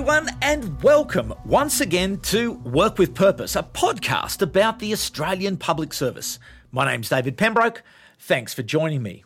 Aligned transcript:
everyone, 0.00 0.30
and 0.40 0.82
welcome 0.82 1.34
once 1.44 1.78
again 1.78 2.16
to 2.20 2.52
Work 2.52 2.96
with 2.96 3.14
Purpose, 3.14 3.54
a 3.54 3.62
podcast 3.62 4.40
about 4.40 4.78
the 4.78 4.94
Australian 4.94 5.58
Public 5.58 5.92
Service. 5.92 6.38
My 6.72 6.90
name's 6.90 7.10
David 7.10 7.36
Pembroke. 7.36 7.82
Thanks 8.18 8.54
for 8.54 8.62
joining 8.62 9.02
me. 9.02 9.24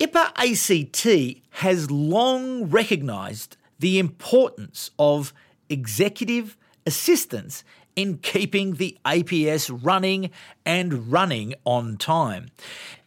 IPA 0.00 0.32
ACT 0.34 1.42
has 1.60 1.92
long 1.92 2.70
recognised 2.70 3.56
the 3.78 4.00
importance 4.00 4.90
of 4.98 5.32
executive 5.68 6.56
assistance 6.84 7.62
in 7.94 8.18
keeping 8.18 8.74
the 8.74 8.98
APS 9.04 9.70
running 9.80 10.32
and 10.66 11.12
running 11.12 11.54
on 11.64 11.98
time. 11.98 12.50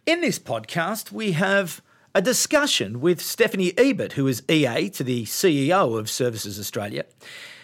In 0.06 0.22
this 0.22 0.40
podcast, 0.40 1.12
we 1.12 1.34
have 1.34 1.82
a 2.16 2.22
discussion 2.22 3.02
with 3.02 3.22
Stephanie 3.22 3.78
Ebert, 3.78 4.14
who 4.14 4.26
is 4.26 4.42
EA 4.50 4.90
to 4.90 5.04
the 5.04 5.26
CEO 5.26 6.00
of 6.00 6.10
Services 6.10 6.58
Australia, 6.58 7.04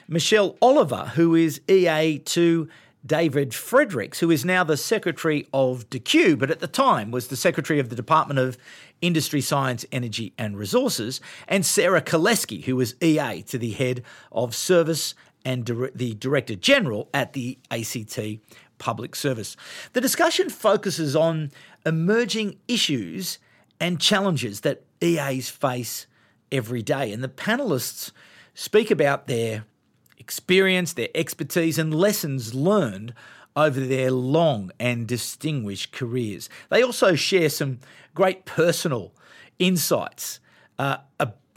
Michelle 0.10 0.58
Oliver, 0.62 1.14
who 1.16 1.36
is 1.36 1.62
EA 1.70 2.20
to 2.20 2.68
David 3.06 3.54
Fredericks, 3.54 4.20
who 4.20 4.30
is 4.30 4.44
now 4.44 4.66
the 4.66 4.76
Secretary 4.76 5.48
of 5.54 5.90
DCCEEW, 5.90 6.38
but 6.38 6.52
at 6.52 6.60
the 6.60 6.68
time 6.68 7.12
was 7.12 7.30
the 7.30 7.38
Secretary 7.38 7.80
of 7.80 7.88
the 7.88 7.96
Department 7.96 8.42
of 8.42 8.58
Industry, 9.02 9.40
Science, 9.40 9.86
Energy 9.90 10.34
and 10.38 10.58
Resources, 10.58 11.22
and 11.48 11.66
Sarah 11.66 12.02
Koleski, 12.02 12.66
who 12.66 12.76
was 12.76 12.96
EA 13.02 13.44
to 13.44 13.58
the 13.58 13.72
Head 13.72 14.04
of 14.34 14.54
Service 14.54 15.16
and 15.46 15.66
the 15.96 16.14
Director 16.16 16.56
General 16.56 17.08
at 17.14 17.32
the 17.32 17.58
ACT 17.72 18.20
Public 18.80 19.16
Service. 19.16 19.56
The 19.94 20.02
discussion 20.02 20.50
focuses 20.50 21.16
on 21.16 21.52
emerging 21.86 22.58
issues 22.68 23.40
and 23.82 24.00
challenges 24.00 24.62
that 24.62 24.84
EAs 25.02 25.50
face 25.50 26.06
every 26.52 26.84
day. 26.84 27.12
And 27.12 27.24
the 27.24 27.28
panelists 27.28 28.12
speak 28.54 28.92
about 28.92 29.28
their 29.28 29.66
experience, 30.18 30.94
their 30.94 31.10
expertise, 31.16 31.80
and 31.80 31.94
lessons 31.94 32.54
learned 32.54 33.14
over 33.56 33.80
their 33.80 34.12
long 34.12 34.72
and 34.80 35.08
distinguished 35.08 35.92
careers. 35.92 36.48
They 36.70 36.84
also 36.84 37.16
share 37.16 37.50
some 37.50 37.80
great 38.14 38.46
personal 38.46 39.14
insights 39.60 40.40
uh, 40.80 40.98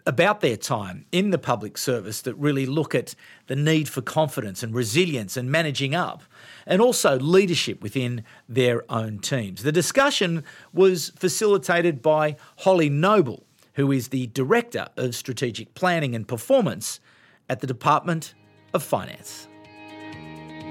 about 0.07 0.41
their 0.41 0.57
time 0.57 1.07
in 1.13 1.31
the 1.31 1.39
public 1.39 1.79
service 1.79 2.21
that 2.23 2.35
really 2.35 2.67
look 2.67 2.95
at 2.95 3.15
the 3.47 3.57
need 3.57 3.89
for 3.89 4.03
confidence 4.03 4.63
and 4.63 4.75
resilience 4.75 5.37
and 5.37 5.51
managing 5.51 5.95
up, 5.95 6.23
and 6.67 6.83
also 6.83 7.19
leadership 7.19 7.83
within 7.83 8.23
their 8.49 8.85
own 8.93 9.19
teams. 9.19 9.63
The 9.63 9.73
discussion 9.73 10.45
was 10.73 11.11
facilitated 11.17 12.03
by 12.03 12.37
Holly 12.59 12.91
Noble, 12.91 13.45
who 13.75 13.91
is 13.91 14.09
the 14.09 14.27
Director 14.29 14.89
of 14.97 15.15
Strategic 15.15 15.75
Planning 15.75 16.15
and 16.15 16.29
Performance 16.29 17.01
at 17.49 17.61
the 17.61 17.67
Department 17.67 18.35
of 18.75 18.83
Finance. 18.83 19.49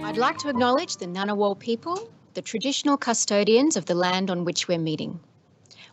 I'd 0.03 0.17
like 0.17 0.37
to 0.39 0.49
acknowledge 0.49 0.97
the 0.97 1.07
Ngunnawal 1.07 1.57
people, 1.57 2.09
the 2.33 2.41
traditional 2.41 2.97
custodians 2.97 3.77
of 3.77 3.85
the 3.85 3.95
land 3.95 4.29
on 4.29 4.43
which 4.43 4.67
we're 4.67 4.79
meeting. 4.79 5.19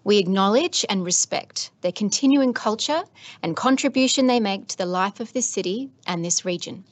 We 0.03 0.17
acknowledge 0.17 0.87
and 0.89 1.05
respect 1.05 1.71
their 1.83 1.93
continuing 1.93 2.55
culture 2.55 3.03
and 3.43 3.55
contribution 3.55 4.27
they 4.27 4.41
make 4.41 4.67
to 4.69 4.79
the 4.79 4.87
life 4.87 5.21
of 5.21 5.35
this 5.35 5.47
city 5.47 5.91
and 6.07 6.25
this 6.25 6.43
region. 6.43 6.85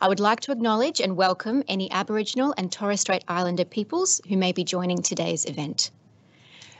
I 0.00 0.08
would 0.08 0.18
like 0.18 0.40
to 0.40 0.52
acknowledge 0.52 0.98
and 0.98 1.14
welcome 1.14 1.62
any 1.68 1.92
Aboriginal 1.92 2.54
and 2.56 2.72
Torres 2.72 3.02
Strait 3.02 3.22
Islander 3.28 3.66
peoples 3.66 4.22
who 4.30 4.38
may 4.38 4.50
be 4.50 4.64
joining 4.64 5.02
today's 5.02 5.44
event. 5.44 5.90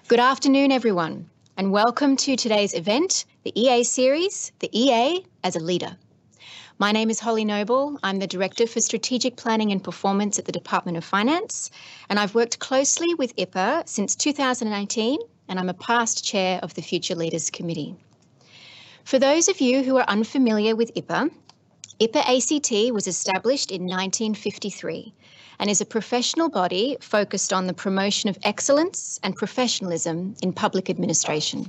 Good 0.09 0.21
afternoon, 0.21 0.73
everyone, 0.73 1.29
and 1.59 1.71
welcome 1.71 2.17
to 2.17 2.35
today's 2.35 2.73
event, 2.73 3.27
the 3.43 3.53
EA 3.55 3.85
series, 3.85 4.53
the 4.61 4.71
EA 4.73 5.23
as 5.45 5.55
a 5.55 5.61
leader. 5.61 5.99
My 6.79 6.93
name 6.93 7.11
is 7.11 7.21
Holly 7.21 7.45
Noble. 7.45 7.99
I'm 8.03 8.21
the 8.21 8.27
Director 8.27 8.67
for 8.67 8.81
Strategic 8.81 9.37
Planning 9.37 9.71
and 9.71 9.85
Performance 9.85 10.39
at 10.39 10.47
the 10.47 10.53
Department 10.53 10.97
of 10.97 11.05
Finance, 11.05 11.71
and 12.09 12.19
I've 12.19 12.35
worked 12.35 12.59
closely 12.59 13.15
with 13.15 13.37
IPA 13.37 13.87
since 13.87 14.17
2018 14.17 15.19
and 15.53 15.61
I'm 15.61 15.69
a 15.69 15.75
past 15.75 16.25
chair 16.25 16.59
of 16.63 16.73
the 16.73 16.81
Future 16.81 17.15
Leaders 17.15 17.51
Committee. 17.51 17.95
For 19.05 19.19
those 19.19 19.49
of 19.49 19.61
you 19.61 19.83
who 19.83 19.99
are 19.99 20.09
unfamiliar 20.09 20.75
with 20.75 20.95
IPA, 20.95 21.31
IPA 22.01 22.23
ACT 22.39 22.95
was 22.95 23.07
established 23.07 23.71
in 23.71 23.83
1953 23.83 25.13
and 25.59 25.69
is 25.69 25.83
a 25.83 25.85
professional 25.85 26.49
body 26.49 26.97
focused 27.03 27.53
on 27.53 27.67
the 27.67 27.75
promotion 27.75 28.31
of 28.31 28.39
excellence 28.45 29.21
and 29.23 29.37
professionalism 29.37 30.35
in 30.41 30.55
public 30.55 30.89
administration. 30.89 31.67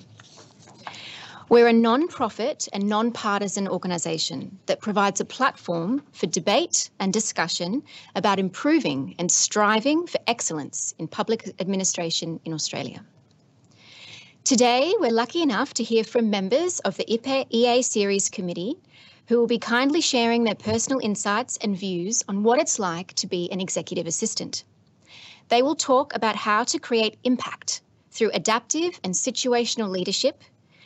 We're 1.49 1.67
a 1.67 1.73
non 1.73 2.07
profit 2.07 2.69
and 2.71 2.87
non 2.87 3.11
partisan 3.11 3.67
organisation 3.67 4.59
that 4.67 4.79
provides 4.79 5.19
a 5.19 5.25
platform 5.25 6.01
for 6.13 6.27
debate 6.27 6.89
and 7.01 7.11
discussion 7.11 7.83
about 8.15 8.39
improving 8.39 9.13
and 9.19 9.29
striving 9.29 10.07
for 10.07 10.21
excellence 10.25 10.95
in 10.99 11.09
public 11.09 11.53
administration 11.59 12.39
in 12.45 12.53
Australia. 12.53 13.03
Today, 14.45 14.93
we're 14.99 15.09
lucky 15.09 15.41
enough 15.41 15.73
to 15.75 15.85
hear 15.85 16.03
from 16.03 16.29
members 16.29 16.81
of 16.81 16.97
the 16.97 17.05
IPA 17.05 17.45
EA 17.49 17.81
Series 17.81 18.29
Committee 18.29 18.75
who 19.29 19.37
will 19.37 19.47
be 19.47 19.57
kindly 19.57 20.01
sharing 20.01 20.43
their 20.43 20.53
personal 20.53 20.99
insights 20.99 21.55
and 21.61 21.77
views 21.77 22.25
on 22.27 22.43
what 22.43 22.59
it's 22.59 22.77
like 22.77 23.13
to 23.13 23.25
be 23.25 23.49
an 23.53 23.61
executive 23.61 24.05
assistant. 24.05 24.65
They 25.47 25.61
will 25.61 25.77
talk 25.77 26.13
about 26.13 26.35
how 26.35 26.65
to 26.65 26.77
create 26.77 27.17
impact 27.23 27.79
through 28.11 28.31
adaptive 28.33 28.99
and 29.01 29.13
situational 29.13 29.87
leadership 29.87 30.43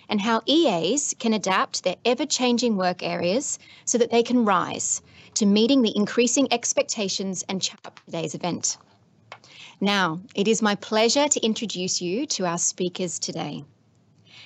and 0.08 0.22
how 0.22 0.44
EAs 0.46 1.16
can 1.18 1.34
adapt 1.34 1.84
their 1.84 1.96
ever 2.06 2.28
changing 2.28 2.78
work 2.78 3.02
areas 3.02 3.58
so 3.86 3.98
that 3.98 4.12
they 4.12 4.22
can 4.22 4.46
rise 4.46 5.02
to 5.34 5.48
meeting 5.48 5.82
the 5.82 5.98
increasing 5.98 6.48
expectations 6.54 7.44
and 7.50 7.60
challenges 7.60 7.88
of 7.88 8.06
today's 8.06 8.36
event. 8.36 8.78
Now, 9.80 10.22
it 10.34 10.48
is 10.48 10.64
my 10.64 10.74
pleasure 10.74 11.28
to 11.28 11.46
introduce 11.46 12.02
you 12.02 12.26
to 12.28 12.48
our 12.48 12.58
speakers 12.58 13.20
today. 13.20 13.64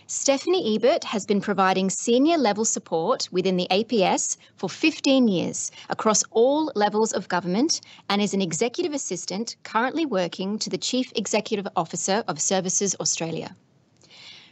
Stephanie 0.05 0.75
Ebert 0.75 1.05
has 1.05 1.25
been 1.25 1.39
providing 1.39 1.89
senior 1.89 2.37
level 2.37 2.65
support 2.65 3.29
within 3.31 3.55
the 3.55 3.67
APS 3.71 4.35
for 4.57 4.69
15 4.69 5.29
years 5.29 5.71
across 5.89 6.25
all 6.31 6.69
levels 6.75 7.13
of 7.13 7.29
government 7.29 7.79
and 8.09 8.21
is 8.21 8.33
an 8.33 8.41
executive 8.41 8.93
assistant 8.93 9.55
currently 9.63 10.05
working 10.05 10.59
to 10.59 10.69
the 10.69 10.77
Chief 10.77 11.13
Executive 11.15 11.65
Officer 11.77 12.25
of 12.27 12.41
Services 12.41 12.93
Australia. 12.99 13.55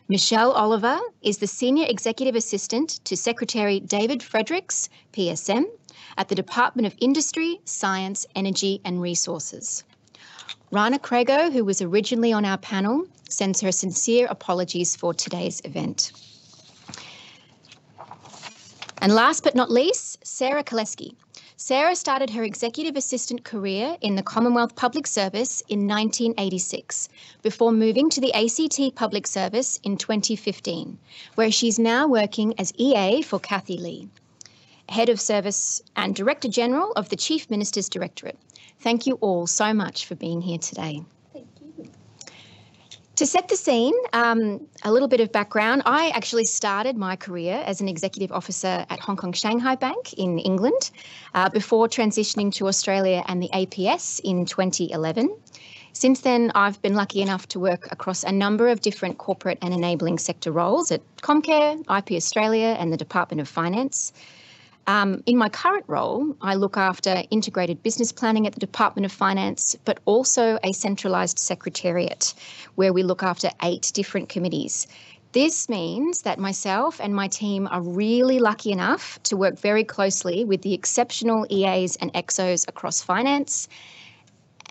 Michelle 0.08 0.54
Oliver 0.54 0.98
is 1.22 1.40
the 1.40 1.48
Senior 1.48 1.88
Executive 1.90 2.36
Assistant 2.36 3.04
to 3.04 3.18
Secretary 3.18 3.82
David 3.82 4.24
Fredericks, 4.24 4.88
PSM, 5.12 5.66
at 6.18 6.30
the 6.30 6.36
Department 6.36 6.86
of 6.86 6.96
Industry, 7.02 7.60
Science, 7.66 8.26
Energy 8.34 8.80
and 8.86 9.02
Resources. 9.02 9.84
Rana 10.72 11.00
Craigo, 11.00 11.52
who 11.52 11.66
was 11.66 11.82
originally 11.82 12.32
on 12.32 12.46
our 12.46 12.60
panel, 12.60 13.08
sends 13.28 13.60
her 13.62 13.72
sincere 13.72 14.28
apologies 14.30 14.96
for 14.96 15.16
today's 15.16 15.62
event. 15.66 16.12
And 19.02 19.16
last 19.16 19.44
but 19.44 19.56
not 19.56 19.72
least, 19.72 20.20
Sarah 20.24 20.64
Koleski. 20.64 21.16
Sarah 21.58 21.96
started 21.96 22.30
her 22.30 22.44
executive 22.44 22.96
assistant 22.96 23.44
career 23.44 23.98
in 24.00 24.14
the 24.14 24.22
Commonwealth 24.22 24.76
Public 24.76 25.08
Service 25.08 25.62
in 25.70 25.88
1986 25.88 27.10
before 27.42 27.72
moving 27.72 28.10
to 28.12 28.22
the 28.22 28.34
ACT 28.34 28.96
Public 28.96 29.26
Service 29.26 29.80
in 29.84 29.98
2015, 29.98 31.00
where 31.34 31.52
she's 31.52 31.80
now 31.80 32.08
working 32.08 32.54
as 32.60 32.74
EA 32.78 33.24
for 33.24 33.40
Kathy 33.40 33.78
Leigh, 33.78 34.08
Head 34.90 35.10
of 35.10 35.20
Service 35.20 35.82
and 35.96 36.16
Director 36.16 36.48
General 36.48 36.92
of 36.94 37.10
the 37.10 37.16
Chief 37.16 37.50
Minister's 37.50 37.90
Directorate. 37.90 38.38
Thank 38.80 39.06
you 39.06 39.16
all 39.16 39.48
so 39.48 39.74
much 39.74 40.06
for 40.06 40.16
being 40.16 40.42
here 40.42 40.58
today. 40.58 41.02
Thank 41.34 41.48
you. 41.62 41.90
To 43.18 43.26
set 43.26 43.50
the 43.50 43.58
scene, 43.58 43.94
um, 44.14 44.66
a 44.84 44.92
little 44.92 45.10
bit 45.10 45.20
of 45.20 45.32
background. 45.32 45.82
I 45.86 46.10
actually 46.16 46.46
started 46.46 46.96
my 46.96 47.18
career 47.18 47.62
as 47.66 47.82
an 47.82 47.90
executive 47.90 48.32
officer 48.32 48.86
at 48.90 49.00
Hong 49.02 49.18
Kong 49.18 49.34
Shanghai 49.34 49.76
Bank 49.76 50.14
in 50.14 50.40
England 50.40 50.92
uh, 51.34 51.50
before 51.50 51.90
transitioning 51.90 52.54
to 52.56 52.68
Australia 52.68 53.24
and 53.28 53.44
the 53.44 53.50
APS 53.50 54.22
in 54.24 54.46
2011. 54.46 55.36
Since 55.92 56.22
then, 56.22 56.52
I've 56.56 56.82
been 56.82 56.94
lucky 56.94 57.22
enough 57.22 57.46
to 57.50 57.60
work 57.60 57.92
across 57.92 58.24
a 58.24 58.32
number 58.32 58.70
of 58.70 58.80
different 58.80 59.18
corporate 59.18 59.58
and 59.62 59.74
enabling 59.74 60.20
sector 60.20 60.52
roles 60.52 60.90
at 60.90 61.02
Comcare, 61.18 61.78
IP 61.82 62.12
Australia, 62.16 62.78
and 62.80 62.94
the 62.94 62.98
Department 62.98 63.42
of 63.42 63.50
Finance. 63.50 64.14
Um, 64.90 65.22
in 65.28 65.38
my 65.38 65.50
current 65.50 65.86
role, 65.86 66.36
I 66.42 66.56
look 66.56 66.76
after 66.76 67.22
integrated 67.30 67.84
business 67.84 68.12
planning 68.12 68.48
at 68.48 68.54
the 68.54 68.60
Department 68.60 69.06
of 69.06 69.12
Finance, 69.12 69.76
but 69.86 70.00
also 70.06 70.58
a 70.64 70.72
centralised 70.72 71.38
secretariat 71.38 72.34
where 72.74 72.92
we 72.92 73.04
look 73.04 73.22
after 73.22 73.52
eight 73.62 73.92
different 73.94 74.30
committees. 74.30 74.88
This 75.32 75.70
means 75.70 76.24
that 76.24 76.40
myself 76.40 77.00
and 77.00 77.14
my 77.14 77.28
team 77.28 77.68
are 77.70 77.84
really 77.84 78.40
lucky 78.40 78.72
enough 78.72 79.22
to 79.26 79.38
work 79.38 79.60
very 79.60 79.84
closely 79.84 80.44
with 80.44 80.64
the 80.64 80.74
exceptional 80.74 81.46
EAs 81.52 81.96
and 81.98 82.12
EXOs 82.14 82.68
across 82.68 83.00
finance 83.00 83.68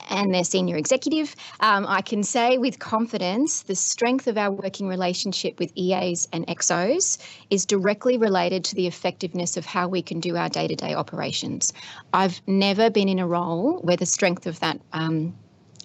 and 0.08 0.34
their 0.34 0.44
senior 0.44 0.76
executive, 0.76 1.34
um, 1.60 1.86
I 1.86 2.00
can 2.00 2.22
say 2.22 2.58
with 2.58 2.78
confidence 2.78 3.62
the 3.62 3.74
strength 3.74 4.26
of 4.26 4.36
our 4.36 4.50
working 4.50 4.88
relationship 4.88 5.58
with 5.58 5.72
EAs 5.76 6.28
and 6.32 6.46
XOs 6.46 7.18
is 7.50 7.66
directly 7.66 8.16
related 8.18 8.64
to 8.64 8.74
the 8.74 8.86
effectiveness 8.86 9.56
of 9.56 9.66
how 9.66 9.88
we 9.88 10.02
can 10.02 10.20
do 10.20 10.36
our 10.36 10.48
day 10.48 10.66
to 10.68 10.76
day 10.76 10.94
operations. 10.94 11.72
I've 12.12 12.40
never 12.46 12.90
been 12.90 13.08
in 13.08 13.18
a 13.18 13.26
role 13.26 13.80
where 13.82 13.96
the 13.96 14.06
strength 14.06 14.46
of 14.46 14.60
that 14.60 14.80
um, 14.92 15.34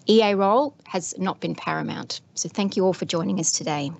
EA 0.08 0.34
role 0.34 0.76
has 0.86 1.18
not 1.18 1.40
been 1.40 1.56
paramount. 1.56 2.22
So 2.36 2.50
thank 2.50 2.76
you 2.76 2.86
all 2.86 2.94
for 2.94 3.06
joining 3.06 3.40
us 3.40 3.52
today. 3.52 3.92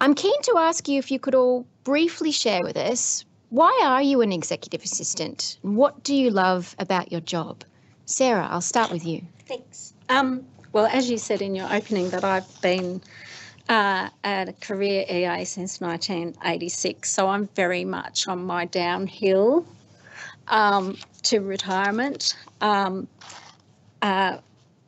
I'm 0.00 0.14
keen 0.14 0.40
to 0.42 0.54
ask 0.58 0.88
you 0.88 0.98
if 0.98 1.10
you 1.10 1.18
could 1.18 1.34
all 1.34 1.66
briefly 1.84 2.30
share 2.30 2.62
with 2.62 2.76
us 2.76 3.24
why 3.50 3.80
are 3.84 4.02
you 4.02 4.22
an 4.22 4.32
executive 4.32 4.82
assistant? 4.82 5.58
What 5.62 6.02
do 6.02 6.16
you 6.16 6.30
love 6.30 6.74
about 6.80 7.12
your 7.12 7.20
job? 7.20 7.62
Sarah, 8.06 8.46
I'll 8.48 8.60
start 8.60 8.90
with 8.90 9.04
you. 9.04 9.22
Thanks. 9.46 9.92
Um, 10.08 10.46
well, 10.72 10.86
as 10.86 11.10
you 11.10 11.18
said 11.18 11.42
in 11.42 11.54
your 11.54 11.72
opening, 11.72 12.08
that 12.10 12.24
I've 12.24 12.60
been 12.60 13.00
uh, 13.68 14.08
a 14.24 14.54
career 14.60 15.04
EA 15.10 15.44
since 15.44 15.80
1986, 15.80 17.10
so 17.10 17.28
I'm 17.28 17.48
very 17.48 17.84
much 17.84 18.28
on 18.28 18.44
my 18.44 18.66
downhill 18.66 19.66
um, 20.48 20.96
to 21.24 21.40
retirement. 21.40 22.36
Um, 22.60 23.08
uh, 24.02 24.38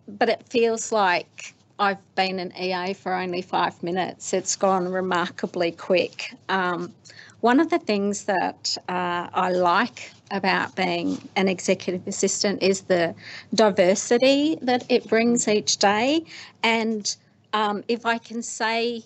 but 0.06 0.28
it 0.28 0.44
feels 0.48 0.92
like 0.92 1.54
I've 1.80 2.14
been 2.14 2.38
an 2.38 2.52
EA 2.56 2.94
for 2.94 3.14
only 3.14 3.42
five 3.42 3.82
minutes. 3.82 4.32
It's 4.32 4.54
gone 4.54 4.88
remarkably 4.88 5.72
quick. 5.72 6.34
Um, 6.48 6.94
one 7.40 7.60
of 7.60 7.70
the 7.70 7.78
things 7.78 8.24
that 8.24 8.76
uh, 8.88 9.28
I 9.32 9.50
like 9.50 10.12
about 10.30 10.74
being 10.74 11.28
an 11.36 11.48
executive 11.48 12.06
assistant 12.06 12.62
is 12.62 12.82
the 12.82 13.14
diversity 13.54 14.58
that 14.62 14.84
it 14.88 15.08
brings 15.08 15.46
each 15.46 15.78
day. 15.78 16.24
And 16.62 17.14
um, 17.52 17.84
if 17.88 18.04
I 18.04 18.18
can 18.18 18.42
say, 18.42 19.04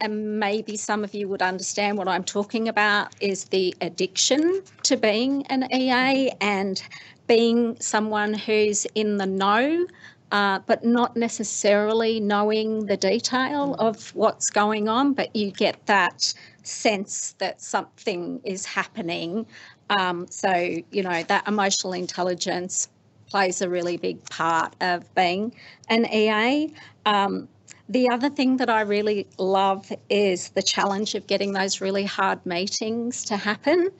and 0.00 0.38
maybe 0.38 0.76
some 0.76 1.04
of 1.04 1.14
you 1.14 1.28
would 1.28 1.42
understand 1.42 1.98
what 1.98 2.08
I'm 2.08 2.24
talking 2.24 2.68
about, 2.68 3.14
is 3.20 3.44
the 3.44 3.74
addiction 3.80 4.62
to 4.84 4.96
being 4.96 5.46
an 5.46 5.66
EA 5.74 6.32
and 6.40 6.82
being 7.26 7.80
someone 7.80 8.34
who's 8.34 8.86
in 8.94 9.16
the 9.16 9.26
know 9.26 9.86
uh, 10.32 10.60
but 10.66 10.84
not 10.84 11.16
necessarily 11.16 12.20
knowing 12.20 12.86
the 12.86 12.96
detail 12.96 13.74
of 13.78 14.14
what's 14.14 14.48
going 14.50 14.88
on, 14.88 15.12
but 15.12 15.34
you 15.34 15.50
get 15.50 15.84
that 15.86 16.32
sense 16.62 17.34
that 17.38 17.60
something 17.60 18.40
is 18.44 18.64
happening. 18.64 19.46
Um, 19.90 20.26
so, 20.28 20.52
you 20.90 21.02
know, 21.02 21.22
that 21.24 21.48
emotional 21.48 21.92
intelligence 21.92 22.88
plays 23.28 23.62
a 23.62 23.68
really 23.68 23.96
big 23.96 24.24
part 24.28 24.74
of 24.80 25.12
being 25.14 25.54
an 25.88 26.06
EA. 26.12 26.72
Um, 27.06 27.48
the 27.88 28.08
other 28.10 28.30
thing 28.30 28.56
that 28.58 28.70
I 28.70 28.82
really 28.82 29.26
love 29.36 29.92
is 30.08 30.50
the 30.50 30.62
challenge 30.62 31.16
of 31.16 31.26
getting 31.26 31.52
those 31.52 31.80
really 31.80 32.04
hard 32.04 32.44
meetings 32.46 33.24
to 33.24 33.36
happen. 33.36 33.90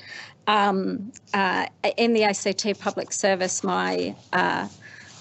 Um, 0.46 1.12
uh, 1.34 1.66
in 1.96 2.12
the 2.12 2.24
ACT 2.24 2.78
Public 2.80 3.12
Service, 3.12 3.64
my 3.64 4.14
uh, 4.32 4.68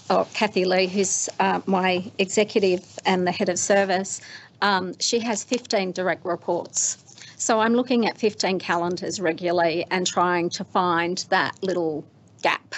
oh, 0.10 0.28
Kathy 0.34 0.66
Leigh, 0.66 0.88
who's 0.88 1.30
uh, 1.40 1.62
my 1.66 2.12
executive 2.18 3.00
and 3.06 3.26
the 3.26 3.32
head 3.32 3.50
of 3.50 3.58
service, 3.58 4.22
um, 4.62 4.94
she 5.00 5.20
has 5.20 5.44
15 5.44 5.92
direct 5.92 6.26
reports. 6.26 7.09
So 7.40 7.62
I'm 7.62 7.74
looking 7.74 8.06
at 8.06 8.18
15 8.18 8.60
calendars 8.60 9.22
regularly 9.22 9.86
and 9.90 10.06
trying 10.06 10.50
to 10.50 10.66
find 10.66 11.26
that 11.30 11.58
little 11.64 12.06
gap. 12.42 12.76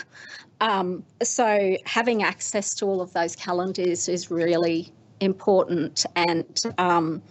Um, 0.62 1.04
so 1.24 1.78
having 1.86 2.22
access 2.22 2.76
to 2.76 2.86
all 2.86 3.02
of 3.02 3.12
those 3.14 3.36
calendars 3.36 4.08
is 4.08 4.30
really 4.30 4.94
important, 5.20 6.06
and 6.16 6.60
um, 6.78 7.24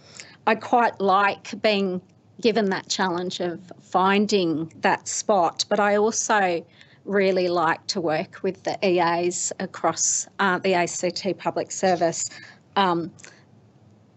I 0.45 0.55
quite 0.55 0.99
like 0.99 1.59
being 1.61 2.01
given 2.41 2.69
that 2.71 2.89
challenge 2.89 3.39
of 3.39 3.61
finding 3.81 4.69
that 4.81 5.07
spot. 5.07 5.63
But 5.69 5.79
I 5.79 5.95
also 5.95 6.65
really 7.05 7.47
like 7.47 7.87
to 7.87 8.01
work 8.01 8.43
with 8.43 8.61
the 8.63 8.77
EAs 8.85 9.53
across 9.61 10.27
uh, 10.39 10.59
the 10.59 10.73
ACT 10.73 11.37
public 11.37 11.71
service 11.71 12.29
um, 12.75 13.09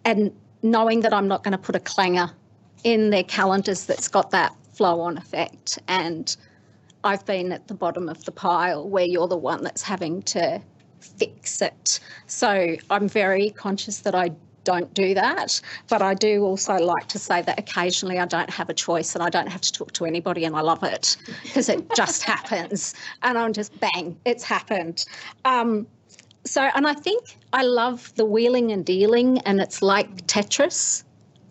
and 0.04 0.32
knowing 0.64 1.00
that 1.00 1.14
I'm 1.14 1.28
not 1.28 1.44
going 1.44 1.52
to 1.52 1.58
put 1.58 1.76
a 1.76 1.80
clanger 1.80 2.32
in 2.84 3.10
their 3.10 3.24
calendars 3.24 3.86
that's 3.86 4.08
got 4.08 4.30
that 4.30 4.54
flow 4.72 5.00
on 5.00 5.18
effect. 5.18 5.78
And 5.88 6.36
I've 7.02 7.24
been 7.26 7.52
at 7.52 7.68
the 7.68 7.74
bottom 7.74 8.08
of 8.08 8.24
the 8.24 8.32
pile 8.32 8.88
where 8.88 9.04
you're 9.04 9.28
the 9.28 9.36
one 9.36 9.62
that's 9.62 9.82
having 9.82 10.22
to 10.22 10.60
fix 11.00 11.60
it. 11.60 12.00
So 12.26 12.76
I'm 12.90 13.08
very 13.08 13.50
conscious 13.50 14.00
that 14.00 14.14
I 14.14 14.30
don't 14.64 14.92
do 14.94 15.14
that. 15.14 15.60
But 15.88 16.02
I 16.02 16.14
do 16.14 16.42
also 16.42 16.74
like 16.76 17.06
to 17.08 17.18
say 17.18 17.42
that 17.42 17.58
occasionally 17.58 18.18
I 18.18 18.24
don't 18.24 18.50
have 18.50 18.70
a 18.70 18.74
choice 18.74 19.14
and 19.14 19.22
I 19.22 19.28
don't 19.28 19.48
have 19.48 19.60
to 19.60 19.72
talk 19.72 19.92
to 19.92 20.06
anybody 20.06 20.44
and 20.44 20.56
I 20.56 20.62
love 20.62 20.82
it 20.82 21.16
because 21.42 21.68
it 21.68 21.94
just 21.94 22.22
happens. 22.22 22.94
And 23.22 23.38
I'm 23.38 23.52
just 23.52 23.78
bang, 23.78 24.16
it's 24.24 24.44
happened. 24.44 25.04
Um, 25.44 25.86
so, 26.46 26.62
and 26.74 26.86
I 26.86 26.94
think 26.94 27.38
I 27.52 27.62
love 27.62 28.12
the 28.16 28.24
wheeling 28.26 28.70
and 28.70 28.84
dealing, 28.84 29.38
and 29.40 29.60
it's 29.60 29.80
like 29.80 30.26
Tetris 30.26 31.02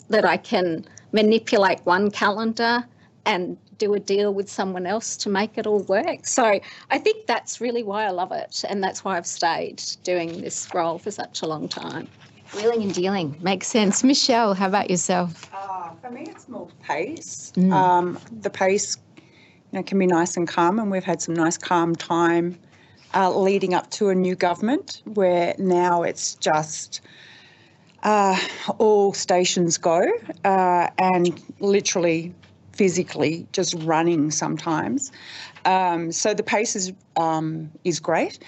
that 0.09 0.24
I 0.24 0.38
can 0.38 0.86
manipulate 1.13 1.80
one 1.86 2.12
calendar 2.12 2.83
and 3.25 3.57
do 3.77 3.94
a 3.94 4.00
deal 4.00 4.33
with 4.33 4.50
someone 4.50 4.86
else 4.86 5.15
to 5.18 5.30
make 5.30 5.57
it 5.57 5.65
all 5.65 5.83
work. 5.83 6.25
So 6.25 6.60
I 6.89 6.98
think 6.98 7.25
that's 7.27 7.62
really 7.62 7.83
why 7.83 8.06
I 8.06 8.10
love 8.10 8.31
it, 8.31 8.65
and 8.68 8.83
that's 8.83 9.04
why 9.06 9.18
I've 9.18 9.25
stayed 9.25 9.81
doing 10.04 10.42
this 10.42 10.68
role 10.74 10.98
for 10.98 11.12
such 11.12 11.42
a 11.42 11.48
long 11.48 11.69
time. 11.69 12.07
Wheeling 12.56 12.83
and 12.83 12.94
dealing 12.94 13.36
makes 13.42 13.68
sense. 13.68 14.04
Michelle, 14.04 14.54
how 14.54 14.68
about 14.68 14.89
yourself? 14.89 15.50
Uh, 15.54 15.92
for 16.01 16.12
me, 16.12 16.25
it's 16.27 16.48
more 16.48 16.68
pace. 16.83 17.51
Mm. 17.56 17.71
Um, 17.71 18.19
the 18.42 18.50
pace 18.50 18.98
you 19.18 19.24
know, 19.80 19.83
can 19.83 19.98
be 19.98 20.06
nice 20.06 20.38
and 20.38 20.48
calm, 20.48 20.80
and 20.80 20.92
we've 20.92 21.04
had 21.04 21.21
some 21.21 21.33
nice 21.33 21.57
calm 21.57 21.95
time 21.95 22.60
uh, 23.15 23.36
leading 23.36 23.74
up 23.74 23.89
to 23.92 24.10
a 24.10 24.15
new 24.15 24.36
government 24.36 25.01
where 25.06 25.56
now 25.57 26.04
it's 26.04 26.36
just 26.36 27.01
uh, 28.03 28.39
all 28.77 29.13
stations 29.13 29.77
go 29.77 30.05
uh, 30.45 30.89
and 30.97 31.41
literally 31.59 32.33
physically 32.73 33.47
just 33.51 33.73
running 33.79 34.31
sometimes. 34.31 35.11
Um, 35.65 36.11
so 36.11 36.33
the 36.33 36.44
pace 36.44 36.75
is, 36.75 36.94
um, 37.15 37.71
is 37.83 38.00
great. 38.00 38.39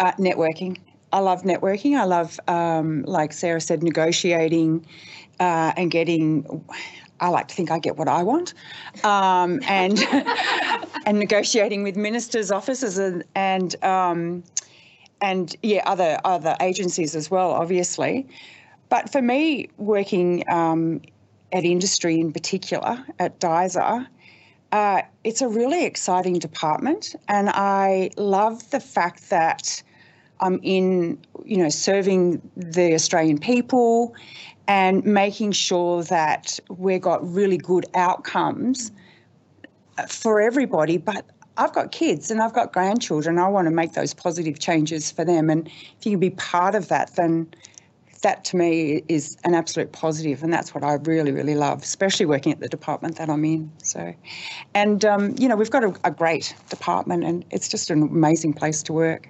Uh, 0.00 0.12
networking 0.12 0.78
I 1.12 1.18
love 1.18 1.42
networking. 1.42 1.98
I 1.98 2.04
love, 2.04 2.40
um, 2.48 3.02
like 3.02 3.32
Sarah 3.32 3.60
said, 3.60 3.82
negotiating 3.82 4.86
uh, 5.38 5.72
and 5.76 5.90
getting. 5.90 6.64
I 7.20 7.28
like 7.28 7.48
to 7.48 7.54
think 7.54 7.70
I 7.70 7.78
get 7.78 7.96
what 7.96 8.08
I 8.08 8.22
want, 8.22 8.54
um, 9.04 9.60
and 9.68 9.98
and 11.06 11.18
negotiating 11.18 11.82
with 11.82 11.96
ministers' 11.96 12.50
offices 12.50 12.98
and 12.98 13.24
and 13.34 13.84
um, 13.84 14.42
and 15.20 15.54
yeah, 15.62 15.82
other 15.84 16.18
other 16.24 16.56
agencies 16.60 17.14
as 17.14 17.30
well, 17.30 17.50
obviously. 17.50 18.26
But 18.92 19.10
for 19.10 19.22
me, 19.22 19.70
working 19.78 20.44
um, 20.50 21.00
at 21.50 21.64
industry 21.64 22.20
in 22.20 22.30
particular 22.30 23.02
at 23.18 23.40
DISER, 23.40 24.06
uh, 24.70 25.00
it's 25.24 25.40
a 25.40 25.48
really 25.48 25.86
exciting 25.86 26.38
department, 26.38 27.16
and 27.26 27.48
I 27.48 28.10
love 28.18 28.68
the 28.68 28.80
fact 28.80 29.30
that 29.30 29.82
I'm 30.40 30.60
in, 30.62 31.18
you 31.42 31.56
know, 31.56 31.70
serving 31.70 32.42
the 32.54 32.92
Australian 32.92 33.38
people 33.38 34.14
and 34.68 35.02
making 35.06 35.52
sure 35.52 36.02
that 36.02 36.60
we've 36.68 37.00
got 37.00 37.26
really 37.26 37.56
good 37.56 37.86
outcomes 37.94 38.92
for 40.06 40.38
everybody. 40.38 40.98
But 40.98 41.24
I've 41.56 41.72
got 41.72 41.92
kids 41.92 42.30
and 42.30 42.42
I've 42.42 42.52
got 42.52 42.74
grandchildren. 42.74 43.38
I 43.38 43.48
want 43.48 43.68
to 43.68 43.70
make 43.70 43.94
those 43.94 44.12
positive 44.12 44.58
changes 44.58 45.10
for 45.10 45.24
them. 45.24 45.48
And 45.48 45.66
if 45.66 46.04
you 46.04 46.12
can 46.12 46.20
be 46.20 46.30
part 46.30 46.74
of 46.74 46.88
that, 46.88 47.16
then 47.16 47.46
that 48.22 48.44
to 48.46 48.56
me 48.56 49.02
is 49.08 49.36
an 49.44 49.54
absolute 49.54 49.92
positive, 49.92 50.42
and 50.42 50.52
that's 50.52 50.74
what 50.74 50.82
I 50.82 50.94
really, 50.94 51.32
really 51.32 51.54
love, 51.54 51.82
especially 51.82 52.26
working 52.26 52.52
at 52.52 52.60
the 52.60 52.68
department 52.68 53.16
that 53.16 53.28
I'm 53.28 53.44
in. 53.44 53.70
So, 53.82 54.14
and 54.74 55.04
um, 55.04 55.34
you 55.38 55.48
know, 55.48 55.56
we've 55.56 55.70
got 55.70 55.84
a, 55.84 55.94
a 56.04 56.10
great 56.10 56.54
department, 56.70 57.24
and 57.24 57.44
it's 57.50 57.68
just 57.68 57.90
an 57.90 58.02
amazing 58.02 58.54
place 58.54 58.82
to 58.84 58.92
work. 58.92 59.28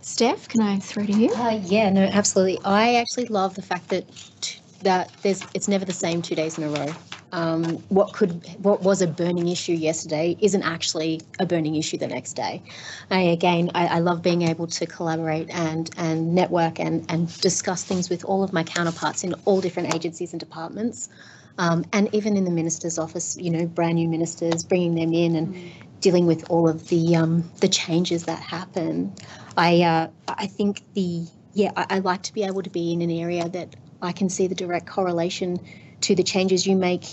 Steph, 0.00 0.48
can 0.48 0.60
I 0.60 0.78
throw 0.78 1.06
to 1.06 1.12
you? 1.12 1.32
Uh, 1.34 1.60
yeah, 1.64 1.90
no, 1.90 2.02
absolutely. 2.02 2.58
I 2.64 2.96
actually 2.96 3.26
love 3.26 3.54
the 3.54 3.62
fact 3.62 3.88
that 3.90 4.04
t- 4.40 4.60
that 4.82 5.10
there's 5.22 5.44
it's 5.54 5.68
never 5.68 5.84
the 5.84 5.92
same 5.92 6.22
two 6.22 6.34
days 6.34 6.58
in 6.58 6.64
a 6.64 6.68
row. 6.68 6.92
Um, 7.32 7.78
what 7.88 8.12
could 8.12 8.44
what 8.58 8.82
was 8.82 9.00
a 9.00 9.06
burning 9.06 9.48
issue 9.48 9.72
yesterday 9.72 10.36
isn't 10.40 10.62
actually 10.62 11.22
a 11.38 11.46
burning 11.46 11.76
issue 11.76 11.96
the 11.96 12.06
next 12.06 12.34
day. 12.34 12.62
I, 13.10 13.20
again, 13.20 13.70
I, 13.74 13.86
I, 13.86 13.98
love 14.00 14.20
being 14.20 14.42
able 14.42 14.66
to 14.66 14.84
collaborate 14.84 15.48
and 15.48 15.88
and 15.96 16.34
network 16.34 16.78
and 16.78 17.10
and 17.10 17.40
discuss 17.40 17.84
things 17.84 18.10
with 18.10 18.22
all 18.26 18.42
of 18.42 18.52
my 18.52 18.62
counterparts 18.64 19.24
in 19.24 19.32
all 19.46 19.62
different 19.62 19.94
agencies 19.94 20.34
and 20.34 20.40
departments. 20.40 21.08
Um, 21.56 21.86
and 21.94 22.14
even 22.14 22.36
in 22.36 22.44
the 22.44 22.50
minister's 22.50 22.98
office, 22.98 23.36
you 23.38 23.50
know, 23.50 23.66
brand 23.66 23.94
new 23.94 24.08
ministers, 24.08 24.62
bringing 24.62 24.94
them 24.94 25.14
in 25.14 25.34
and 25.34 25.72
dealing 26.00 26.26
with 26.26 26.50
all 26.50 26.68
of 26.68 26.88
the 26.88 27.16
um, 27.16 27.50
the 27.60 27.68
changes 27.68 28.24
that 28.24 28.40
happen. 28.40 29.14
I 29.56 29.80
uh, 29.80 30.08
I 30.28 30.48
think 30.48 30.82
the 30.92 31.26
yeah 31.54 31.72
I, 31.76 31.86
I 31.88 31.98
like 32.00 32.22
to 32.24 32.34
be 32.34 32.42
able 32.42 32.62
to 32.62 32.70
be 32.70 32.92
in 32.92 33.00
an 33.00 33.10
area 33.10 33.48
that 33.48 33.74
I 34.02 34.12
can 34.12 34.28
see 34.28 34.48
the 34.48 34.54
direct 34.54 34.86
correlation 34.86 35.58
to 36.02 36.14
the 36.14 36.22
changes 36.22 36.66
you 36.66 36.76
make 36.76 37.04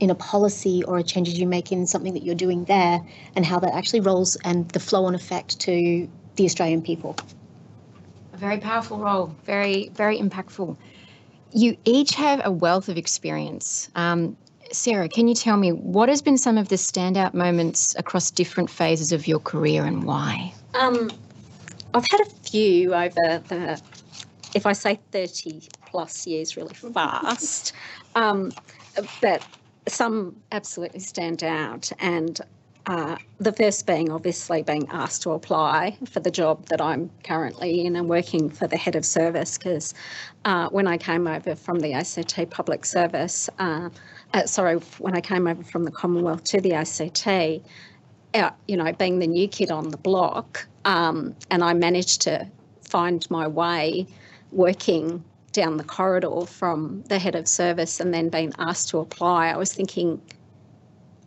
in 0.00 0.10
a 0.10 0.14
policy 0.14 0.82
or 0.84 1.02
changes 1.02 1.38
you 1.38 1.46
make 1.46 1.72
in 1.72 1.86
something 1.86 2.14
that 2.14 2.22
you're 2.22 2.34
doing 2.34 2.64
there 2.64 3.00
and 3.34 3.44
how 3.44 3.58
that 3.58 3.74
actually 3.74 4.00
rolls 4.00 4.36
and 4.44 4.68
the 4.70 4.80
flow 4.80 5.04
on 5.04 5.14
effect 5.14 5.58
to 5.60 6.08
the 6.36 6.44
Australian 6.44 6.82
people. 6.82 7.16
A 8.32 8.36
very 8.36 8.58
powerful 8.58 8.98
role, 8.98 9.34
very, 9.44 9.88
very 9.94 10.18
impactful. 10.18 10.76
You 11.52 11.76
each 11.84 12.14
have 12.14 12.40
a 12.44 12.50
wealth 12.50 12.88
of 12.88 12.96
experience. 12.96 13.90
Um, 13.94 14.36
Sarah, 14.70 15.08
can 15.08 15.28
you 15.28 15.34
tell 15.34 15.56
me 15.56 15.72
what 15.72 16.08
has 16.08 16.22
been 16.22 16.38
some 16.38 16.58
of 16.58 16.68
the 16.68 16.76
standout 16.76 17.34
moments 17.34 17.96
across 17.98 18.30
different 18.30 18.70
phases 18.70 19.12
of 19.12 19.26
your 19.26 19.40
career 19.40 19.84
and 19.84 20.04
why? 20.04 20.52
Um, 20.74 21.10
I've 21.94 22.06
had 22.10 22.20
a 22.20 22.26
few 22.26 22.94
over 22.94 23.42
the, 23.48 23.80
if 24.54 24.66
I 24.66 24.74
say 24.74 25.00
30 25.10 25.68
plus 25.90 26.26
years 26.26 26.56
really 26.56 26.74
fast, 26.74 27.72
um, 28.14 28.52
but 29.20 29.44
some 29.86 30.36
absolutely 30.52 31.00
stand 31.00 31.42
out. 31.42 31.90
And 31.98 32.40
uh, 32.88 33.16
the 33.38 33.52
first 33.52 33.86
being 33.86 34.10
obviously 34.10 34.62
being 34.62 34.88
asked 34.90 35.22
to 35.22 35.32
apply 35.32 35.96
for 36.10 36.20
the 36.20 36.30
job 36.30 36.64
that 36.66 36.80
I'm 36.80 37.10
currently 37.22 37.84
in 37.84 37.96
and 37.96 38.08
working 38.08 38.48
for 38.48 38.66
the 38.66 38.78
head 38.78 38.96
of 38.96 39.04
service 39.04 39.58
because 39.58 39.92
uh, 40.46 40.70
when 40.70 40.86
I 40.86 40.96
came 40.96 41.26
over 41.26 41.54
from 41.54 41.80
the 41.80 41.92
ACT 41.92 42.48
Public 42.48 42.86
Service, 42.86 43.50
uh, 43.58 43.90
uh, 44.32 44.46
sorry, 44.46 44.76
when 44.98 45.14
I 45.14 45.20
came 45.20 45.46
over 45.46 45.62
from 45.62 45.84
the 45.84 45.90
Commonwealth 45.90 46.44
to 46.44 46.62
the 46.62 46.72
ACT, 46.72 47.26
uh, 48.34 48.50
you 48.66 48.76
know, 48.76 48.90
being 48.94 49.18
the 49.18 49.26
new 49.26 49.48
kid 49.48 49.70
on 49.70 49.90
the 49.90 49.98
block, 49.98 50.66
um, 50.86 51.36
and 51.50 51.62
I 51.62 51.74
managed 51.74 52.22
to 52.22 52.48
find 52.80 53.30
my 53.30 53.46
way 53.46 54.06
working 54.50 55.22
down 55.52 55.76
the 55.76 55.84
corridor 55.84 56.46
from 56.46 57.02
the 57.08 57.18
head 57.18 57.34
of 57.34 57.48
service 57.48 58.00
and 58.00 58.12
then 58.12 58.28
being 58.28 58.52
asked 58.58 58.88
to 58.90 58.98
apply, 58.98 59.48
I 59.48 59.56
was 59.56 59.72
thinking, 59.72 60.20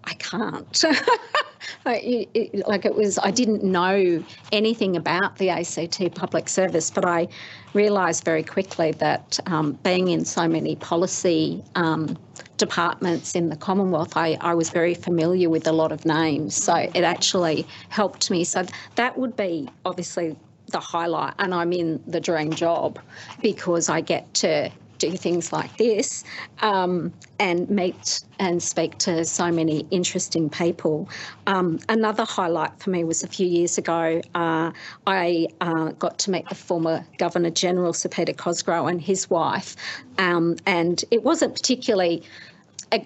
I 0.03 0.13
can't. 0.15 0.83
like 1.85 2.85
it 2.85 2.95
was, 2.95 3.19
I 3.19 3.31
didn't 3.31 3.63
know 3.63 4.23
anything 4.51 4.95
about 4.95 5.37
the 5.37 5.49
ACT 5.49 6.15
public 6.15 6.49
service, 6.49 6.89
but 6.89 7.05
I 7.05 7.27
realised 7.73 8.23
very 8.23 8.43
quickly 8.43 8.91
that 8.93 9.39
um, 9.45 9.73
being 9.83 10.09
in 10.09 10.25
so 10.25 10.47
many 10.47 10.75
policy 10.75 11.63
um, 11.75 12.17
departments 12.57 13.35
in 13.35 13.49
the 13.49 13.55
Commonwealth, 13.55 14.15
I, 14.15 14.37
I 14.41 14.53
was 14.53 14.69
very 14.69 14.93
familiar 14.93 15.49
with 15.49 15.67
a 15.67 15.71
lot 15.71 15.91
of 15.91 16.05
names. 16.05 16.55
So 16.55 16.75
it 16.75 17.03
actually 17.03 17.67
helped 17.89 18.29
me. 18.29 18.43
So 18.43 18.65
that 18.95 19.17
would 19.17 19.35
be 19.35 19.69
obviously 19.85 20.35
the 20.71 20.79
highlight 20.79 21.33
and 21.39 21.53
I'm 21.53 21.73
in 21.73 22.01
the 22.07 22.19
dream 22.19 22.53
job 22.53 22.99
because 23.41 23.89
I 23.89 24.01
get 24.01 24.33
to 24.35 24.71
do 25.01 25.17
things 25.17 25.51
like 25.51 25.75
this 25.77 26.23
um, 26.61 27.11
and 27.39 27.67
meet 27.69 28.21
and 28.39 28.61
speak 28.61 28.97
to 28.99 29.25
so 29.25 29.51
many 29.51 29.85
interesting 29.89 30.47
people. 30.49 31.09
Um, 31.47 31.79
another 31.89 32.23
highlight 32.23 32.79
for 32.79 32.91
me 32.91 33.03
was 33.03 33.23
a 33.23 33.27
few 33.27 33.47
years 33.47 33.79
ago, 33.79 34.21
uh, 34.35 34.71
I 35.07 35.47
uh, 35.59 35.91
got 35.93 36.19
to 36.19 36.31
meet 36.31 36.47
the 36.49 36.55
former 36.55 37.03
Governor 37.17 37.49
General, 37.49 37.93
Sir 37.93 38.09
Peter 38.09 38.33
Cosgrove, 38.33 38.87
and 38.87 39.01
his 39.01 39.27
wife. 39.29 39.75
Um, 40.19 40.57
and 40.67 41.03
it 41.09 41.23
wasn't 41.23 41.55
particularly 41.55 42.21
a, 42.91 43.03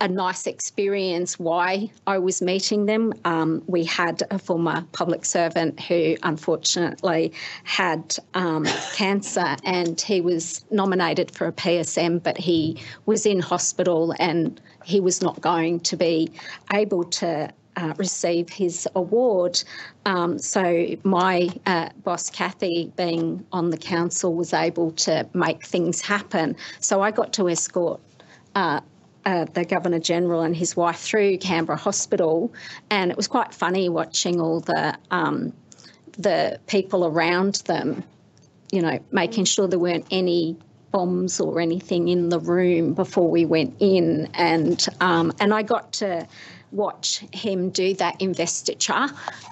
a 0.00 0.08
nice 0.08 0.46
experience 0.46 1.38
why 1.38 1.90
I 2.06 2.18
was 2.18 2.42
meeting 2.42 2.86
them. 2.86 3.12
Um, 3.24 3.62
we 3.66 3.84
had 3.84 4.22
a 4.30 4.38
former 4.38 4.84
public 4.92 5.24
servant 5.24 5.80
who 5.80 6.16
unfortunately 6.22 7.32
had 7.64 8.16
um, 8.34 8.64
cancer 8.94 9.56
and 9.64 10.00
he 10.00 10.20
was 10.20 10.64
nominated 10.70 11.30
for 11.30 11.46
a 11.46 11.52
PSM, 11.52 12.22
but 12.22 12.36
he 12.36 12.82
was 13.06 13.26
in 13.26 13.40
hospital 13.40 14.14
and 14.18 14.60
he 14.84 15.00
was 15.00 15.22
not 15.22 15.40
going 15.40 15.80
to 15.80 15.96
be 15.96 16.30
able 16.72 17.04
to 17.04 17.50
uh, 17.76 17.94
receive 17.96 18.48
his 18.48 18.88
award. 18.94 19.62
Um, 20.06 20.38
so 20.38 20.86
my 21.02 21.48
uh, 21.66 21.88
boss, 22.04 22.30
Kathy, 22.30 22.92
being 22.96 23.44
on 23.52 23.70
the 23.70 23.76
council, 23.76 24.34
was 24.34 24.52
able 24.52 24.92
to 24.92 25.28
make 25.34 25.64
things 25.64 26.00
happen. 26.00 26.56
So 26.80 27.00
I 27.00 27.10
got 27.10 27.32
to 27.34 27.48
escort 27.48 28.00
uh, 28.54 28.80
uh, 29.26 29.44
the 29.44 29.64
Governor 29.64 29.98
General 29.98 30.42
and 30.42 30.54
his 30.54 30.76
wife 30.76 30.98
through 30.98 31.38
Canberra 31.38 31.78
Hospital, 31.78 32.52
and 32.90 33.10
it 33.10 33.16
was 33.16 33.28
quite 33.28 33.54
funny 33.54 33.88
watching 33.88 34.40
all 34.40 34.60
the 34.60 34.96
um, 35.10 35.52
the 36.18 36.60
people 36.66 37.06
around 37.06 37.56
them, 37.66 38.04
you 38.70 38.82
know, 38.82 38.98
making 39.10 39.44
sure 39.44 39.66
there 39.66 39.78
weren't 39.78 40.06
any 40.10 40.56
bombs 40.92 41.40
or 41.40 41.60
anything 41.60 42.08
in 42.08 42.28
the 42.28 42.38
room 42.38 42.94
before 42.94 43.28
we 43.28 43.44
went 43.44 43.74
in, 43.80 44.28
and 44.34 44.86
um, 45.00 45.32
and 45.40 45.52
I 45.52 45.62
got 45.62 45.92
to 45.94 46.26
watch 46.72 47.18
him 47.32 47.70
do 47.70 47.94
that 47.94 48.20
investiture, 48.20 49.06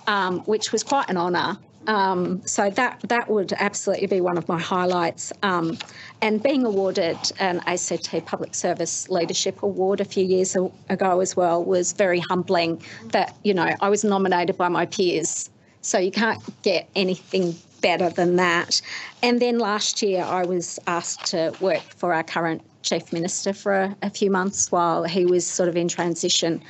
um, 0.06 0.40
which 0.40 0.72
was 0.72 0.82
quite 0.82 1.08
an 1.08 1.16
honour. 1.16 1.56
Um, 1.86 2.42
so 2.46 2.70
that 2.70 3.00
that 3.08 3.28
would 3.28 3.52
absolutely 3.54 4.06
be 4.06 4.20
one 4.20 4.38
of 4.38 4.48
my 4.48 4.60
highlights. 4.60 5.32
Um, 5.42 5.78
and 6.20 6.42
being 6.42 6.64
awarded 6.64 7.18
an 7.38 7.60
ACT 7.66 8.24
Public 8.26 8.54
Service 8.54 9.08
Leadership 9.08 9.62
Award 9.62 10.00
a 10.00 10.04
few 10.04 10.24
years 10.24 10.56
ago 10.88 11.20
as 11.20 11.36
well 11.36 11.64
was 11.64 11.92
very 11.92 12.20
humbling. 12.20 12.82
That 13.06 13.36
you 13.42 13.54
know 13.54 13.70
I 13.80 13.88
was 13.88 14.04
nominated 14.04 14.56
by 14.56 14.68
my 14.68 14.86
peers, 14.86 15.50
so 15.80 15.98
you 15.98 16.12
can't 16.12 16.40
get 16.62 16.88
anything 16.94 17.54
better 17.80 18.08
than 18.08 18.36
that. 18.36 18.80
And 19.22 19.40
then 19.40 19.58
last 19.58 20.02
year 20.02 20.22
I 20.22 20.44
was 20.44 20.78
asked 20.86 21.26
to 21.26 21.52
work 21.60 21.82
for 21.82 22.14
our 22.14 22.22
current 22.22 22.62
Chief 22.82 23.12
Minister 23.12 23.52
for 23.52 23.74
a, 23.74 23.96
a 24.02 24.10
few 24.10 24.30
months 24.30 24.70
while 24.70 25.04
he 25.04 25.26
was 25.26 25.46
sort 25.46 25.68
of 25.68 25.76
in 25.76 25.88
transition 25.88 26.62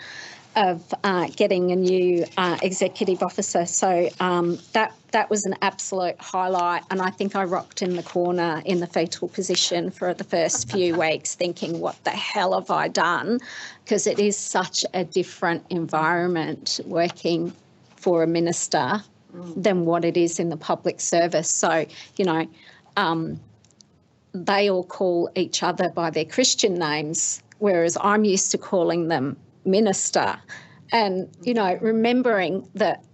of 0.57 0.95
uh, 1.03 1.29
getting 1.29 1.73
a 1.73 1.77
new 1.77 2.25
uh, 2.37 2.59
executive 2.63 3.23
officer. 3.23 3.67
So 3.67 4.09
um, 4.21 4.59
that 4.73 4.95
that 5.13 5.29
was 5.29 5.45
an 5.45 5.55
absolute 5.63 6.19
highlight, 6.21 6.83
and 6.91 7.01
I 7.01 7.11
think 7.11 7.37
I 7.37 7.45
rocked 7.45 7.83
in 7.83 7.97
the 7.97 8.03
corner 8.03 8.63
in 8.65 8.81
the 8.81 8.87
fetal 8.87 9.29
position 9.29 9.91
for 9.91 10.15
the 10.15 10.25
first 10.25 10.71
few 10.71 10.97
weeks, 10.99 11.35
thinking, 11.35 11.81
"What 11.81 12.03
the 12.05 12.11
hell 12.11 12.59
have 12.59 12.71
I 12.71 12.89
done?" 12.89 13.41
Because 13.85 14.07
it 14.07 14.19
is 14.19 14.37
such 14.37 14.85
a 14.95 15.05
different 15.05 15.65
environment 15.71 16.81
working 16.85 17.53
for 17.97 18.23
a 18.23 18.27
minister 18.27 19.03
than 19.57 19.87
what 19.87 20.05
it 20.05 20.17
is 20.17 20.39
in 20.39 20.51
the 20.51 20.57
public 20.57 21.01
service. 21.01 21.51
So 21.51 21.87
you 22.17 22.25
know. 22.25 22.47
Um, 22.97 23.41
they 24.35 24.71
all 24.71 24.85
call 24.85 25.31
each 25.35 25.63
other 25.63 25.91
by 25.91 26.09
their 26.09 26.25
Christian 26.25 26.75
names, 26.75 27.43
whereas 27.59 27.99
I'm 28.01 28.25
used 28.25 28.51
to 28.53 28.59
calling 28.59 29.09
them 29.09 29.37
minister. 29.65 30.39
And, 30.93 31.29
you 31.43 31.55
know, 31.55 31.79
remembering 31.81 32.69
that 32.75 33.05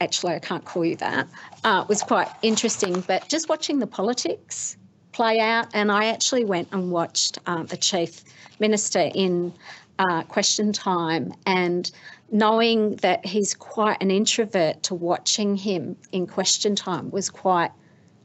actually 0.00 0.34
I 0.34 0.38
can't 0.38 0.64
call 0.64 0.84
you 0.84 0.96
that 0.96 1.28
uh, 1.64 1.84
was 1.88 2.02
quite 2.02 2.28
interesting. 2.42 3.00
But 3.00 3.28
just 3.28 3.48
watching 3.48 3.78
the 3.78 3.86
politics 3.86 4.76
play 5.12 5.40
out, 5.40 5.68
and 5.72 5.90
I 5.90 6.06
actually 6.06 6.44
went 6.44 6.68
and 6.72 6.90
watched 6.90 7.38
uh, 7.46 7.62
the 7.62 7.76
chief 7.76 8.22
minister 8.60 9.10
in 9.14 9.52
uh, 9.98 10.22
question 10.24 10.72
time 10.72 11.32
and 11.46 11.90
knowing 12.30 12.96
that 12.96 13.24
he's 13.24 13.54
quite 13.54 14.02
an 14.02 14.10
introvert 14.10 14.82
to 14.82 14.94
watching 14.94 15.56
him 15.56 15.96
in 16.12 16.26
question 16.26 16.74
time 16.74 17.10
was 17.10 17.30
quite 17.30 17.70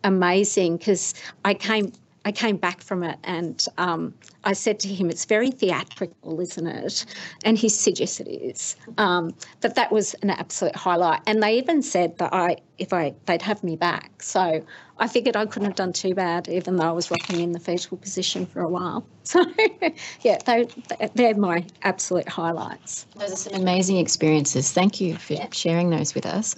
amazing 0.04 0.78
because 0.78 1.14
I 1.46 1.54
came 1.54 1.94
I 2.24 2.32
came 2.32 2.58
back 2.58 2.82
from 2.82 3.04
it 3.04 3.18
and 3.24 3.66
um, 3.78 4.14
I 4.44 4.54
said 4.54 4.80
to 4.82 4.88
him, 4.88 5.10
"It's 5.10 5.26
very 5.26 5.50
theatrical, 5.50 6.40
isn't 6.40 6.68
it?" 6.68 7.06
And 7.44 7.58
he 7.58 7.70
said, 7.70 8.00
"Yes, 8.00 8.20
it 8.20 8.28
is." 8.28 8.76
Um, 8.98 9.34
but 9.62 9.76
that 9.76 9.92
was 9.92 10.14
an 10.22 10.30
absolute 10.30 10.76
highlight. 10.76 11.22
And 11.26 11.42
they 11.42 11.58
even 11.58 11.82
said 11.82 12.18
that 12.20 12.34
I, 12.34 12.58
if 12.78 12.94
I, 12.94 13.14
they'd 13.26 13.42
have 13.42 13.64
me 13.64 13.76
back. 13.76 14.22
So 14.22 14.64
I 15.00 15.08
figured 15.08 15.36
I 15.36 15.48
couldn't 15.48 15.66
have 15.66 15.76
done 15.76 15.94
too 15.94 16.14
bad, 16.14 16.48
even 16.48 16.78
though 16.78 16.86
I 16.86 16.92
was 16.92 17.10
rocking 17.10 17.40
in 17.40 17.54
the 17.54 17.60
fetal 17.60 17.98
position 17.98 18.46
for 18.46 18.62
a 18.62 18.70
while. 18.70 19.06
So 19.24 19.46
yeah, 20.24 20.40
they, 20.46 20.68
they're 21.14 21.36
my 21.36 21.64
absolute 21.84 22.28
highlights. 22.28 23.06
Those 23.16 23.32
are 23.32 23.36
some 23.36 23.54
amazing 23.54 23.98
experiences. 23.98 24.72
Thank 24.74 25.00
you 25.00 25.16
for 25.16 25.34
yeah. 25.34 25.48
sharing 25.52 25.90
those 25.90 26.16
with 26.16 26.26
us. 26.26 26.56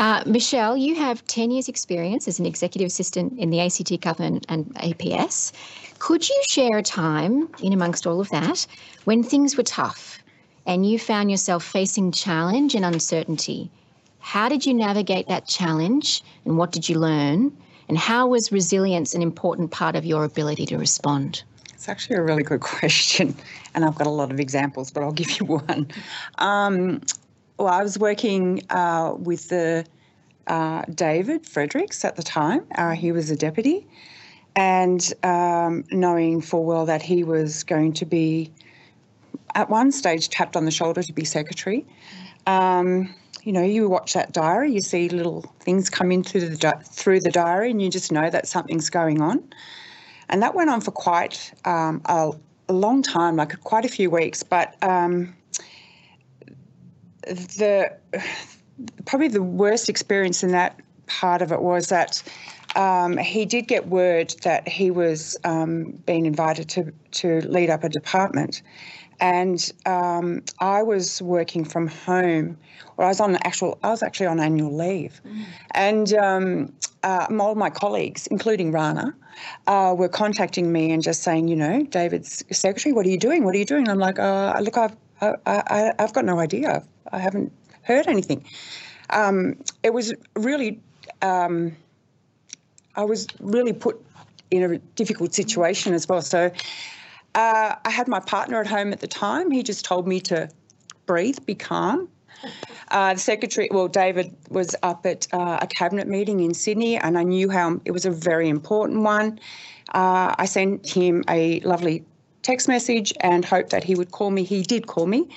Uh, 0.00 0.22
Michelle, 0.26 0.76
you 0.76 0.96
have 0.96 1.24
10 1.26 1.50
years' 1.50 1.68
experience 1.68 2.26
as 2.26 2.38
an 2.38 2.46
executive 2.46 2.86
assistant 2.86 3.38
in 3.38 3.50
the 3.50 3.60
ACT 3.60 4.00
government 4.00 4.44
and 4.48 4.74
APS. 4.76 5.52
Could 5.98 6.28
you 6.28 6.42
share 6.48 6.78
a 6.78 6.82
time, 6.82 7.48
in 7.62 7.72
amongst 7.72 8.06
all 8.06 8.20
of 8.20 8.28
that, 8.30 8.66
when 9.04 9.22
things 9.22 9.56
were 9.56 9.62
tough 9.62 10.18
and 10.66 10.88
you 10.88 10.98
found 10.98 11.30
yourself 11.30 11.64
facing 11.64 12.10
challenge 12.10 12.74
and 12.74 12.84
uncertainty? 12.84 13.70
How 14.18 14.48
did 14.48 14.66
you 14.66 14.74
navigate 14.74 15.28
that 15.28 15.46
challenge 15.46 16.22
and 16.44 16.58
what 16.58 16.72
did 16.72 16.88
you 16.88 16.98
learn? 16.98 17.56
And 17.88 17.98
how 17.98 18.26
was 18.26 18.50
resilience 18.50 19.14
an 19.14 19.22
important 19.22 19.70
part 19.70 19.94
of 19.94 20.04
your 20.04 20.24
ability 20.24 20.66
to 20.66 20.78
respond? 20.78 21.44
It's 21.72 21.88
actually 21.88 22.16
a 22.16 22.22
really 22.22 22.42
good 22.42 22.60
question, 22.74 23.34
and 23.74 23.84
I've 23.84 23.94
got 23.94 24.06
a 24.06 24.10
lot 24.10 24.30
of 24.30 24.40
examples, 24.40 24.90
but 24.90 25.02
I'll 25.02 25.12
give 25.12 25.38
you 25.38 25.46
one. 25.68 25.86
Um, 26.38 27.02
well, 27.58 27.68
I 27.68 27.82
was 27.82 27.98
working 27.98 28.62
uh, 28.70 29.14
with 29.16 29.48
the 29.48 29.84
uh, 30.46 30.82
David 30.94 31.46
Fredericks 31.46 32.04
at 32.04 32.16
the 32.16 32.22
time. 32.22 32.66
Uh, 32.74 32.92
he 32.92 33.12
was 33.12 33.30
a 33.30 33.36
deputy, 33.36 33.86
and 34.56 35.12
um, 35.22 35.84
knowing 35.90 36.40
full 36.40 36.64
well 36.64 36.86
that 36.86 37.02
he 37.02 37.24
was 37.24 37.64
going 37.64 37.92
to 37.94 38.04
be 38.04 38.52
at 39.54 39.70
one 39.70 39.92
stage 39.92 40.28
tapped 40.28 40.56
on 40.56 40.64
the 40.64 40.70
shoulder 40.70 41.02
to 41.02 41.12
be 41.12 41.24
secretary. 41.24 41.86
Um, 42.46 43.14
you 43.44 43.52
know, 43.52 43.62
you 43.62 43.88
watch 43.88 44.14
that 44.14 44.32
diary, 44.32 44.72
you 44.72 44.80
see 44.80 45.08
little 45.08 45.42
things 45.60 45.90
come 45.90 46.10
in 46.10 46.24
through 46.24 46.48
the 46.48 46.56
di- 46.56 46.82
through 46.84 47.20
the 47.20 47.30
diary, 47.30 47.70
and 47.70 47.80
you 47.80 47.90
just 47.90 48.10
know 48.10 48.30
that 48.30 48.48
something's 48.48 48.90
going 48.90 49.20
on. 49.20 49.42
And 50.28 50.42
that 50.42 50.54
went 50.54 50.70
on 50.70 50.80
for 50.80 50.90
quite 50.90 51.52
um, 51.66 52.00
a, 52.06 52.32
a, 52.68 52.72
long 52.72 53.02
time, 53.02 53.36
like 53.36 53.60
quite 53.60 53.84
a 53.84 53.88
few 53.88 54.10
weeks. 54.10 54.42
But 54.42 54.82
um, 54.82 55.34
the 57.26 57.92
probably 59.04 59.28
the 59.28 59.42
worst 59.42 59.88
experience 59.88 60.42
in 60.42 60.50
that 60.52 60.80
part 61.06 61.42
of 61.42 61.52
it 61.52 61.62
was 61.62 61.88
that 61.88 62.22
um, 62.76 63.16
he 63.16 63.44
did 63.44 63.68
get 63.68 63.88
word 63.88 64.34
that 64.42 64.66
he 64.66 64.90
was 64.90 65.36
um, 65.44 65.92
being 66.06 66.26
invited 66.26 66.68
to 66.70 66.92
to 67.12 67.40
lead 67.42 67.70
up 67.70 67.84
a 67.84 67.88
department, 67.88 68.62
and 69.20 69.72
um, 69.86 70.42
I 70.58 70.82
was 70.82 71.22
working 71.22 71.64
from 71.64 71.86
home, 71.86 72.58
or 72.96 73.04
I 73.04 73.08
was 73.08 73.20
on 73.20 73.36
actual, 73.36 73.78
I 73.84 73.90
was 73.90 74.02
actually 74.02 74.26
on 74.26 74.40
annual 74.40 74.74
leave, 74.76 75.20
mm. 75.24 75.44
and 75.70 76.12
um, 76.14 76.72
uh, 77.04 77.26
all 77.38 77.54
my 77.54 77.70
colleagues, 77.70 78.26
including 78.28 78.72
Rana, 78.72 79.14
uh, 79.66 79.94
were 79.96 80.08
contacting 80.08 80.72
me 80.72 80.90
and 80.90 81.02
just 81.02 81.22
saying, 81.22 81.48
you 81.48 81.56
know, 81.56 81.84
David's 81.84 82.44
secretary, 82.50 82.92
what 82.92 83.06
are 83.06 83.10
you 83.10 83.18
doing? 83.18 83.44
What 83.44 83.54
are 83.54 83.58
you 83.58 83.64
doing? 83.64 83.82
And 83.82 83.90
I'm 83.90 83.98
like, 83.98 84.18
uh, 84.18 84.58
look, 84.60 84.76
I've, 84.76 84.96
I, 85.20 85.34
I, 85.46 85.92
I've 85.98 86.12
got 86.12 86.24
no 86.24 86.40
idea. 86.40 86.82
I 87.12 87.18
haven't 87.18 87.52
heard 87.82 88.06
anything. 88.06 88.44
Um, 89.10 89.56
it 89.82 89.92
was 89.92 90.14
really, 90.34 90.80
um, 91.22 91.76
I 92.96 93.04
was 93.04 93.26
really 93.40 93.72
put 93.72 94.02
in 94.50 94.62
a 94.62 94.78
difficult 94.96 95.34
situation 95.34 95.94
as 95.94 96.08
well. 96.08 96.22
So 96.22 96.50
uh, 97.34 97.74
I 97.84 97.90
had 97.90 98.08
my 98.08 98.20
partner 98.20 98.60
at 98.60 98.66
home 98.66 98.92
at 98.92 99.00
the 99.00 99.08
time. 99.08 99.50
He 99.50 99.62
just 99.62 99.84
told 99.84 100.06
me 100.06 100.20
to 100.20 100.48
breathe, 101.06 101.38
be 101.44 101.54
calm. 101.54 102.08
Uh, 102.90 103.14
the 103.14 103.20
secretary, 103.20 103.68
well, 103.70 103.88
David 103.88 104.34
was 104.50 104.76
up 104.82 105.06
at 105.06 105.26
uh, 105.32 105.58
a 105.62 105.66
cabinet 105.66 106.06
meeting 106.06 106.40
in 106.40 106.52
Sydney, 106.54 106.96
and 106.98 107.18
I 107.18 107.22
knew 107.22 107.48
how 107.48 107.80
it 107.84 107.90
was 107.90 108.04
a 108.04 108.10
very 108.10 108.48
important 108.48 109.00
one. 109.00 109.38
Uh, 109.94 110.34
I 110.38 110.44
sent 110.46 110.88
him 110.88 111.24
a 111.28 111.60
lovely 111.60 112.04
text 112.42 112.68
message 112.68 113.12
and 113.20 113.44
hoped 113.44 113.70
that 113.70 113.82
he 113.82 113.94
would 113.94 114.10
call 114.10 114.30
me. 114.30 114.44
He 114.44 114.62
did 114.62 114.86
call 114.86 115.06
me, 115.06 115.28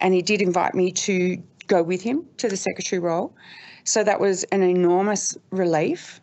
and 0.00 0.14
he 0.14 0.22
did 0.22 0.42
invite 0.42 0.74
me 0.74 0.92
to 0.92 1.42
go 1.66 1.82
with 1.82 2.02
him 2.02 2.26
to 2.38 2.48
the 2.48 2.56
secretary 2.56 3.00
role. 3.00 3.34
So 3.84 4.02
that 4.04 4.20
was 4.20 4.44
an 4.44 4.62
enormous 4.62 5.36
relief. 5.50 6.20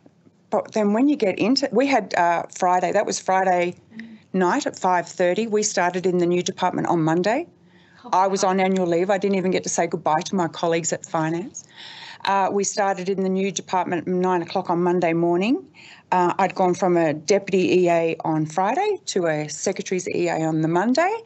But 0.49 0.73
then 0.73 0.93
when 0.93 1.07
you 1.07 1.15
get 1.15 1.39
into, 1.39 1.69
we 1.71 1.87
had 1.87 2.13
uh, 2.15 2.43
Friday. 2.57 2.91
That 2.91 3.05
was 3.05 3.19
Friday 3.19 3.75
night 4.33 4.65
at 4.65 4.75
5.30. 4.75 5.49
We 5.49 5.63
started 5.63 6.05
in 6.05 6.17
the 6.17 6.25
new 6.25 6.43
department 6.43 6.87
on 6.87 7.03
Monday. 7.03 7.47
I 8.11 8.27
was 8.27 8.43
on 8.43 8.59
annual 8.59 8.87
leave. 8.87 9.09
I 9.09 9.17
didn't 9.17 9.37
even 9.37 9.51
get 9.51 9.63
to 9.63 9.69
say 9.69 9.87
goodbye 9.87 10.21
to 10.21 10.35
my 10.35 10.47
colleagues 10.47 10.91
at 10.91 11.05
finance. 11.05 11.63
Uh, 12.25 12.49
we 12.51 12.63
started 12.63 13.09
in 13.09 13.23
the 13.23 13.29
new 13.29 13.51
department 13.51 14.07
at 14.07 14.13
nine 14.13 14.41
o'clock 14.41 14.69
on 14.69 14.81
Monday 14.83 15.13
morning. 15.13 15.65
Uh, 16.11 16.33
I'd 16.39 16.55
gone 16.55 16.73
from 16.73 16.97
a 16.97 17.13
deputy 17.13 17.81
EA 17.81 18.17
on 18.25 18.45
Friday 18.45 18.97
to 19.05 19.27
a 19.27 19.47
secretary's 19.47 20.09
EA 20.09 20.43
on 20.43 20.61
the 20.61 20.67
Monday. 20.67 21.17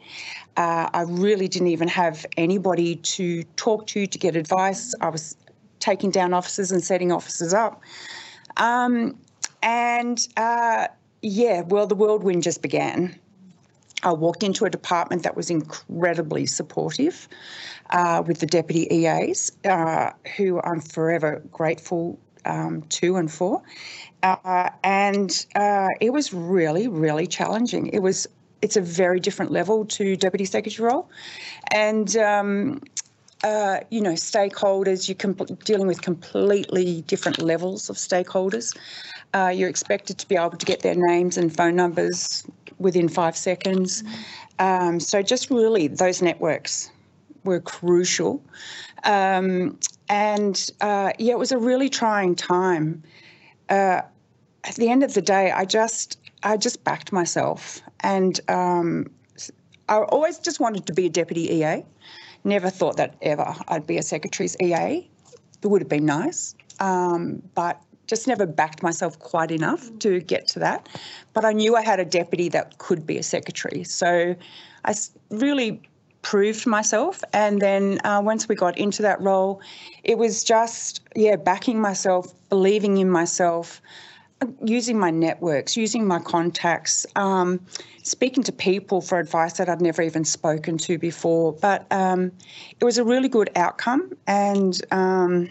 Uh, 0.56 0.88
I 0.92 1.02
really 1.08 1.48
didn't 1.48 1.68
even 1.68 1.88
have 1.88 2.24
anybody 2.36 2.96
to 2.96 3.42
talk 3.56 3.86
to 3.88 4.06
to 4.06 4.18
get 4.18 4.36
advice. 4.36 4.94
I 5.00 5.08
was 5.08 5.36
taking 5.80 6.10
down 6.10 6.32
offices 6.32 6.70
and 6.70 6.82
setting 6.82 7.10
offices 7.10 7.52
up. 7.52 7.82
Um, 8.56 9.18
and 9.62 10.26
uh, 10.36 10.86
yeah, 11.22 11.62
well, 11.62 11.86
the 11.86 11.96
whirlwind 11.96 12.44
just 12.44 12.62
began. 12.62 13.18
I 14.02 14.12
walked 14.12 14.42
into 14.42 14.64
a 14.66 14.70
department 14.70 15.24
that 15.24 15.36
was 15.36 15.50
incredibly 15.50 16.46
supportive 16.46 17.28
uh, 17.90 18.22
with 18.24 18.40
the 18.40 18.46
deputy 18.46 18.86
EAs, 18.94 19.50
uh, 19.64 20.12
who 20.36 20.60
I'm 20.62 20.80
forever 20.80 21.42
grateful 21.50 22.18
um, 22.46 22.82
to 22.82 23.16
and 23.16 23.30
four. 23.30 23.62
Uh, 24.22 24.70
and 24.82 25.46
uh, 25.54 25.88
it 26.00 26.12
was 26.12 26.32
really, 26.32 26.88
really 26.88 27.26
challenging. 27.26 27.88
It 27.88 28.00
was. 28.00 28.26
It's 28.62 28.76
a 28.76 28.80
very 28.80 29.20
different 29.20 29.52
level 29.52 29.84
to 29.84 30.16
deputy 30.16 30.46
secretary 30.46 30.88
role, 30.88 31.10
and 31.70 32.16
um, 32.16 32.80
uh, 33.44 33.80
you 33.90 34.00
know, 34.00 34.12
stakeholders, 34.12 35.08
you're 35.08 35.56
dealing 35.64 35.86
with 35.86 36.00
completely 36.02 37.02
different 37.02 37.40
levels 37.40 37.90
of 37.90 37.96
stakeholders. 37.96 38.76
Uh, 39.34 39.52
you're 39.54 39.68
expected 39.68 40.18
to 40.18 40.26
be 40.26 40.36
able 40.36 40.56
to 40.56 40.66
get 40.66 40.80
their 40.80 40.94
names 40.96 41.36
and 41.36 41.54
phone 41.54 41.76
numbers 41.76 42.44
within 42.78 43.08
five 43.08 43.36
seconds. 43.36 44.02
Um, 44.58 44.98
so 45.00 45.22
just 45.22 45.50
really 45.50 45.88
those 45.88 46.22
networks 46.22 46.90
were 47.46 47.60
crucial. 47.60 48.44
Um, 49.04 49.78
and 50.08 50.70
uh, 50.80 51.12
yeah, 51.18 51.32
it 51.32 51.38
was 51.38 51.52
a 51.52 51.58
really 51.58 51.88
trying 51.88 52.34
time. 52.34 53.02
Uh, 53.68 54.02
at 54.64 54.74
the 54.76 54.88
end 54.90 55.02
of 55.02 55.14
the 55.14 55.22
day, 55.22 55.50
I 55.50 55.64
just 55.64 56.18
I 56.42 56.56
just 56.56 56.84
backed 56.84 57.12
myself, 57.12 57.80
and 58.00 58.38
um, 58.48 59.06
I 59.88 59.98
always 59.98 60.38
just 60.38 60.60
wanted 60.60 60.86
to 60.86 60.92
be 60.92 61.06
a 61.06 61.10
deputy 61.10 61.52
EA. 61.52 61.84
Never 62.44 62.70
thought 62.70 62.96
that 62.96 63.16
ever 63.22 63.54
I'd 63.68 63.86
be 63.86 63.96
a 63.96 64.02
secretary's 64.02 64.56
EA. 64.60 65.08
It 65.62 65.66
would 65.66 65.80
have 65.80 65.88
been 65.88 66.06
nice, 66.06 66.54
um, 66.78 67.42
but 67.54 67.80
just 68.06 68.28
never 68.28 68.46
backed 68.46 68.82
myself 68.82 69.18
quite 69.18 69.50
enough 69.50 69.90
to 69.98 70.20
get 70.20 70.46
to 70.48 70.58
that. 70.60 70.88
But 71.32 71.44
I 71.44 71.52
knew 71.52 71.74
I 71.74 71.82
had 71.82 71.98
a 71.98 72.04
deputy 72.04 72.48
that 72.50 72.78
could 72.78 73.06
be 73.06 73.18
a 73.18 73.22
secretary. 73.22 73.82
So 73.82 74.36
I 74.84 74.94
really 75.30 75.82
proved 76.30 76.66
myself. 76.66 77.22
And 77.32 77.60
then 77.60 78.00
uh, 78.04 78.20
once 78.20 78.48
we 78.48 78.54
got 78.56 78.76
into 78.76 79.02
that 79.02 79.20
role, 79.20 79.60
it 80.02 80.18
was 80.18 80.42
just, 80.42 81.00
yeah, 81.14 81.36
backing 81.36 81.80
myself, 81.80 82.34
believing 82.48 82.98
in 82.98 83.08
myself, 83.08 83.80
using 84.64 84.98
my 84.98 85.10
networks, 85.10 85.76
using 85.76 86.04
my 86.04 86.18
contacts, 86.18 87.06
um, 87.14 87.60
speaking 88.02 88.42
to 88.42 88.52
people 88.52 89.00
for 89.00 89.20
advice 89.20 89.54
that 89.58 89.68
I'd 89.68 89.80
never 89.80 90.02
even 90.02 90.24
spoken 90.24 90.78
to 90.78 90.98
before. 90.98 91.52
But 91.52 91.86
um, 91.92 92.32
it 92.80 92.84
was 92.84 92.98
a 92.98 93.04
really 93.04 93.28
good 93.28 93.50
outcome. 93.54 94.12
And, 94.26 94.74
um, 94.90 95.50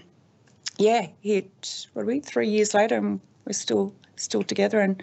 yeah, 0.78 1.08
it 1.24 1.88
what 1.94 2.04
are 2.04 2.06
we 2.06 2.20
three 2.20 2.50
years 2.50 2.74
later, 2.74 2.98
and 2.98 3.22
we're 3.46 3.54
still 3.54 3.94
still 4.18 4.44
together, 4.44 4.82
and 4.82 5.02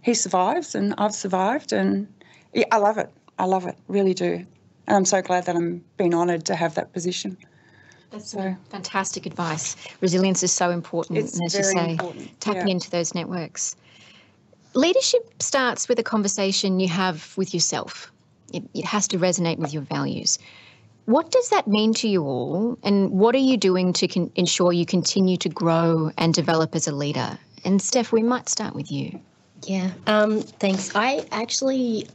he 0.00 0.14
survives, 0.14 0.74
and 0.74 0.94
I've 0.98 1.14
survived, 1.14 1.72
and 1.72 2.08
yeah, 2.52 2.64
I 2.72 2.78
love 2.78 2.98
it. 2.98 3.08
I 3.38 3.46
love 3.46 3.66
it, 3.66 3.76
really 3.88 4.14
do, 4.14 4.44
and 4.86 4.96
I'm 4.96 5.04
so 5.04 5.22
glad 5.22 5.46
that 5.46 5.56
I'm 5.56 5.84
being 5.96 6.14
honoured 6.14 6.44
to 6.46 6.54
have 6.54 6.74
that 6.74 6.92
position. 6.92 7.36
That's 8.10 8.30
so, 8.30 8.54
fantastic 8.68 9.24
advice. 9.24 9.74
Resilience 10.00 10.42
is 10.42 10.52
so 10.52 10.70
important, 10.70 11.18
it's 11.18 11.40
as 11.42 11.54
you 11.54 11.64
say, 11.64 11.92
important. 11.92 12.40
tapping 12.40 12.68
yeah. 12.68 12.74
into 12.74 12.90
those 12.90 13.14
networks. 13.14 13.74
Leadership 14.74 15.42
starts 15.42 15.88
with 15.88 15.98
a 15.98 16.02
conversation 16.02 16.78
you 16.78 16.88
have 16.88 17.34
with 17.36 17.54
yourself. 17.54 18.12
It, 18.52 18.64
it 18.74 18.84
has 18.84 19.08
to 19.08 19.18
resonate 19.18 19.58
with 19.58 19.72
your 19.72 19.82
values. 19.82 20.38
What 21.06 21.30
does 21.30 21.48
that 21.48 21.66
mean 21.66 21.94
to 21.94 22.08
you 22.08 22.22
all? 22.22 22.78
And 22.82 23.10
what 23.10 23.34
are 23.34 23.38
you 23.38 23.56
doing 23.56 23.92
to 23.94 24.06
con- 24.06 24.30
ensure 24.34 24.72
you 24.72 24.86
continue 24.86 25.36
to 25.38 25.48
grow 25.48 26.10
and 26.18 26.32
develop 26.32 26.74
as 26.74 26.86
a 26.86 26.92
leader? 26.92 27.38
And 27.64 27.80
Steph, 27.80 28.12
we 28.12 28.22
might 28.22 28.48
start 28.48 28.74
with 28.74 28.92
you. 28.92 29.20
Yeah, 29.66 29.90
um, 30.06 30.40
thanks. 30.40 30.94
I 30.94 31.26
actually 31.32 32.08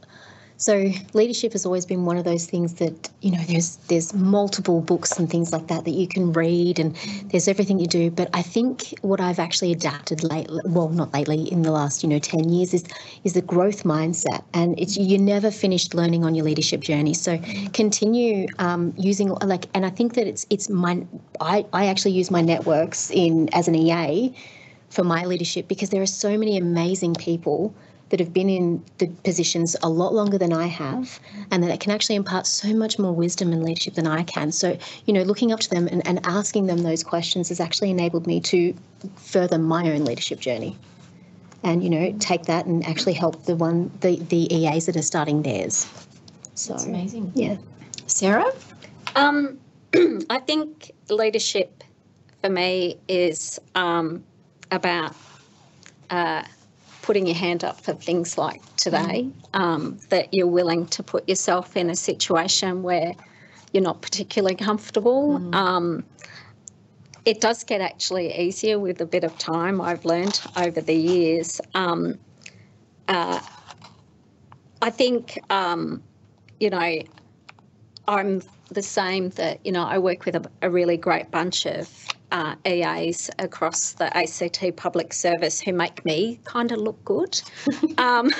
so 0.58 0.90
leadership 1.14 1.52
has 1.52 1.64
always 1.64 1.86
been 1.86 2.04
one 2.04 2.16
of 2.16 2.24
those 2.24 2.46
things 2.46 2.74
that 2.74 3.08
you 3.22 3.30
know 3.30 3.42
there's 3.44 3.76
there's 3.86 4.12
multiple 4.12 4.80
books 4.80 5.16
and 5.16 5.30
things 5.30 5.52
like 5.52 5.68
that 5.68 5.84
that 5.84 5.92
you 5.92 6.08
can 6.08 6.32
read 6.32 6.80
and 6.80 6.96
there's 7.30 7.46
everything 7.46 7.78
you 7.78 7.86
do. 7.86 8.10
But 8.10 8.28
I 8.34 8.42
think 8.42 8.92
what 9.02 9.20
I've 9.20 9.38
actually 9.38 9.70
adapted 9.70 10.24
lately, 10.24 10.60
well 10.66 10.88
not 10.88 11.12
lately, 11.14 11.50
in 11.50 11.62
the 11.62 11.70
last 11.70 12.02
you 12.02 12.08
know 12.08 12.18
ten 12.18 12.48
years 12.48 12.74
is 12.74 12.84
is 13.22 13.34
the 13.34 13.42
growth 13.42 13.84
mindset, 13.84 14.42
and 14.52 14.78
it's 14.80 14.96
you're 14.96 15.20
never 15.20 15.52
finished 15.52 15.94
learning 15.94 16.24
on 16.24 16.34
your 16.34 16.44
leadership 16.44 16.80
journey. 16.80 17.14
So 17.14 17.38
continue 17.72 18.48
um, 18.58 18.92
using 18.96 19.28
like, 19.28 19.66
and 19.74 19.86
I 19.86 19.90
think 19.90 20.14
that 20.14 20.26
it's 20.26 20.44
it's 20.50 20.68
my 20.68 21.06
I 21.40 21.66
I 21.72 21.86
actually 21.86 22.12
use 22.12 22.32
my 22.32 22.40
networks 22.40 23.12
in 23.12 23.48
as 23.54 23.68
an 23.68 23.76
EA 23.76 24.34
for 24.90 25.04
my 25.04 25.24
leadership 25.24 25.68
because 25.68 25.90
there 25.90 26.02
are 26.02 26.06
so 26.06 26.36
many 26.36 26.56
amazing 26.56 27.14
people 27.14 27.72
that 28.10 28.20
have 28.20 28.32
been 28.32 28.48
in 28.48 28.82
the 28.98 29.06
positions 29.24 29.76
a 29.82 29.88
lot 29.88 30.14
longer 30.14 30.38
than 30.38 30.52
I 30.52 30.66
have, 30.66 31.20
and 31.50 31.62
that 31.62 31.80
can 31.80 31.92
actually 31.92 32.16
impart 32.16 32.46
so 32.46 32.74
much 32.74 32.98
more 32.98 33.12
wisdom 33.12 33.52
and 33.52 33.62
leadership 33.62 33.94
than 33.94 34.06
I 34.06 34.22
can. 34.22 34.52
So, 34.52 34.78
you 35.06 35.12
know, 35.12 35.22
looking 35.22 35.52
up 35.52 35.60
to 35.60 35.70
them 35.70 35.86
and, 35.88 36.06
and 36.06 36.20
asking 36.24 36.66
them 36.66 36.78
those 36.78 37.04
questions 37.04 37.48
has 37.50 37.60
actually 37.60 37.90
enabled 37.90 38.26
me 38.26 38.40
to 38.40 38.74
further 39.16 39.58
my 39.58 39.90
own 39.90 40.04
leadership 40.04 40.40
journey. 40.40 40.76
And, 41.62 41.82
you 41.82 41.90
know, 41.90 42.14
take 42.20 42.44
that 42.44 42.66
and 42.66 42.86
actually 42.86 43.14
help 43.14 43.44
the 43.44 43.56
one 43.56 43.90
the, 44.00 44.16
the 44.16 44.52
EAs 44.54 44.86
that 44.86 44.96
are 44.96 45.02
starting 45.02 45.42
theirs. 45.42 45.86
So 46.54 46.72
That's 46.72 46.86
amazing. 46.86 47.32
Yeah. 47.34 47.56
Sarah? 48.06 48.50
Um, 49.16 49.58
I 50.30 50.38
think 50.38 50.92
leadership 51.08 51.84
for 52.40 52.50
me 52.50 52.98
is 53.08 53.58
um, 53.74 54.24
about 54.70 55.14
uh, 56.10 56.44
putting 57.08 57.26
your 57.26 57.36
hand 57.36 57.64
up 57.64 57.80
for 57.80 57.94
things 57.94 58.36
like 58.36 58.60
today, 58.76 59.30
um, 59.54 59.98
that 60.10 60.34
you're 60.34 60.46
willing 60.60 60.84
to 60.84 61.02
put 61.02 61.26
yourself 61.26 61.74
in 61.74 61.88
a 61.88 61.96
situation 61.96 62.82
where 62.82 63.14
you're 63.72 63.82
not 63.82 64.02
particularly 64.02 64.54
comfortable. 64.54 65.40
Um, 65.54 66.04
it 67.24 67.40
does 67.40 67.64
get 67.64 67.80
actually 67.80 68.38
easier 68.38 68.78
with 68.78 69.00
a 69.00 69.06
bit 69.06 69.24
of 69.24 69.38
time, 69.38 69.80
I've 69.80 70.04
learned 70.04 70.38
over 70.54 70.82
the 70.82 70.94
years. 70.94 71.62
Um, 71.74 72.18
uh, 73.08 73.40
I 74.82 74.90
think, 74.90 75.38
um, 75.50 76.02
you 76.60 76.68
know, 76.68 77.02
I'm 78.06 78.42
the 78.68 78.82
same 78.82 79.30
that, 79.30 79.64
you 79.64 79.72
know, 79.72 79.84
I 79.84 79.96
work 79.96 80.26
with 80.26 80.36
a, 80.36 80.44
a 80.60 80.68
really 80.68 80.98
great 80.98 81.30
bunch 81.30 81.64
of 81.64 81.88
uh, 82.30 82.54
EAs 82.66 83.30
across 83.38 83.92
the 83.92 84.14
ACT 84.16 84.76
public 84.76 85.12
service 85.12 85.60
who 85.60 85.72
make 85.72 86.04
me 86.04 86.40
kind 86.44 86.72
of 86.72 86.78
look 86.78 87.02
good. 87.04 87.40
um, 87.98 88.30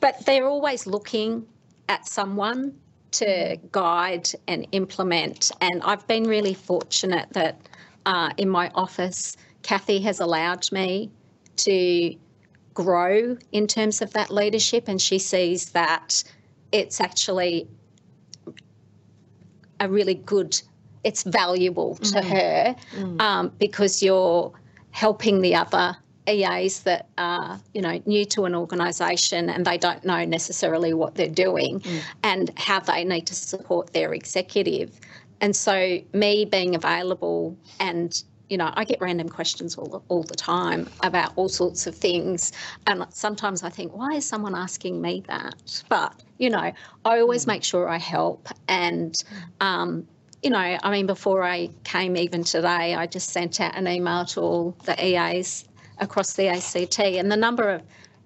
but 0.00 0.24
they're 0.26 0.46
always 0.46 0.86
looking 0.86 1.46
at 1.88 2.06
someone 2.06 2.74
to 3.12 3.56
guide 3.70 4.28
and 4.48 4.66
implement. 4.72 5.52
And 5.60 5.82
I've 5.82 6.06
been 6.06 6.24
really 6.24 6.54
fortunate 6.54 7.28
that 7.32 7.60
uh, 8.06 8.30
in 8.36 8.48
my 8.48 8.70
office, 8.74 9.36
Kathy 9.62 10.00
has 10.00 10.20
allowed 10.20 10.70
me 10.72 11.10
to 11.56 12.14
grow 12.74 13.36
in 13.52 13.66
terms 13.66 14.02
of 14.02 14.12
that 14.12 14.30
leadership, 14.30 14.88
and 14.88 15.00
she 15.00 15.18
sees 15.18 15.70
that 15.70 16.24
it's 16.72 17.00
actually 17.00 17.68
a 19.80 19.88
really 19.88 20.14
good, 20.14 20.60
it's 21.04 21.22
valuable 21.22 21.96
to 21.96 22.20
mm. 22.20 22.24
her 22.24 22.76
mm. 22.96 23.20
um, 23.20 23.52
because 23.58 24.02
you're 24.02 24.52
helping 24.90 25.40
the 25.40 25.54
other 25.54 25.96
EAs 26.28 26.80
that 26.80 27.08
are, 27.18 27.60
you 27.74 27.82
know, 27.82 28.00
new 28.06 28.24
to 28.24 28.44
an 28.46 28.54
organisation 28.54 29.50
and 29.50 29.66
they 29.66 29.76
don't 29.76 30.04
know 30.04 30.24
necessarily 30.24 30.94
what 30.94 31.14
they're 31.14 31.28
doing 31.28 31.80
mm. 31.80 32.00
and 32.22 32.50
how 32.56 32.80
they 32.80 33.04
need 33.04 33.26
to 33.26 33.34
support 33.34 33.92
their 33.92 34.14
executive. 34.14 34.98
And 35.40 35.54
so, 35.54 35.98
me 36.12 36.44
being 36.46 36.74
available 36.74 37.56
and 37.78 38.22
you 38.48 38.58
know, 38.58 38.70
I 38.74 38.84
get 38.84 39.00
random 39.00 39.28
questions 39.28 39.76
all, 39.76 40.04
all 40.08 40.22
the 40.22 40.34
time 40.34 40.88
about 41.02 41.32
all 41.36 41.48
sorts 41.48 41.86
of 41.86 41.94
things. 41.94 42.52
And 42.86 43.04
sometimes 43.10 43.62
I 43.62 43.70
think, 43.70 43.96
why 43.96 44.12
is 44.14 44.26
someone 44.26 44.54
asking 44.54 45.00
me 45.00 45.24
that? 45.28 45.82
But, 45.88 46.22
you 46.38 46.50
know, 46.50 46.72
I 47.04 47.18
always 47.20 47.46
make 47.46 47.64
sure 47.64 47.88
I 47.88 47.98
help. 47.98 48.48
And, 48.68 49.16
um, 49.60 50.06
you 50.44 50.50
know, 50.50 50.78
I 50.82 50.90
mean, 50.90 51.06
before 51.06 51.42
I 51.42 51.70
came 51.84 52.18
even 52.18 52.44
today, 52.44 52.94
I 52.94 53.06
just 53.06 53.30
sent 53.30 53.62
out 53.62 53.74
an 53.76 53.88
email 53.88 54.26
to 54.26 54.40
all 54.42 54.76
the 54.84 54.94
EAs 55.02 55.64
across 55.98 56.34
the 56.34 56.48
ACT. 56.48 57.00
And 57.00 57.32
the 57.32 57.36
number 57.36 57.70
of 57.70 57.82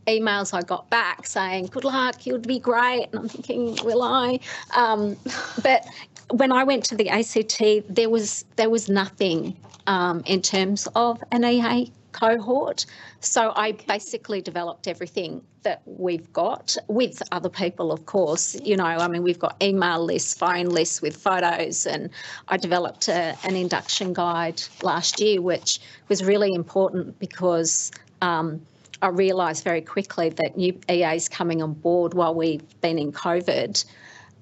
emails 0.09 0.52
I 0.52 0.62
got 0.62 0.90
back 0.90 1.26
saying, 1.26 1.66
good 1.66 1.85
luck, 1.85 2.26
you'll 2.26 2.40
be 2.40 2.59
great. 2.59 3.07
And 3.12 3.20
I'm 3.20 3.28
thinking, 3.28 3.78
will 3.85 4.02
I? 4.02 4.40
Um, 4.74 5.16
but 5.62 5.87
when 6.31 6.50
I 6.50 6.64
went 6.64 6.85
to 6.87 6.96
the 6.96 7.09
ACT, 7.09 7.62
there 7.88 8.11
was 8.11 8.44
there 8.57 8.68
was 8.68 8.88
nothing 8.88 9.57
um, 9.87 10.24
in 10.26 10.42
terms 10.42 10.88
of 10.96 11.22
an 11.31 11.44
EA 11.44 11.92
cohort. 12.12 12.87
So 13.21 13.53
I 13.57 13.73
basically 13.73 14.40
developed 14.40 14.88
everything 14.88 15.42
that 15.62 15.83
we've 15.85 16.33
got 16.33 16.77
with 16.88 17.23
other 17.33 17.49
people, 17.49 17.92
of 17.92 18.07
course. 18.07 18.57
You 18.62 18.77
know, 18.77 18.85
I 18.85 19.09
mean, 19.09 19.23
we've 19.23 19.38
got 19.38 19.57
email 19.62 20.05
lists, 20.05 20.35
phone 20.35 20.66
lists 20.66 21.03
with 21.03 21.16
photos, 21.16 21.87
and 21.87 22.11
I 22.49 22.57
developed 22.57 23.09
a, 23.09 23.37
an 23.44 23.57
induction 23.57 24.12
guide 24.12 24.62
last 24.83 25.21
year, 25.21 25.40
which 25.40 25.81
was 26.09 26.25
really 26.25 26.53
important 26.55 27.18
because. 27.18 27.90
Um, 28.21 28.62
I 29.01 29.11
realised 29.11 29.62
very 29.62 29.81
quickly 29.81 30.31
that 30.31 30.57
new 30.57 30.77
EAs 30.90 31.29
coming 31.29 31.62
on 31.62 31.75
board 31.75 32.14
while 32.14 32.35
we've 32.35 32.81
been 32.81 32.99
in 32.99 33.12
COVID, 33.12 33.85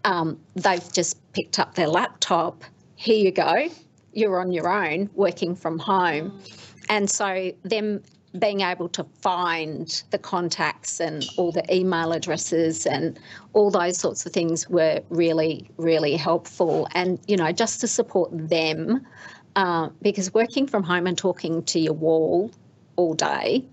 um, 0.05 0.40
they've 0.55 0.92
just 0.92 1.18
picked 1.35 1.59
up 1.59 1.74
their 1.74 1.88
laptop. 1.88 2.64
Here 2.94 3.22
you 3.22 3.33
go. 3.33 3.68
You're 4.14 4.40
on 4.40 4.52
your 4.52 4.68
own, 4.68 5.11
working 5.14 5.55
from 5.55 5.79
home. 5.79 6.40
And 6.88 7.11
so, 7.11 7.53
them 7.62 8.03
being 8.38 8.61
able 8.61 8.88
to 8.90 9.05
find 9.20 10.03
the 10.11 10.18
contacts 10.18 11.01
and 11.01 11.27
all 11.37 11.53
the 11.53 11.75
email 11.75 12.12
addresses 12.12 12.87
and 12.87 13.18
all 13.53 13.70
those 13.70 13.96
sorts 13.96 14.27
of 14.27 14.33
things 14.33 14.68
were 14.68 15.01
really, 15.09 15.70
really 15.77 16.16
helpful. 16.16 16.88
And, 16.92 17.18
you 17.27 17.37
know, 17.37 17.53
just 17.53 17.81
to 17.81 17.88
support 17.88 18.31
them, 18.33 19.07
uh, 19.55 19.88
because 20.03 20.35
working 20.35 20.66
from 20.66 20.83
home 20.83 21.07
and 21.07 21.16
talking 21.16 21.62
to 21.64 21.81
your 21.81 21.94
wall 21.94 22.51
all 22.96 23.14
day 23.14 23.64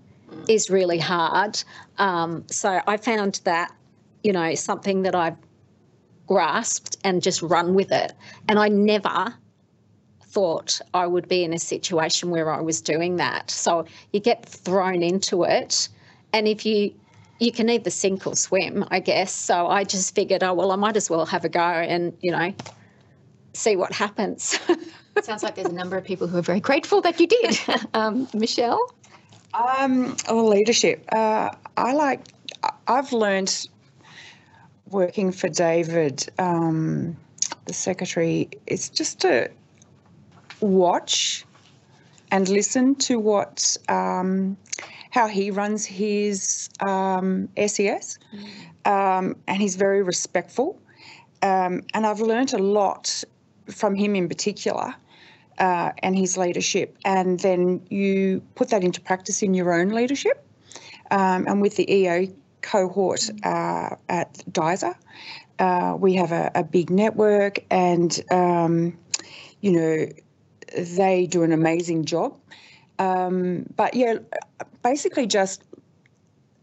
is 0.48 0.70
really 0.70 0.98
hard. 0.98 1.62
Um, 1.98 2.44
so 2.48 2.80
I 2.86 2.96
found 2.96 3.40
that, 3.44 3.74
you 4.22 4.32
know, 4.32 4.54
something 4.54 5.02
that 5.02 5.14
I've 5.14 5.36
grasped 6.26 6.96
and 7.04 7.22
just 7.22 7.42
run 7.42 7.74
with 7.74 7.92
it. 7.92 8.12
And 8.48 8.58
I 8.58 8.68
never 8.68 9.34
thought 10.34 10.80
I 10.92 11.06
would 11.06 11.28
be 11.28 11.44
in 11.44 11.52
a 11.52 11.58
situation 11.58 12.30
where 12.30 12.52
I 12.52 12.60
was 12.60 12.80
doing 12.80 13.16
that. 13.16 13.50
So 13.50 13.86
you 14.12 14.18
get 14.18 14.44
thrown 14.44 15.00
into 15.02 15.44
it. 15.44 15.88
And 16.32 16.48
if 16.48 16.66
you, 16.66 16.92
you 17.38 17.52
can 17.52 17.70
either 17.70 17.90
sink 17.90 18.26
or 18.26 18.34
swim, 18.34 18.84
I 18.90 18.98
guess. 18.98 19.32
So 19.32 19.68
I 19.68 19.84
just 19.84 20.12
figured, 20.14 20.42
oh, 20.42 20.52
well, 20.52 20.72
I 20.72 20.76
might 20.76 20.96
as 20.96 21.08
well 21.08 21.24
have 21.24 21.44
a 21.44 21.48
go 21.48 21.60
and, 21.60 22.12
you 22.20 22.32
know, 22.32 22.52
see 23.52 23.76
what 23.76 23.92
happens. 23.92 24.58
Sounds 25.22 25.44
like 25.44 25.54
there's 25.54 25.68
a 25.68 25.72
number 25.72 25.96
of 25.96 26.04
people 26.04 26.26
who 26.26 26.38
are 26.38 26.42
very 26.42 26.60
grateful 26.60 27.00
that 27.02 27.20
you 27.20 27.28
did. 27.28 27.58
Um, 27.94 28.26
Michelle? 28.34 28.80
Um, 29.54 30.16
oh, 30.28 30.46
leadership. 30.46 31.04
Uh, 31.12 31.50
I 31.76 31.92
like. 31.92 32.20
I- 32.64 32.72
I've 32.88 33.12
learned 33.12 33.68
working 34.90 35.30
for 35.30 35.48
David, 35.48 36.28
um, 36.38 37.16
the 37.66 37.72
secretary. 37.72 38.48
It's 38.66 38.88
just 38.88 39.20
to 39.20 39.48
watch 40.60 41.44
and 42.30 42.48
listen 42.48 42.94
to 42.96 43.18
what 43.18 43.76
um, 43.88 44.56
how 45.10 45.28
he 45.28 45.50
runs 45.50 45.84
his 45.84 46.68
um, 46.80 47.48
SES, 47.56 48.18
um, 48.84 49.36
and 49.46 49.58
he's 49.58 49.76
very 49.76 50.02
respectful. 50.02 50.80
Um, 51.42 51.82
and 51.92 52.06
I've 52.06 52.20
learned 52.20 52.54
a 52.54 52.58
lot 52.58 53.22
from 53.70 53.94
him 53.94 54.14
in 54.16 54.28
particular 54.28 54.94
uh, 55.58 55.92
and 55.98 56.16
his 56.16 56.36
leadership. 56.36 56.96
And 57.04 57.38
then 57.40 57.86
you 57.90 58.42
put 58.54 58.70
that 58.70 58.82
into 58.82 59.00
practice 59.00 59.42
in 59.42 59.54
your 59.54 59.72
own 59.72 59.88
leadership. 59.90 60.44
Um, 61.10 61.46
and 61.46 61.60
with 61.60 61.76
the 61.76 61.92
EO 61.92 62.28
cohort 62.62 63.30
uh, 63.44 63.90
at 64.08 64.42
DISER, 64.52 64.94
uh, 65.58 65.96
we 65.98 66.14
have 66.14 66.32
a, 66.32 66.50
a 66.54 66.64
big 66.64 66.90
network, 66.90 67.60
and 67.70 68.20
um, 68.30 68.98
you 69.60 69.72
know 69.72 70.06
they 70.76 71.26
do 71.26 71.42
an 71.42 71.52
amazing 71.52 72.04
job. 72.04 72.38
Um, 72.98 73.66
but 73.76 73.94
yeah, 73.94 74.18
basically 74.82 75.26
just 75.26 75.64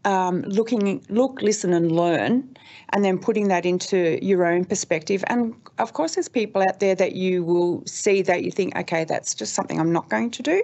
um, 0.04 0.42
looking, 0.42 1.04
look, 1.08 1.42
listen, 1.42 1.72
and 1.72 1.92
learn, 1.92 2.56
and 2.90 3.04
then 3.04 3.18
putting 3.18 3.48
that 3.48 3.64
into 3.66 4.18
your 4.24 4.44
own 4.46 4.64
perspective. 4.64 5.22
And 5.26 5.54
of 5.78 5.92
course, 5.92 6.14
there's 6.14 6.28
people 6.28 6.62
out 6.62 6.80
there 6.80 6.94
that 6.94 7.12
you 7.12 7.44
will 7.44 7.84
see 7.86 8.22
that 8.22 8.42
you 8.42 8.50
think, 8.50 8.76
okay, 8.76 9.04
that's 9.04 9.34
just 9.34 9.54
something 9.54 9.78
I'm 9.78 9.92
not 9.92 10.08
going 10.08 10.30
to 10.32 10.42
do, 10.42 10.62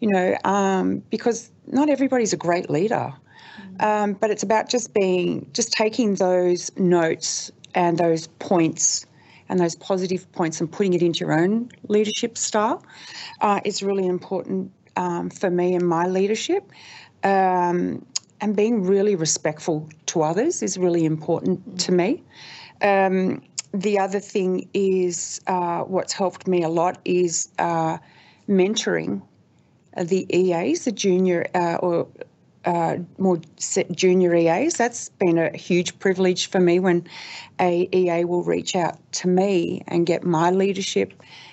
you 0.00 0.08
know, 0.08 0.36
um, 0.44 1.02
because 1.10 1.50
not 1.66 1.88
everybody's 1.88 2.32
a 2.32 2.36
great 2.36 2.70
leader. 2.70 3.12
Um, 3.80 4.12
but 4.12 4.30
it's 4.30 4.42
about 4.42 4.68
just 4.68 4.94
being, 4.94 5.48
just 5.52 5.72
taking 5.72 6.14
those 6.16 6.70
notes 6.76 7.50
and 7.74 7.98
those 7.98 8.26
points 8.38 9.06
and 9.52 9.60
those 9.60 9.74
positive 9.76 10.32
points 10.32 10.62
and 10.62 10.72
putting 10.72 10.94
it 10.94 11.02
into 11.02 11.20
your 11.20 11.34
own 11.34 11.68
leadership 11.86 12.38
style 12.38 12.82
uh, 13.42 13.60
is 13.66 13.82
really 13.82 14.06
important 14.06 14.72
um, 14.96 15.28
for 15.28 15.50
me 15.50 15.74
in 15.74 15.84
my 15.84 16.06
leadership. 16.06 16.72
Um, 17.22 18.02
and 18.40 18.56
being 18.56 18.82
really 18.82 19.14
respectful 19.14 19.90
to 20.06 20.22
others 20.22 20.62
is 20.62 20.78
really 20.78 21.04
important 21.04 21.78
to 21.80 21.92
me. 21.92 22.22
Um, 22.80 23.42
the 23.74 23.98
other 23.98 24.20
thing 24.20 24.70
is 24.72 25.42
uh, 25.46 25.80
what's 25.80 26.14
helped 26.14 26.48
me 26.48 26.62
a 26.62 26.70
lot 26.70 26.98
is 27.04 27.50
uh, 27.58 27.98
mentoring 28.48 29.20
the 29.98 30.26
EAs, 30.34 30.86
the 30.86 30.92
junior 30.92 31.46
uh, 31.54 31.76
or 31.76 32.08
uh, 32.64 32.96
more 33.18 33.40
junior 33.92 34.34
EAs. 34.34 34.74
That's 34.74 35.08
been 35.08 35.38
a 35.38 35.56
huge 35.56 35.98
privilege 35.98 36.48
for 36.48 36.60
me 36.60 36.78
when 36.78 37.06
a 37.60 37.88
EA 37.92 38.24
will 38.24 38.42
reach 38.42 38.76
out 38.76 38.98
to 39.12 39.28
me 39.28 39.82
and 39.88 40.06
get 40.06 40.24
my 40.24 40.50
leadership 40.50 41.12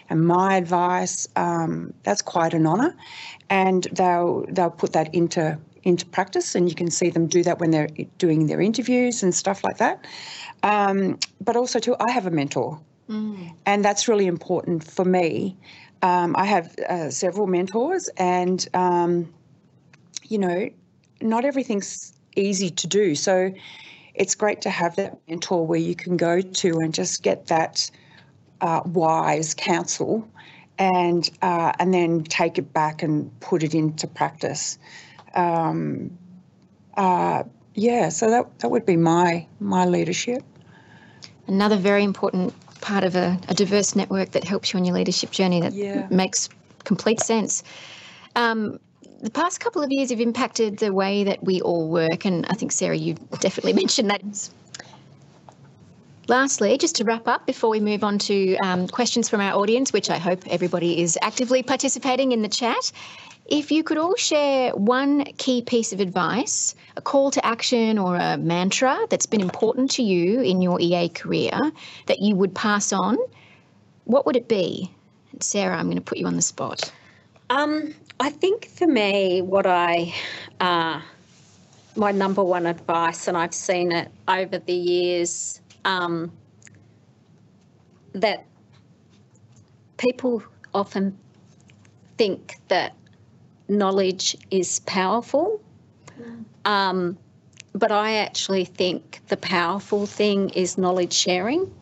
and 0.10 0.26
my 0.26 0.56
advice. 0.56 1.28
Um, 1.36 1.94
that's 2.04 2.22
quite 2.22 2.54
an 2.54 2.66
honour, 2.68 2.96
and 3.50 3.88
they'll 3.94 4.46
they'll 4.50 4.70
put 4.70 4.94
that 4.94 5.14
into 5.14 5.58
into 5.84 6.06
practice, 6.06 6.56
and 6.56 6.70
you 6.70 6.76
can 6.76 6.92
see 6.92 7.10
them 7.10 7.28
do 7.28 7.44
that 7.44 7.60
when 7.60 7.72
they're 7.72 7.90
doing 8.18 8.48
their 8.48 8.62
interviews 8.62 9.24
and 9.24 9.34
stuff 9.34 9.64
like 9.64 9.78
that. 9.78 10.06
Um, 10.64 11.18
but 11.40 11.56
also 11.56 11.80
too, 11.80 11.96
I 12.00 12.12
have 12.12 12.26
a 12.26 12.32
mentor 12.32 12.80
And 13.66 13.84
that's 13.84 14.08
really 14.08 14.28
important 14.28 14.84
for 14.84 15.04
me. 15.04 15.58
Um, 16.02 16.36
I 16.38 16.46
have 16.46 16.78
uh, 16.78 17.10
several 17.10 17.48
mentors, 17.48 18.08
and, 18.18 18.66
um, 18.74 19.34
you 20.28 20.38
know, 20.38 20.70
not 21.22 21.46
everything's 21.46 22.14
easy 22.36 22.70
to 22.70 22.88
do. 22.88 23.16
So 23.16 23.54
it's 24.14 24.36
great 24.36 24.62
to 24.62 24.70
have 24.70 24.96
that 24.98 25.18
mentor 25.28 25.66
where 25.66 25.80
you 25.80 25.96
can 25.96 26.18
go 26.18 26.42
to 26.42 26.80
and 26.80 26.94
just 26.94 27.24
get 27.24 27.48
that 27.48 27.90
uh, 28.62 28.82
wise 28.86 29.54
counsel 29.54 30.28
and 30.78 31.30
uh, 31.42 31.74
and 31.80 31.94
then 31.94 32.24
take 32.24 32.58
it 32.58 32.74
back 32.74 33.04
and 33.04 33.38
put 33.40 33.64
it 33.64 33.74
into 33.74 34.08
practice. 34.08 34.78
Um, 35.36 36.18
uh, 36.96 37.44
yeah, 37.76 38.10
so 38.10 38.30
that 38.30 38.60
that 38.60 38.70
would 38.70 38.86
be 38.86 38.98
my 38.98 39.48
my 39.60 39.86
leadership. 39.86 40.44
Another 41.48 41.78
very 41.78 42.04
important 42.04 42.54
part 42.82 43.04
of 43.04 43.16
a, 43.16 43.38
a 43.48 43.54
diverse 43.54 43.96
network 43.96 44.32
that 44.32 44.44
helps 44.44 44.74
you 44.74 44.80
on 44.80 44.86
your 44.86 44.96
leadership 44.96 45.32
journey 45.32 45.62
that 45.62 45.74
Yeah. 45.74 46.08
makes 46.10 46.50
complete 46.84 47.20
sense. 47.20 47.64
Um, 48.36 48.80
the 49.22 49.30
past 49.30 49.60
couple 49.60 49.84
of 49.84 49.92
years 49.92 50.10
have 50.12 50.22
impacted 50.22 50.78
the 50.78 50.94
way 50.94 51.24
that 51.26 51.44
we 51.44 51.62
all 51.62 51.90
work, 51.90 52.26
and 52.26 52.46
I 52.50 52.54
think 52.54 52.72
Sarah, 52.72 52.96
you 52.96 53.14
definitely 53.40 53.74
mentioned 53.74 54.10
that. 54.10 54.50
Lastly, 56.28 56.78
just 56.78 56.96
to 56.98 57.04
wrap 57.04 57.28
up 57.28 57.48
before 57.48 57.72
we 57.72 57.80
move 57.80 58.04
on 58.04 58.20
to 58.20 58.56
um, 58.58 58.88
questions 58.88 59.28
from 59.30 59.42
our 59.42 59.54
audience, 59.60 59.92
which 59.92 60.12
I 60.12 60.20
hope 60.20 60.48
everybody 60.48 61.02
is 61.02 61.18
actively 61.24 61.64
participating 61.64 62.34
in 62.34 62.44
the 62.44 62.48
chat, 62.48 62.92
if 63.48 63.72
you 63.72 63.84
could 63.84 63.98
all 63.98 64.16
share 64.16 64.76
one 64.76 65.24
key 65.40 65.64
piece 65.64 65.92
of 65.92 66.00
advice, 66.00 66.76
a 66.96 67.02
call 67.02 67.32
to 67.32 67.44
action 67.44 67.98
or 67.98 68.16
a 68.16 68.38
mantra 68.38 69.08
that's 69.10 69.26
been 69.26 69.42
important 69.42 69.90
to 69.92 70.04
you 70.04 70.42
in 70.42 70.62
your 70.62 70.80
EA 70.80 71.10
career 71.10 71.60
that 72.06 72.20
you 72.20 72.36
would 72.36 72.54
pass 72.54 72.94
on, 72.94 73.18
what 74.04 74.28
would 74.28 74.36
it 74.36 74.48
be? 74.48 74.92
And 75.32 75.42
Sarah, 75.42 75.78
I'm 75.78 75.88
going 75.88 75.96
to 75.96 76.02
put 76.02 76.20
you 76.20 76.28
on 76.28 76.36
the 76.36 76.44
spot. 76.44 76.92
Um, 77.50 77.96
I 78.20 78.30
think 78.30 78.68
for 78.68 78.88
me, 78.88 79.42
what 79.42 79.66
I, 79.66 80.14
uh, 80.60 81.02
my 81.96 82.12
number 82.12 82.44
one 82.44 82.66
advice, 82.66 83.28
and 83.28 83.38
I've 83.38 83.54
seen 83.54 83.92
it 83.94 84.12
over 84.28 84.60
the 84.60 84.74
years, 84.74 85.62
um, 85.86 86.32
that 88.14 88.46
people 89.98 90.44
often 90.74 91.18
think 92.18 92.58
that 92.68 92.94
knowledge 93.70 94.36
is 94.52 94.80
powerful. 94.82 95.62
Um, 96.66 97.18
but 97.74 97.92
I 97.92 98.16
actually 98.18 98.66
think 98.66 99.22
the 99.28 99.38
powerful 99.38 100.06
thing 100.06 100.50
is 100.50 100.78
knowledge 100.78 101.14
sharing. 101.14 101.74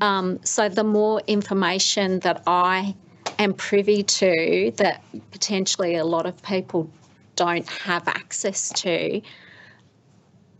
Um, 0.00 0.40
so 0.42 0.68
the 0.68 0.84
more 0.84 1.20
information 1.28 2.18
that 2.20 2.42
I 2.46 2.96
am 3.42 3.54
privy 3.54 4.02
to 4.02 4.72
that 4.76 5.02
potentially 5.30 5.96
a 5.96 6.04
lot 6.04 6.26
of 6.26 6.42
people 6.42 6.90
don't 7.36 7.68
have 7.68 8.06
access 8.08 8.70
to, 8.70 9.20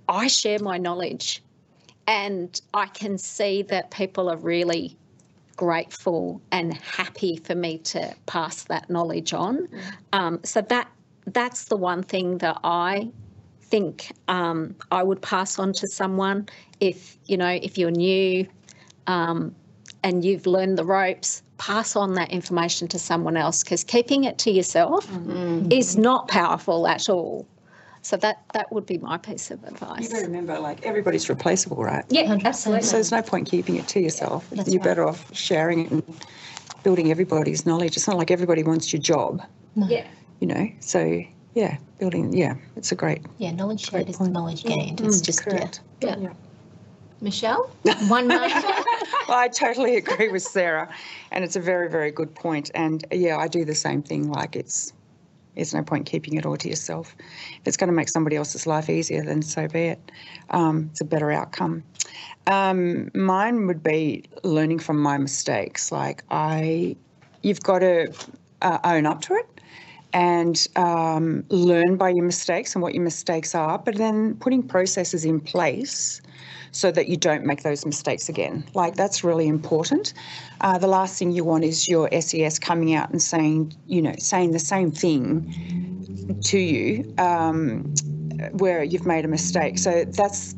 I 0.09 0.27
share 0.27 0.59
my 0.59 0.79
knowledge. 0.79 1.43
And 2.07 2.61
I 2.75 2.87
can 2.87 3.17
see 3.17 3.63
that 3.63 3.91
people 3.91 4.29
are 4.29 4.37
really 4.37 4.97
grateful 5.57 6.41
and 6.51 6.75
happy 6.75 7.37
for 7.37 7.55
me 7.55 7.79
to 7.79 8.15
pass 8.27 8.65
that 8.65 8.91
knowledge 8.91 9.33
on. 9.33 9.69
Um, 10.13 10.41
so 10.43 10.61
that 10.63 10.91
that's 11.27 11.67
the 11.67 11.77
one 11.77 12.03
thing 12.03 12.39
that 12.39 12.59
I 12.65 13.11
think 13.61 14.13
um, 14.29 14.75
I 14.91 15.03
would 15.03 15.23
pass 15.23 15.59
on 15.59 15.73
to 15.75 15.87
someone 15.87 16.49
if 16.81 17.17
you 17.27 17.37
know 17.37 17.49
if 17.49 17.79
you're 17.79 17.93
new 17.93 18.47
um, 19.07 19.55
and 20.03 20.25
you've 20.25 20.47
learned 20.47 20.79
the 20.79 20.85
ropes. 20.85 21.43
Pass 21.59 21.95
on 21.95 22.15
that 22.15 22.31
information 22.31 22.89
to 22.89 22.99
someone 22.99 23.37
else 23.37 23.63
because 23.63 23.85
keeping 23.85 24.25
it 24.25 24.39
to 24.39 24.51
yourself 24.51 25.07
mm-hmm. 25.07 25.71
is 25.71 25.97
not 25.97 26.27
powerful 26.27 26.89
at 26.89 27.09
all. 27.09 27.47
So 28.03 28.17
that 28.17 28.43
that 28.53 28.73
would 28.73 28.85
be 28.85 28.99
my 28.99 29.17
piece 29.17 29.53
of 29.53 29.63
advice. 29.63 30.03
You 30.03 30.09
got 30.09 30.19
to 30.19 30.27
remember, 30.27 30.59
like 30.59 30.85
everybody's 30.85 31.29
replaceable, 31.29 31.77
right? 31.77 32.05
Yeah, 32.09 32.25
100%. 32.25 32.45
absolutely. 32.45 32.83
So 32.83 32.97
there's 32.97 33.13
no 33.13 33.23
point 33.23 33.49
keeping 33.49 33.77
it 33.77 33.87
to 33.89 34.01
yourself. 34.01 34.49
That's 34.51 34.69
You're 34.69 34.81
right. 34.81 34.91
better 34.91 35.07
off 35.07 35.33
sharing 35.35 35.87
it 35.87 35.91
and 35.93 36.03
building 36.83 37.13
everybody's 37.13 37.65
knowledge. 37.65 37.97
It's 37.97 38.09
not 38.09 38.17
like 38.17 38.33
everybody 38.33 38.65
wants 38.65 38.93
your 38.93 39.01
job, 39.01 39.41
yeah. 39.77 40.05
you 40.41 40.49
know. 40.49 40.69
So 40.81 41.23
yeah, 41.55 41.77
building. 42.01 42.33
Yeah, 42.33 42.57
it's 42.75 42.91
a 42.91 42.97
great. 42.97 43.23
Yeah, 43.39 43.53
knowledge 43.53 43.89
shared 43.89 44.09
is 44.09 44.21
knowledge 44.21 44.65
gained. 44.65 45.01
It's 45.01 45.21
mm, 45.21 45.25
just 45.25 45.45
correct. 45.45 45.81
yeah. 46.01 46.17
Yeah. 46.19 46.33
Michelle, 47.23 47.71
one 48.09 48.27
mantra. 48.27 48.85
Well, 49.29 49.39
I 49.39 49.47
totally 49.47 49.97
agree 49.97 50.29
with 50.29 50.43
Sarah, 50.43 50.93
and 51.31 51.45
it's 51.45 51.55
a 51.55 51.61
very, 51.61 51.89
very 51.89 52.11
good 52.11 52.35
point. 52.35 52.73
And 52.75 53.05
yeah, 53.13 53.39
I 53.39 53.47
do 53.47 53.65
the 53.65 53.75
same 53.75 54.03
thing. 54.03 54.31
Like 54.31 54.57
it's, 54.57 54.93
there's 55.55 55.73
no 55.73 55.85
point 55.85 56.07
keeping 56.07 56.35
it 56.35 56.45
all 56.45 56.57
to 56.57 56.69
yourself. 56.69 57.15
If 57.61 57.61
it's 57.65 57.77
going 57.77 57.89
to 57.89 57.95
make 57.95 58.09
somebody 58.09 58.35
else's 58.35 58.67
life 58.67 58.91
easier, 58.91 59.25
then 59.25 59.41
so 59.41 59.69
be 59.69 59.85
it. 59.85 60.11
Um, 60.51 60.89
it's 60.91 61.01
a 61.01 61.05
better 61.05 61.31
outcome. 61.31 61.85
Um, 62.49 63.13
mine 63.15 63.69
would 63.69 63.83
be 63.83 64.25
learning 64.43 64.81
from 64.81 65.01
my 65.01 65.17
mistakes. 65.19 65.93
Like 65.93 66.25
I, 66.33 66.97
you've 67.43 67.63
got 67.63 67.79
to 67.79 68.13
uh, 68.63 68.81
own 68.83 69.07
up 69.07 69.23
to 69.23 69.35
it 69.35 69.47
and 70.13 70.67
um, 70.75 71.45
learn 71.49 71.97
by 71.97 72.09
your 72.11 72.25
mistakes 72.25 72.75
and 72.75 72.83
what 72.83 72.93
your 72.93 73.05
mistakes 73.05 73.55
are, 73.55 73.79
but 73.79 73.95
then 73.95 74.35
putting 74.37 74.65
processes 74.65 75.25
in 75.25 75.41
place 75.41 76.21
so 76.73 76.91
that 76.91 77.09
you 77.09 77.17
don't 77.17 77.45
make 77.45 77.63
those 77.63 77.87
mistakes 77.87 78.29
again. 78.29 78.65
Like 78.75 78.97
that's 78.97 79.23
really 79.23 79.47
important. 79.47 80.15
Uh, 80.61 80.79
the 80.79 80.87
last 80.87 81.19
thing 81.19 81.31
you 81.31 81.45
want 81.45 81.65
is 81.65 81.87
your 81.87 82.09
SES 82.21 82.59
coming 82.59 82.95
out 82.95 83.11
and 83.11 83.23
saying, 83.23 83.75
you 83.87 84.03
know, 84.03 84.15
saying 84.19 84.53
the 84.53 84.59
same 84.59 84.91
thing 84.91 86.39
to 86.45 86.59
you 86.59 87.15
um, 87.19 87.95
where 88.53 88.83
you've 88.83 89.07
made 89.07 89.25
a 89.25 89.29
mistake. 89.29 89.79
So 89.79 90.05
that's 90.05 90.55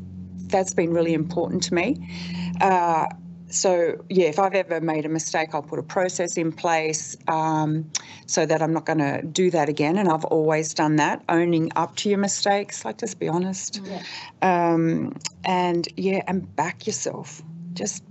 that's 0.47 0.73
been 0.73 0.93
really 0.93 1.13
important 1.13 1.63
to 1.63 1.73
me. 1.73 1.97
Uh, 2.61 3.07
so 3.49 4.03
yeah, 4.09 4.25
if 4.25 4.39
I've 4.39 4.53
ever 4.53 4.81
made 4.81 5.05
a 5.05 5.09
mistake, 5.09 5.49
I'll 5.53 5.61
put 5.61 5.79
a 5.79 5.83
process 5.83 6.37
in 6.37 6.51
place 6.51 7.15
um, 7.27 7.89
so 8.25 8.45
that 8.45 8.61
I'm 8.61 8.73
not 8.73 8.85
going 8.85 8.99
to 8.99 9.21
do 9.21 9.51
that 9.51 9.69
again. 9.69 9.97
And 9.97 10.09
I've 10.09 10.25
always 10.25 10.73
done 10.73 10.95
that, 10.97 11.23
owning 11.29 11.71
up 11.75 11.95
to 11.97 12.09
your 12.09 12.17
mistakes. 12.17 12.83
Like 12.83 12.97
just 12.97 13.19
be 13.19 13.27
honest, 13.27 13.81
um, 14.41 15.15
and 15.43 15.87
yeah, 15.95 16.21
and 16.27 16.53
back 16.55 16.87
yourself. 16.87 17.41
Just 17.73 18.03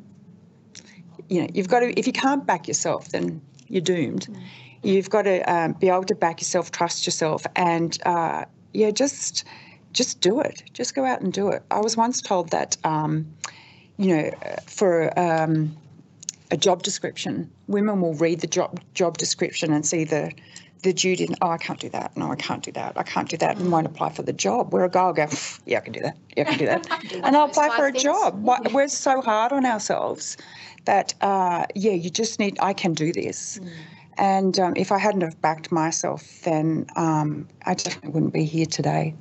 you 1.29 1.43
know, 1.43 1.49
you've 1.53 1.69
got 1.69 1.81
to. 1.81 1.99
If 1.99 2.07
you 2.07 2.13
can't 2.13 2.47
back 2.47 2.69
yourself, 2.69 3.09
then 3.09 3.43
you're 3.69 3.83
doomed. 3.83 4.29
You've 4.83 5.11
got 5.11 5.23
to 5.23 5.41
um, 5.53 5.73
be 5.73 5.89
able 5.89 6.05
to 6.05 6.15
back 6.15 6.41
yourself, 6.41 6.71
trust 6.71 7.07
yourself, 7.07 7.47
and 7.57 7.99
uh, 8.07 8.45
yeah, 8.73 8.91
just 8.91 9.45
just 9.93 10.21
do 10.21 10.41
it. 10.41 10.63
Just 10.73 10.95
go 10.95 11.05
out 11.05 11.23
and 11.23 11.33
do 11.33 11.49
it. 11.49 11.63
I 11.71 11.81
was 11.81 11.97
once 11.97 12.21
told 12.21 12.51
that. 12.51 12.77
You 13.97 14.17
know, 14.17 14.31
for 14.67 15.17
um, 15.19 15.77
a 16.51 16.57
job 16.57 16.83
description, 16.83 17.51
women 17.69 18.01
will 18.01 18.15
read 18.15 18.41
the 18.41 18.47
job 18.47 18.81
job 18.95 19.19
description 19.19 19.73
and 19.73 19.87
see 19.87 20.05
the 20.05 20.33
the 20.83 20.93
duty. 20.93 21.25
And, 21.27 21.37
oh, 21.41 21.51
I 21.51 21.59
can't 21.59 21.81
do 21.81 21.89
that. 21.91 22.17
No, 22.17 22.31
I 22.31 22.37
can't 22.37 22.63
do 22.63 22.73
that. 22.73 22.93
I 22.97 23.03
can't 23.05 23.29
do 23.29 23.37
that, 23.39 23.57
and 23.57 23.71
won't 23.73 23.87
apply 23.87 24.11
for 24.11 24.23
the 24.23 24.33
job. 24.33 24.73
Where 24.73 24.85
a 24.85 24.91
guy 24.91 25.07
will 25.07 25.13
go, 25.15 25.27
yeah, 25.65 25.79
I 25.79 25.81
can 25.81 25.93
do 25.93 26.01
that. 26.01 26.17
Yeah, 26.37 26.43
I 26.43 26.47
can 26.51 26.59
do 26.59 26.67
that, 26.67 26.87
and 27.25 27.37
I'll 27.37 27.47
apply 27.47 27.69
for 27.77 27.87
a 27.87 27.93
job. 27.93 28.43
Why- 28.43 28.61
We're 28.73 28.89
so 28.89 29.21
hard 29.21 29.53
on 29.53 29.65
ourselves 29.65 30.37
that 30.85 31.15
uh, 31.21 31.67
yeah, 31.75 31.93
you 31.93 32.11
just 32.11 32.39
need. 32.39 32.59
I 32.61 32.73
can 32.73 32.95
do 32.95 33.13
this. 33.13 33.61
And 34.17 34.61
um, 34.61 34.75
if 34.77 34.93
I 34.93 34.99
hadn't 34.99 35.23
have 35.23 35.41
backed 35.41 35.73
myself, 35.73 36.43
then 36.45 36.87
um, 36.95 37.49
I 37.67 37.75
definitely 37.75 38.11
wouldn't 38.11 38.33
be 38.33 38.45
here 38.45 38.67
today. 38.67 39.13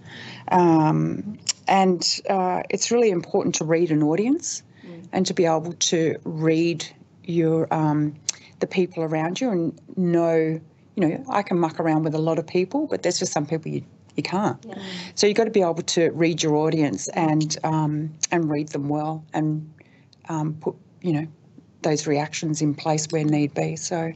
Um, 0.52 1.40
and 1.67 2.21
uh, 2.30 2.63
it's 2.69 2.91
really 2.91 3.10
important 3.10 3.56
to 3.56 3.65
read 3.65 3.91
an 3.91 4.04
audience 4.04 4.63
and 5.12 5.26
to 5.26 5.34
be 5.34 5.45
able 5.45 5.73
to 5.73 6.17
read 6.26 6.86
your 7.23 7.73
um, 7.73 8.15
the 8.60 8.67
people 8.67 9.04
around 9.04 9.39
you 9.39 9.49
and 9.49 9.80
know. 9.95 10.60
You 10.95 11.08
know, 11.08 11.26
I 11.28 11.41
can 11.41 11.58
muck 11.58 11.80
around 11.80 12.04
with 12.04 12.13
a 12.13 12.19
lot 12.19 12.38
of 12.38 12.45
people, 12.45 12.86
but 12.86 13.02
there's 13.02 13.17
just 13.17 13.32
some 13.34 13.47
people 13.47 13.71
you 13.71 13.84
you 14.15 14.21
can't. 14.21 14.63
So 15.15 15.26
you've 15.26 15.38
got 15.38 15.45
to 15.45 15.52
be 15.52 15.62
able 15.62 15.82
to 15.82 16.12
read 16.12 16.43
your 16.43 16.56
audience 16.56 17.08
and 17.10 17.58
um, 17.63 18.13
and 18.32 18.49
read 18.49 18.69
them 18.69 18.89
well 18.89 19.26
and 19.34 19.73
um, 20.30 20.56
put 20.62 20.76
you 21.02 21.13
know 21.13 21.28
those 21.82 22.06
reactions 22.06 22.62
in 22.62 22.76
place 22.76 23.08
where 23.10 23.23
need 23.23 23.54
be. 23.54 23.76
So. 23.76 24.13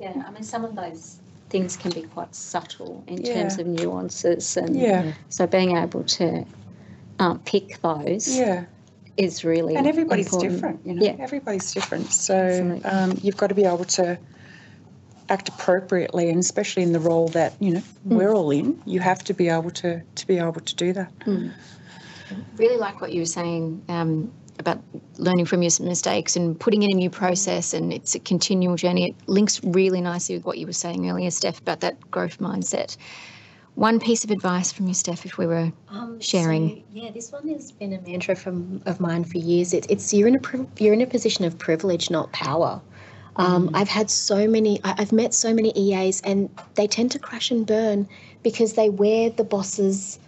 Yeah, 0.00 0.22
I 0.26 0.30
mean, 0.30 0.42
some 0.42 0.64
of 0.64 0.76
those 0.76 1.20
things 1.48 1.76
can 1.76 1.90
be 1.90 2.02
quite 2.02 2.34
subtle 2.34 3.02
in 3.06 3.18
Yeah. 3.18 3.34
terms 3.34 3.58
of 3.58 3.66
nuances, 3.66 4.56
and 4.56 4.76
Yeah. 4.76 5.12
so 5.28 5.46
being 5.46 5.76
able 5.76 6.04
to 6.04 6.44
um, 7.18 7.38
pick 7.40 7.80
those 7.82 8.38
Yeah, 8.38 8.64
is 9.16 9.44
really 9.44 9.76
and 9.76 9.86
everybody's 9.86 10.26
important. 10.26 10.52
different. 10.52 10.86
You 10.86 10.94
know, 10.94 11.02
Yeah. 11.04 11.16
everybody's 11.18 11.72
different. 11.72 12.12
So 12.12 12.80
um, 12.84 13.18
you've 13.22 13.36
got 13.36 13.48
to 13.48 13.54
be 13.54 13.64
able 13.64 13.84
to 13.84 14.18
act 15.28 15.48
appropriately, 15.48 16.30
and 16.30 16.38
especially 16.38 16.82
in 16.82 16.92
the 16.92 17.00
role 17.00 17.28
that 17.28 17.54
you 17.60 17.72
know 17.72 17.82
Mm. 18.08 18.16
we're 18.16 18.32
all 18.34 18.50
in, 18.50 18.80
you 18.84 19.00
have 19.00 19.24
to 19.24 19.34
be 19.34 19.48
able 19.48 19.70
to 19.72 20.02
to 20.14 20.26
be 20.26 20.38
able 20.38 20.60
to 20.60 20.74
do 20.76 20.92
that. 20.92 21.12
really 22.56 22.76
like 22.78 23.00
what 23.00 23.12
you 23.12 23.20
were 23.20 23.26
saying 23.26 23.82
um, 23.88 24.32
about 24.58 24.78
learning 25.18 25.44
from 25.44 25.62
your 25.62 25.70
mistakes 25.80 26.36
and 26.36 26.58
putting 26.58 26.82
in 26.82 26.90
a 26.90 26.94
new 26.94 27.10
process, 27.10 27.74
and 27.74 27.92
it's 27.92 28.14
a 28.14 28.18
continual 28.20 28.76
journey. 28.76 29.10
It 29.10 29.16
links 29.26 29.60
really 29.64 30.00
nicely 30.00 30.36
with 30.36 30.44
what 30.44 30.58
you 30.58 30.66
were 30.66 30.72
saying 30.72 31.08
earlier, 31.10 31.30
Steph, 31.30 31.60
about 31.60 31.80
that 31.80 32.10
growth 32.10 32.38
mindset. 32.38 32.96
One 33.76 34.00
piece 34.00 34.24
of 34.24 34.30
advice 34.30 34.72
from 34.72 34.88
you, 34.88 34.94
Steph, 34.94 35.26
if 35.26 35.36
we 35.36 35.46
were 35.46 35.70
Um, 35.90 36.18
sharing. 36.18 36.70
so, 36.70 36.82
yeah, 36.94 37.10
this 37.10 37.30
one 37.30 37.46
has 37.48 37.72
been 37.72 37.92
a 37.92 38.00
mantra 38.00 38.34
from 38.34 38.80
of 38.86 39.00
mine 39.00 39.22
for 39.22 39.36
years. 39.36 39.74
It's 39.74 39.86
it's 39.90 40.14
you're 40.14 40.28
in 40.28 40.36
a 40.36 40.66
you're 40.82 40.94
in 40.94 41.02
a 41.02 41.06
position 41.06 41.44
of 41.44 41.58
privilege, 41.58 42.10
not 42.10 42.32
power. 42.32 42.80
Um, 43.36 43.68
I've 43.74 43.88
had 43.88 44.10
so 44.10 44.48
many. 44.48 44.80
I- 44.82 44.94
I've 44.96 45.12
met 45.12 45.34
so 45.34 45.52
many 45.52 45.72
EAs, 45.76 46.22
and 46.22 46.48
they 46.74 46.86
tend 46.86 47.10
to 47.12 47.18
crash 47.18 47.50
and 47.50 47.66
burn 47.66 48.08
because 48.42 48.72
they 48.72 48.88
wear 48.88 49.28
the 49.28 49.44
boss's. 49.44 50.18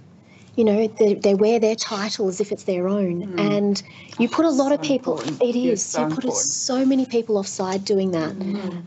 You 0.56 0.64
know, 0.64 0.86
they, 0.98 1.14
they 1.14 1.34
wear 1.34 1.58
their 1.60 1.76
title 1.76 2.28
as 2.28 2.40
if 2.40 2.52
it's 2.52 2.64
their 2.64 2.86
own, 2.86 3.32
and 3.38 3.82
you 4.18 4.28
put 4.28 4.44
a 4.44 4.50
lot 4.50 4.72
of 4.72 4.82
people. 4.82 5.20
important. 5.20 5.42
It 5.42 5.56
Yes, 5.56 5.72
is. 5.80 5.84
so 5.86 6.00
you 6.00 6.06
put 6.06 6.24
important. 6.24 6.52
so 6.52 6.84
many 6.84 7.06
people 7.06 7.38
offside 7.38 7.84
doing 7.86 8.10
that. 8.10 8.34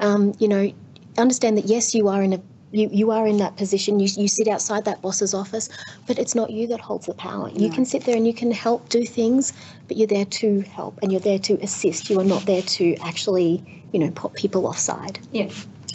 Um, 0.02 0.34
you 0.38 0.47
know, 0.47 0.71
understand 1.17 1.58
that 1.58 1.65
yes, 1.65 1.95
you 1.95 2.10
are 2.10 2.21
in 2.21 2.34
a 2.34 2.41
you, 2.71 2.89
you 2.91 3.12
are 3.12 3.27
in 3.27 3.38
that 3.38 3.57
position. 3.57 3.99
You, 3.99 4.07
you 4.15 4.27
sit 4.27 4.47
outside 4.47 4.86
that 4.86 5.01
boss's 5.01 5.34
office, 5.34 5.69
but 6.07 6.17
it's 6.17 6.36
not 6.36 6.49
you 6.49 6.67
that 6.67 6.79
holds 6.79 7.05
the 7.05 7.13
power. 7.13 7.49
You 7.49 7.69
can 7.69 7.86
sit 7.86 8.03
there 8.05 8.15
and 8.15 8.25
you 8.25 8.34
can 8.34 8.51
help 8.51 8.89
do 8.89 9.05
things, 9.05 9.53
but 9.88 9.97
you're 9.97 10.07
there 10.07 10.25
to 10.25 10.62
help 10.62 10.99
and 11.01 11.12
you're 11.12 11.21
there 11.21 11.39
to 11.39 11.55
assist. 11.62 12.10
You 12.10 12.19
are 12.19 12.23
not 12.25 12.45
there 12.45 12.62
to 12.62 12.95
actually, 12.97 13.63
you 13.91 13.99
know, 13.99 14.12
put 14.12 14.34
people 14.34 14.65
offside. 14.67 15.19
Yeah. 15.31 15.49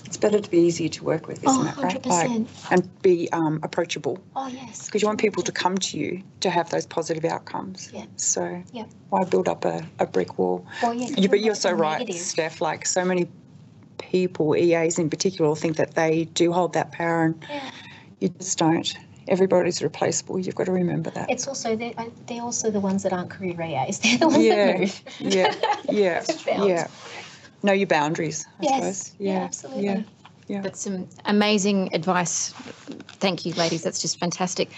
It's 0.04 0.16
better 0.16 0.38
to 0.38 0.50
be 0.50 0.58
easier 0.58 0.88
to 0.90 1.04
work 1.04 1.26
with, 1.26 1.42
isn't 1.42 1.48
Oh, 1.66 1.68
it? 1.68 1.76
Right? 1.82 2.02
100%. 2.02 2.70
and 2.70 3.02
be 3.02 3.28
um, 3.32 3.58
approachable 3.64 4.18
Oh 4.36 4.46
yes. 4.46 4.86
because 4.86 5.02
you 5.02 5.08
want 5.08 5.18
people 5.18 5.42
to 5.42 5.50
come 5.50 5.76
to 5.78 5.98
you 5.98 6.22
to 6.40 6.50
have 6.50 6.70
those 6.70 6.86
positive 6.86 7.24
outcomes. 7.24 7.90
Yeah. 7.92 8.04
So 8.14 8.62
Yeah. 8.72 8.84
why 9.10 9.24
build 9.24 9.48
up 9.48 9.64
a, 9.64 9.84
a 9.98 10.06
brick 10.06 10.38
wall? 10.38 10.64
Well, 10.80 10.94
yeah, 10.94 11.08
'cause 11.08 11.18
You, 11.18 11.28
but 11.28 11.40
you're 11.40 11.46
you're 11.46 11.54
so 11.56 11.72
right, 11.72 11.98
negative. 11.98 12.20
Steph. 12.22 12.60
Like 12.60 12.86
so 12.86 13.04
many 13.04 13.26
people, 13.98 14.56
EAs 14.56 14.98
in 14.98 15.10
particular, 15.10 15.54
think 15.56 15.76
that 15.76 15.94
they 15.94 16.24
do 16.34 16.52
hold 16.52 16.72
that 16.74 16.92
power, 16.92 17.24
and 17.24 17.44
Yeah. 17.48 17.70
you 18.20 18.28
just 18.30 18.58
don't. 18.58 18.92
Everybody's 19.28 19.82
replaceable. 19.82 20.38
You've 20.38 20.54
got 20.54 20.66
to 20.66 20.72
remember 20.72 21.10
that. 21.10 21.28
It's 21.30 21.48
also 21.48 21.74
they're, 21.74 21.92
uh, 21.98 22.04
they're 22.26 22.42
also 22.42 22.70
the 22.70 22.80
ones 22.80 23.02
that 23.02 23.12
aren't 23.12 23.30
career 23.30 23.60
EAs. 23.60 23.98
They're 24.02 24.18
the 24.18 24.28
ones 24.28 24.44
yeah, 24.44 24.66
that 24.66 24.78
move. 24.78 25.02
yeah, 25.18 25.54
yeah, 25.90 26.24
yeah. 26.64 26.86
Know 27.62 27.72
your 27.72 27.88
boundaries. 27.88 28.46
I 28.60 28.62
Yes. 28.62 28.74
suppose. 28.74 29.14
Yeah, 29.18 29.32
Yeah, 29.32 29.44
absolutely. 29.44 29.84
Yeah. 29.84 30.02
Yeah. 30.48 30.60
That's 30.60 30.80
some 30.80 31.08
amazing 31.24 31.92
advice. 31.92 32.52
Thank 33.18 33.44
you, 33.44 33.52
ladies. 33.54 33.82
That's 33.82 34.00
just 34.00 34.20
fantastic. 34.20 34.70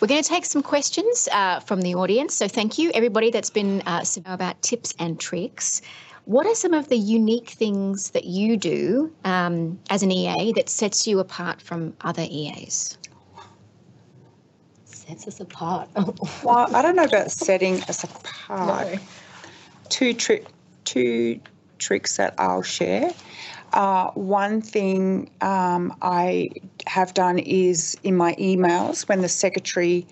We're 0.00 0.08
going 0.08 0.22
to 0.22 0.28
take 0.28 0.46
some 0.46 0.62
questions 0.62 1.28
uh, 1.30 1.60
from 1.60 1.82
the 1.82 1.94
audience. 1.94 2.34
So, 2.34 2.48
thank 2.48 2.78
you, 2.78 2.90
everybody 2.94 3.30
that's 3.30 3.50
been 3.50 3.82
uh, 3.82 4.02
about 4.24 4.62
tips 4.62 4.94
and 4.98 5.20
tricks. 5.20 5.82
What 6.30 6.46
are 6.46 6.54
some 6.54 6.74
of 6.74 6.88
the 6.88 6.96
unique 6.96 7.48
things 7.48 8.10
that 8.10 8.24
you 8.24 8.56
do 8.56 9.12
um, 9.24 9.80
as 9.90 10.04
an 10.04 10.12
EA 10.12 10.52
that 10.52 10.68
sets 10.68 11.04
you 11.04 11.18
apart 11.18 11.60
from 11.60 11.92
other 12.02 12.22
EAs? 12.22 12.96
Sets 14.84 15.26
us 15.26 15.40
apart. 15.40 15.88
Well, 16.44 16.72
I 16.72 16.82
don't 16.82 16.94
know 16.94 17.02
about 17.02 17.32
setting 17.32 17.82
us 17.82 18.04
apart. 18.04 18.92
No. 18.92 18.98
Two 19.88 20.14
tri- 20.14 20.44
two 20.84 21.40
tricks 21.80 22.16
that 22.18 22.34
I'll 22.38 22.62
share. 22.62 23.10
Uh, 23.72 24.12
one 24.12 24.62
thing 24.62 25.32
um, 25.40 25.92
I 26.00 26.50
have 26.86 27.12
done 27.12 27.40
is 27.40 27.96
in 28.04 28.16
my 28.16 28.36
emails 28.36 29.08
when 29.08 29.20
the 29.22 29.28
secretary 29.28 30.06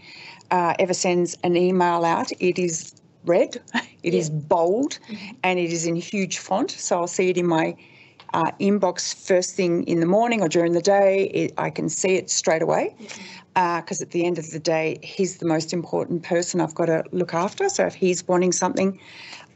uh, 0.51 0.75
ever 0.81 0.95
sends 0.95 1.39
an 1.45 1.57
email 1.57 2.05
out, 2.05 2.33
it 2.41 2.59
is 2.59 2.93
red, 3.25 3.63
it 4.03 4.15
is 4.15 4.31
bold, 4.31 4.99
and 5.43 5.59
it 5.59 5.73
is 5.73 5.87
in 5.87 5.97
huge 5.97 6.39
font. 6.39 6.71
So 6.71 7.01
I'll 7.01 7.07
see 7.07 7.31
it 7.31 7.37
in 7.37 7.47
my 7.47 7.77
uh, 8.35 8.53
inbox 8.61 9.15
first 9.15 9.55
thing 9.55 9.85
in 9.85 10.01
the 10.01 10.07
morning 10.07 10.43
or 10.43 10.49
during 10.49 10.73
the 10.73 10.83
day. 10.83 11.25
It, 11.25 11.55
I 11.59 11.71
can 11.71 11.89
see 11.89 12.15
it 12.17 12.31
straight 12.31 12.63
away 12.63 12.95
because 13.55 14.01
at 14.01 14.11
the 14.11 14.25
end 14.25 14.39
of 14.39 14.51
the 14.51 14.61
day, 14.61 14.99
he's 15.03 15.39
the 15.39 15.47
most 15.47 15.73
important 15.73 16.23
person 16.23 16.61
I've 16.61 16.75
got 16.75 16.87
to 16.87 17.05
look 17.11 17.35
after. 17.35 17.69
So 17.69 17.87
if 17.87 17.95
he's 17.95 18.27
wanting 18.29 18.53
something, 18.53 19.01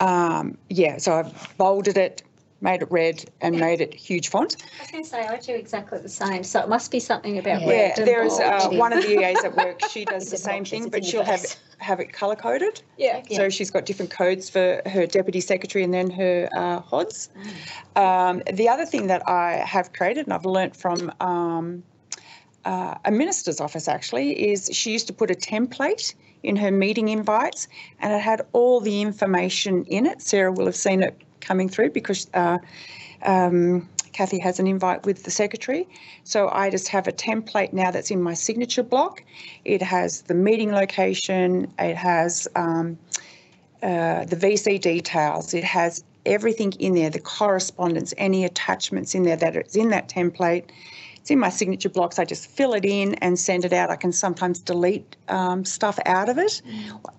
um, 0.01 0.59
yeah, 0.69 0.99
so 0.99 1.15
I've 1.15 1.57
bolded 1.57 1.97
it, 1.97 2.23
made 2.63 2.81
it 2.81 2.91
red, 2.91 3.25
and 3.41 3.59
made 3.59 3.81
it 3.81 3.93
huge 3.93 4.29
font. 4.29 4.57
I 4.79 4.83
was 4.83 4.91
going 4.91 5.05
to 5.05 5.11
say, 5.11 5.27
I 5.27 5.37
do 5.39 5.55
exactly 5.55 5.99
the 5.99 6.09
same. 6.09 6.45
So 6.45 6.61
it 6.61 6.69
must 6.69 6.91
be 6.91 7.01
something 7.01 7.39
about 7.39 7.63
Yeah. 7.63 7.69
red 7.69 7.99
Yeah, 7.99 8.05
there 8.05 8.25
is 8.25 8.39
uh, 8.39 8.69
one 8.71 8.93
of 8.93 9.03
the 9.03 9.21
EAs 9.21 9.45
at 9.45 9.57
work. 9.57 9.81
She 9.91 10.05
does 10.05 10.31
the 10.31 10.37
same 10.39 10.65
thing, 10.65 10.89
but 10.89 11.05
she'll 11.05 11.25
have 11.25 11.41
face. 11.41 11.57
have 11.79 11.99
it 12.01 12.13
color 12.13 12.37
coded. 12.37 12.81
Yeah. 12.97 13.21
So 13.31 13.51
she's 13.51 13.71
got 13.71 13.85
different 13.85 14.11
codes 14.11 14.49
for 14.49 14.81
her 14.87 15.07
deputy 15.07 15.41
secretary 15.41 15.85
and 15.85 15.93
then 15.93 16.09
her 16.11 16.49
uh, 16.57 16.81
HODs. 16.81 17.29
Um, 17.97 18.43
the 18.51 18.69
other 18.69 18.87
thing 18.87 19.09
that 19.09 19.29
I 19.29 19.55
have 19.57 19.93
created, 19.93 20.27
and 20.27 20.33
I've 20.33 20.47
learnt 20.47 20.77
from 20.77 21.13
um, 21.21 21.83
uh, 22.65 22.95
a 23.05 23.11
minister's 23.11 23.61
office 23.61 23.89
actually, 23.89 24.51
is 24.51 24.71
she 24.73 24.93
used 24.93 25.09
to 25.09 25.13
put 25.13 25.31
a 25.31 25.35
template 25.35 26.15
in 26.43 26.57
her 26.57 26.71
meeting 26.71 27.09
invites, 27.09 27.69
and 28.01 28.13
it 28.13 28.21
had 28.21 28.43
all 28.53 28.81
the 28.81 29.03
information 29.03 29.85
in 29.87 30.07
it. 30.07 30.23
Sarah 30.23 30.53
will 30.53 30.67
have 30.67 30.77
seen 30.77 31.03
it 31.03 31.21
coming 31.43 31.69
through 31.69 31.91
because. 31.91 32.29
Uh, 32.35 32.59
um, 33.25 33.89
Kathy 34.13 34.39
has 34.39 34.61
an 34.61 34.67
invite 34.67 35.05
with 35.07 35.25
the 35.25 35.31
secretary. 35.31 35.89
So 36.25 36.49
I 36.53 36.71
just 36.71 36.89
have 36.89 37.09
a 37.09 37.13
template 37.13 37.73
now 37.73 37.91
that's 37.91 38.11
in 38.11 38.23
my 38.23 38.35
signature 38.35 38.83
block. 38.83 39.25
It 39.65 39.83
has 39.83 40.23
the 40.23 40.35
meeting 40.35 40.73
location, 40.73 41.73
it 41.79 41.97
has 41.97 42.47
um, 42.55 42.99
uh, 43.83 44.25
the 44.25 44.37
VC 44.37 44.81
details, 44.81 45.55
it 45.55 45.65
has 45.65 46.05
everything 46.25 46.73
in 46.73 46.95
there, 46.95 47.11
the 47.11 47.21
correspondence, 47.21 48.15
any 48.17 48.45
attachments 48.45 49.15
in 49.15 49.25
there 49.25 49.37
that 49.37 49.57
is 49.57 49.77
in 49.77 49.89
that 49.91 50.09
template. 50.09 50.65
It's 51.23 51.31
in 51.31 51.39
my 51.39 51.51
signature 51.51 51.89
blocks. 51.89 52.19
I 52.19 52.25
just 52.25 52.51
fill 52.51 52.75
it 52.75 52.85
in 52.85 53.15
and 53.15 53.39
send 53.39 53.65
it 53.65 53.73
out. 53.73 53.91
I 53.91 53.97
can 53.97 54.11
sometimes 54.11 54.59
delete 54.59 55.15
um, 55.29 55.65
stuff 55.65 56.01
out 56.05 56.29
of 56.29 56.37
it, 56.37 56.61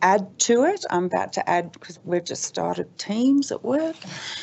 add 0.02 0.28
to 0.40 0.66
it. 0.66 0.84
I'm 0.90 1.06
about 1.06 1.32
to 1.34 1.50
add 1.50 1.72
because 1.72 2.00
we've 2.04 2.26
just 2.26 2.44
started 2.44 2.98
Teams 2.98 3.50
at 3.50 3.64
work, 3.64 3.96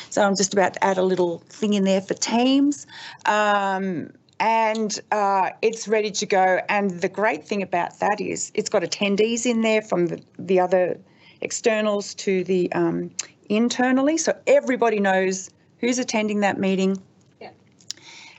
so 0.09 0.23
I'm 0.23 0.35
just 0.35 0.53
about 0.53 0.73
to 0.73 0.83
add 0.83 0.97
a 0.97 1.03
little 1.03 1.43
thing 1.49 1.75
in 1.75 1.83
there 1.83 2.01
for 2.01 2.15
Teams. 2.15 2.87
Um, 3.27 4.09
and 4.39 4.99
uh, 5.11 5.51
it's 5.61 5.87
ready 5.87 6.09
to 6.09 6.25
go. 6.25 6.59
And 6.67 6.89
the 6.99 7.09
great 7.09 7.47
thing 7.47 7.61
about 7.61 7.99
that 7.99 8.19
is 8.19 8.51
it's 8.55 8.69
got 8.69 8.81
attendees 8.81 9.45
in 9.45 9.61
there 9.61 9.83
from 9.83 10.07
the, 10.07 10.23
the 10.39 10.59
other 10.59 10.99
externals 11.41 12.15
to 12.15 12.43
the 12.45 12.73
um, 12.73 13.11
internally, 13.47 14.17
so 14.17 14.35
everybody 14.47 14.99
knows 14.99 15.51
who's 15.77 15.99
attending 15.99 16.39
that 16.39 16.57
meeting. 16.57 16.97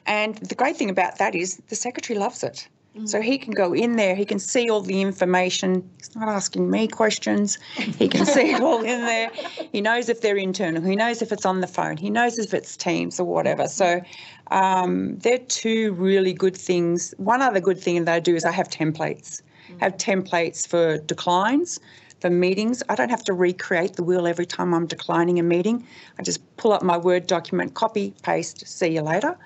And 0.07 0.37
the 0.37 0.55
great 0.55 0.77
thing 0.77 0.91
about 0.91 1.19
that 1.19 1.35
is 1.35 1.59
the 1.69 1.77
secretary 1.77 2.19
loves 2.19 2.43
it. 2.43 2.69
So 3.07 3.23
he 3.23 3.39
can 3.39 3.55
go 3.55 3.73
in 3.73 3.97
there, 3.97 4.15
he 4.15 4.27
can 4.27 4.39
see 4.39 4.69
all 4.69 4.83
the 4.83 5.01
information. 5.01 5.89
He's 5.97 6.15
not 6.15 6.29
asking 6.29 6.71
me 6.71 6.89
questions. 6.89 7.59
He 7.75 8.07
can 8.07 8.27
see 8.27 8.53
it 8.53 8.61
all 8.61 8.83
in 8.83 9.07
there. 9.07 9.31
He 9.73 9.81
knows 9.81 10.11
if 10.11 10.21
they're 10.21 10.37
internal, 10.37 10.83
he 10.83 10.95
knows 10.95 11.23
if 11.23 11.33
it's 11.33 11.47
on 11.47 11.63
the 11.63 11.67
phone, 11.67 11.97
he 11.97 12.11
knows 12.11 12.39
if 12.39 12.53
it's 12.53 12.77
Teams 12.77 13.19
or 13.19 13.25
whatever. 13.25 13.67
So 13.67 14.03
um, 14.51 15.17
they're 15.21 15.39
two 15.39 15.95
really 15.95 16.35
good 16.35 16.57
things. 16.57 17.15
One 17.17 17.41
other 17.41 17.61
good 17.61 17.81
thing 17.81 18.05
that 18.05 18.15
I 18.15 18.21
do 18.21 18.35
is 18.35 18.45
I 18.45 18.53
have 18.53 18.69
templates. 18.69 19.41
I 19.81 19.85
have 19.85 19.97
templates 19.97 20.69
for 20.69 20.99
declines, 20.99 21.81
for 22.21 22.29
meetings. 22.29 22.83
I 22.91 22.95
don't 22.95 23.09
have 23.09 23.25
to 23.25 23.33
recreate 23.33 23.97
the 23.97 24.05
wheel 24.05 24.27
every 24.27 24.47
time 24.47 24.75
I'm 24.75 24.87
declining 24.87 25.39
a 25.39 25.43
meeting. 25.43 25.87
I 26.19 26.23
just 26.23 26.41
pull 26.59 26.75
up 26.75 26.83
my 26.83 26.99
Word 26.99 27.27
document, 27.27 27.73
copy, 27.73 28.13
paste, 28.23 28.67
see 28.67 28.89
you 28.89 29.01
later. 29.01 29.39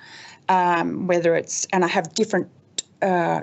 Um, 0.49 1.07
whether 1.07 1.35
it's, 1.35 1.67
and 1.73 1.85
I 1.85 1.89
have 1.89 2.15
different 2.15 2.49
uh, 3.03 3.41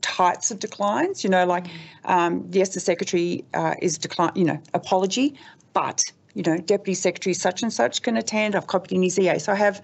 types 0.00 0.50
of 0.50 0.58
declines. 0.58 1.24
You 1.24 1.30
know, 1.30 1.46
like 1.46 1.66
um, 2.04 2.46
yes, 2.50 2.74
the 2.74 2.80
secretary 2.80 3.44
uh, 3.54 3.74
is 3.80 3.98
decline. 3.98 4.32
You 4.34 4.44
know, 4.44 4.62
apology, 4.74 5.34
but 5.72 6.04
you 6.34 6.42
know, 6.42 6.58
deputy 6.58 6.94
secretary 6.94 7.34
such 7.34 7.62
and 7.62 7.72
such 7.72 8.02
can 8.02 8.16
attend. 8.16 8.54
I've 8.54 8.66
copied 8.66 8.92
in 8.92 9.02
his 9.02 9.18
EA, 9.18 9.38
so 9.38 9.52
I 9.52 9.56
have 9.56 9.82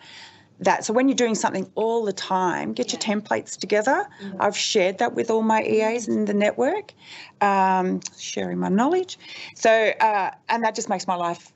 that. 0.60 0.84
So 0.84 0.92
when 0.92 1.08
you're 1.08 1.16
doing 1.16 1.34
something 1.34 1.70
all 1.74 2.04
the 2.04 2.12
time, 2.12 2.72
get 2.72 2.92
your 2.92 3.00
templates 3.00 3.58
together. 3.58 4.06
I've 4.40 4.56
shared 4.56 4.98
that 4.98 5.14
with 5.14 5.30
all 5.30 5.42
my 5.42 5.62
EAs 5.62 6.08
in 6.08 6.24
the 6.24 6.34
network, 6.34 6.92
um, 7.40 8.00
sharing 8.18 8.58
my 8.58 8.68
knowledge. 8.68 9.18
So 9.54 9.70
uh, 10.00 10.30
and 10.48 10.62
that 10.64 10.74
just 10.74 10.88
makes 10.88 11.06
my 11.06 11.16
life 11.16 11.52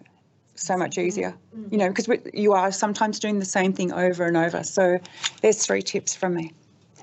so 0.54 0.76
much 0.76 0.98
easier, 0.98 1.34
you 1.70 1.78
know, 1.78 1.88
because 1.88 2.08
you 2.34 2.52
are 2.52 2.70
sometimes 2.72 3.18
doing 3.18 3.38
the 3.38 3.44
same 3.44 3.72
thing 3.72 3.92
over 3.92 4.24
and 4.24 4.36
over. 4.36 4.62
So 4.62 4.98
there's 5.42 5.64
three 5.64 5.82
tips 5.82 6.14
from 6.14 6.34
me. 6.34 6.52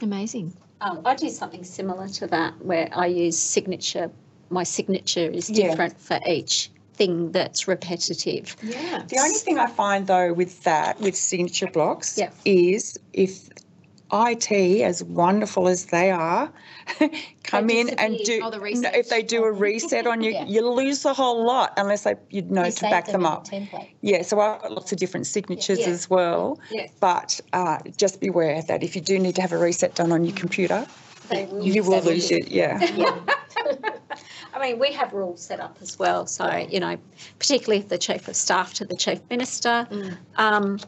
Amazing. 0.01 0.53
Um, 0.81 1.01
I 1.05 1.15
do 1.15 1.29
something 1.29 1.63
similar 1.63 2.07
to 2.09 2.27
that 2.27 2.53
where 2.63 2.89
I 2.93 3.07
use 3.07 3.37
signature. 3.37 4.11
My 4.49 4.63
signature 4.63 5.29
is 5.29 5.49
Yeah. 5.49 5.69
different 5.69 5.99
for 5.99 6.19
each 6.27 6.69
thing 6.93 7.31
that's 7.31 7.67
repetitive. 7.67 8.55
Yeah. 8.61 9.03
The 9.07 9.17
only 9.17 9.37
thing 9.37 9.57
I 9.57 9.67
find 9.67 10.05
though 10.07 10.33
with 10.33 10.63
that, 10.63 10.99
with 10.99 11.15
signature 11.15 11.67
blocks, 11.67 12.17
Yeah. 12.17 12.29
is 12.45 12.97
if 13.13 13.49
IT, 14.11 14.51
as 14.83 15.03
wonderful 15.03 15.67
as 15.67 15.85
they 15.87 16.11
are, 16.11 16.51
come 17.43 17.69
in 17.69 17.89
and 17.99 18.17
do. 18.23 18.39
The 18.49 18.91
if 18.93 19.09
they 19.09 19.21
do 19.21 19.43
a 19.43 19.51
reset 19.51 20.07
on 20.07 20.21
you, 20.21 20.31
Yeah. 20.37 20.45
you 20.45 20.69
lose 20.69 21.03
a 21.05 21.13
whole 21.13 21.45
lot 21.45 21.73
unless 21.77 22.03
they 22.03 22.15
you 22.29 22.41
know 22.43 22.65
You 22.65 22.71
to 22.71 22.81
back 22.83 23.05
them 23.07 23.23
them 23.23 23.25
up. 23.25 23.47
Yeah, 24.01 24.21
so 24.21 24.39
I've 24.39 24.61
got 24.61 24.71
lots 24.71 24.91
of 24.91 24.99
different 24.99 25.27
signatures 25.27 25.79
Yeah. 25.79 25.89
as 25.89 26.09
well. 26.09 26.59
Yeah. 26.71 26.87
But 26.99 27.39
uh, 27.53 27.79
just 27.97 28.19
beware 28.21 28.61
that 28.63 28.83
if 28.83 28.95
you 28.95 29.01
do 29.01 29.19
need 29.19 29.35
to 29.35 29.41
have 29.41 29.51
a 29.51 29.57
reset 29.57 29.95
done 29.95 30.11
on 30.11 30.23
your 30.25 30.35
computer, 30.35 30.85
They 31.29 31.45
will 31.45 31.63
you 31.65 31.83
will 31.83 32.01
lose 32.01 32.31
it. 32.31 32.47
Yeah. 32.49 32.79
I 34.53 34.59
mean, 34.61 34.79
we 34.79 34.91
have 34.93 35.13
rules 35.13 35.41
set 35.41 35.59
up 35.59 35.77
as 35.81 35.99
well. 35.99 36.25
So, 36.25 36.51
you 36.55 36.79
know, 36.79 36.97
particularly 37.37 37.79
if 37.83 37.89
the 37.89 37.97
Chief 37.97 38.27
of 38.27 38.35
Staff 38.35 38.73
to 38.75 38.85
the 38.85 38.95
Chief 38.95 39.19
Minister 39.29 39.87
um, 40.37 40.79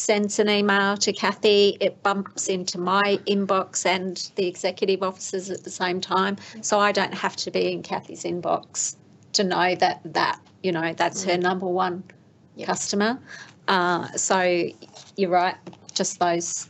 sends 0.00 0.38
an 0.38 0.48
email 0.48 0.96
to 0.96 1.12
Kathy, 1.12 1.76
it 1.80 2.02
bumps 2.02 2.48
into 2.48 2.78
my 2.78 3.18
inbox 3.26 3.86
and 3.86 4.30
the 4.36 4.46
executive 4.46 5.02
officers 5.02 5.50
at 5.50 5.64
the 5.64 5.70
same 5.70 6.00
time. 6.00 6.36
So 6.62 6.80
I 6.80 6.92
don't 6.92 7.14
have 7.14 7.36
to 7.36 7.50
be 7.50 7.72
in 7.72 7.82
Kathy's 7.82 8.24
inbox 8.24 8.96
to 9.34 9.44
know 9.44 9.74
that, 9.76 10.00
that 10.04 10.40
you 10.62 10.72
know, 10.72 10.92
that's 10.94 11.22
her 11.24 11.36
number 11.36 11.66
one 11.66 12.02
customer. 12.64 13.18
Uh, 13.68 14.08
so 14.12 14.68
you're 15.16 15.30
right, 15.30 15.56
just 15.94 16.18
those 16.18 16.68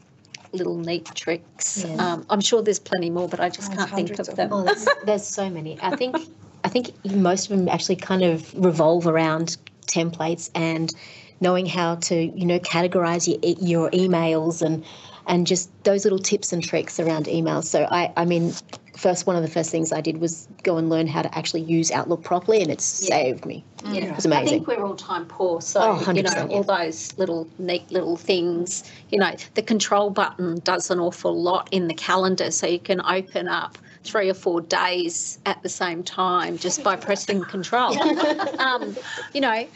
little 0.52 0.76
neat 0.76 1.06
tricks. 1.14 1.84
Yeah. 1.86 1.94
Um, 1.94 2.26
I'm 2.28 2.40
sure 2.40 2.62
there's 2.62 2.78
plenty 2.78 3.10
more, 3.10 3.28
but 3.28 3.40
I 3.40 3.48
just 3.48 3.72
Oh, 3.72 3.76
can't 3.76 3.90
think 3.90 4.18
of 4.18 4.28
of 4.28 4.36
them. 4.36 4.52
Oh, 4.52 4.62
there's, 4.64 4.88
there's 5.04 5.26
so 5.26 5.48
many. 5.48 5.78
I 5.80 5.96
think 5.96 6.16
I 6.64 6.68
think 6.68 6.92
most 7.04 7.50
of 7.50 7.56
them 7.56 7.68
actually 7.68 7.96
kind 7.96 8.22
of 8.22 8.52
revolve 8.54 9.06
around 9.06 9.56
templates 9.86 10.50
and 10.54 10.92
knowing 11.40 11.66
how 11.66 11.96
to 11.96 12.14
you 12.14 12.46
know 12.46 12.58
categorize 12.60 13.26
your 13.26 13.38
your 13.60 13.90
emails 13.90 14.62
and 14.62 14.84
and 15.26 15.46
just 15.46 15.70
those 15.84 16.04
little 16.04 16.18
tips 16.18 16.52
and 16.52 16.62
tricks 16.62 16.98
around 16.98 17.26
emails. 17.26 17.64
So 17.64 17.86
I 17.90 18.12
I 18.16 18.24
mean 18.24 18.52
first 18.96 19.26
one 19.26 19.34
of 19.36 19.42
the 19.42 19.48
first 19.48 19.70
things 19.70 19.92
I 19.92 20.00
did 20.00 20.18
was 20.18 20.46
go 20.62 20.76
and 20.76 20.90
learn 20.90 21.06
how 21.06 21.22
to 21.22 21.38
actually 21.38 21.62
use 21.62 21.90
Outlook 21.90 22.22
properly 22.22 22.60
and 22.60 22.70
it 22.70 22.80
saved 22.80 23.46
me. 23.46 23.64
Yeah. 23.84 24.10
It 24.10 24.16
was 24.16 24.26
amazing. 24.26 24.46
I 24.46 24.50
think 24.50 24.66
we're 24.66 24.84
all 24.84 24.96
time 24.96 25.24
poor, 25.24 25.62
so 25.62 25.80
Oh, 25.82 26.12
you 26.12 26.22
know 26.22 26.30
100%, 26.30 26.50
all 26.50 26.62
those 26.62 27.16
little 27.16 27.48
neat 27.58 27.90
little 27.90 28.16
things. 28.16 28.84
You 29.10 29.18
know, 29.18 29.34
the 29.54 29.62
control 29.62 30.10
button 30.10 30.58
does 30.60 30.90
an 30.90 31.00
awful 31.00 31.40
lot 31.40 31.68
in 31.70 31.88
the 31.88 31.94
calendar, 31.94 32.50
so 32.50 32.66
you 32.66 32.78
can 32.78 33.00
open 33.00 33.48
up 33.48 33.78
three 34.04 34.28
or 34.28 34.34
four 34.34 34.60
days 34.60 35.38
at 35.46 35.62
the 35.62 35.68
same 35.68 36.02
time 36.02 36.58
just 36.58 36.82
by 36.82 36.96
pressing 36.96 37.42
control. 37.44 37.98
um, 38.60 38.96
you 39.32 39.40
know. 39.40 39.66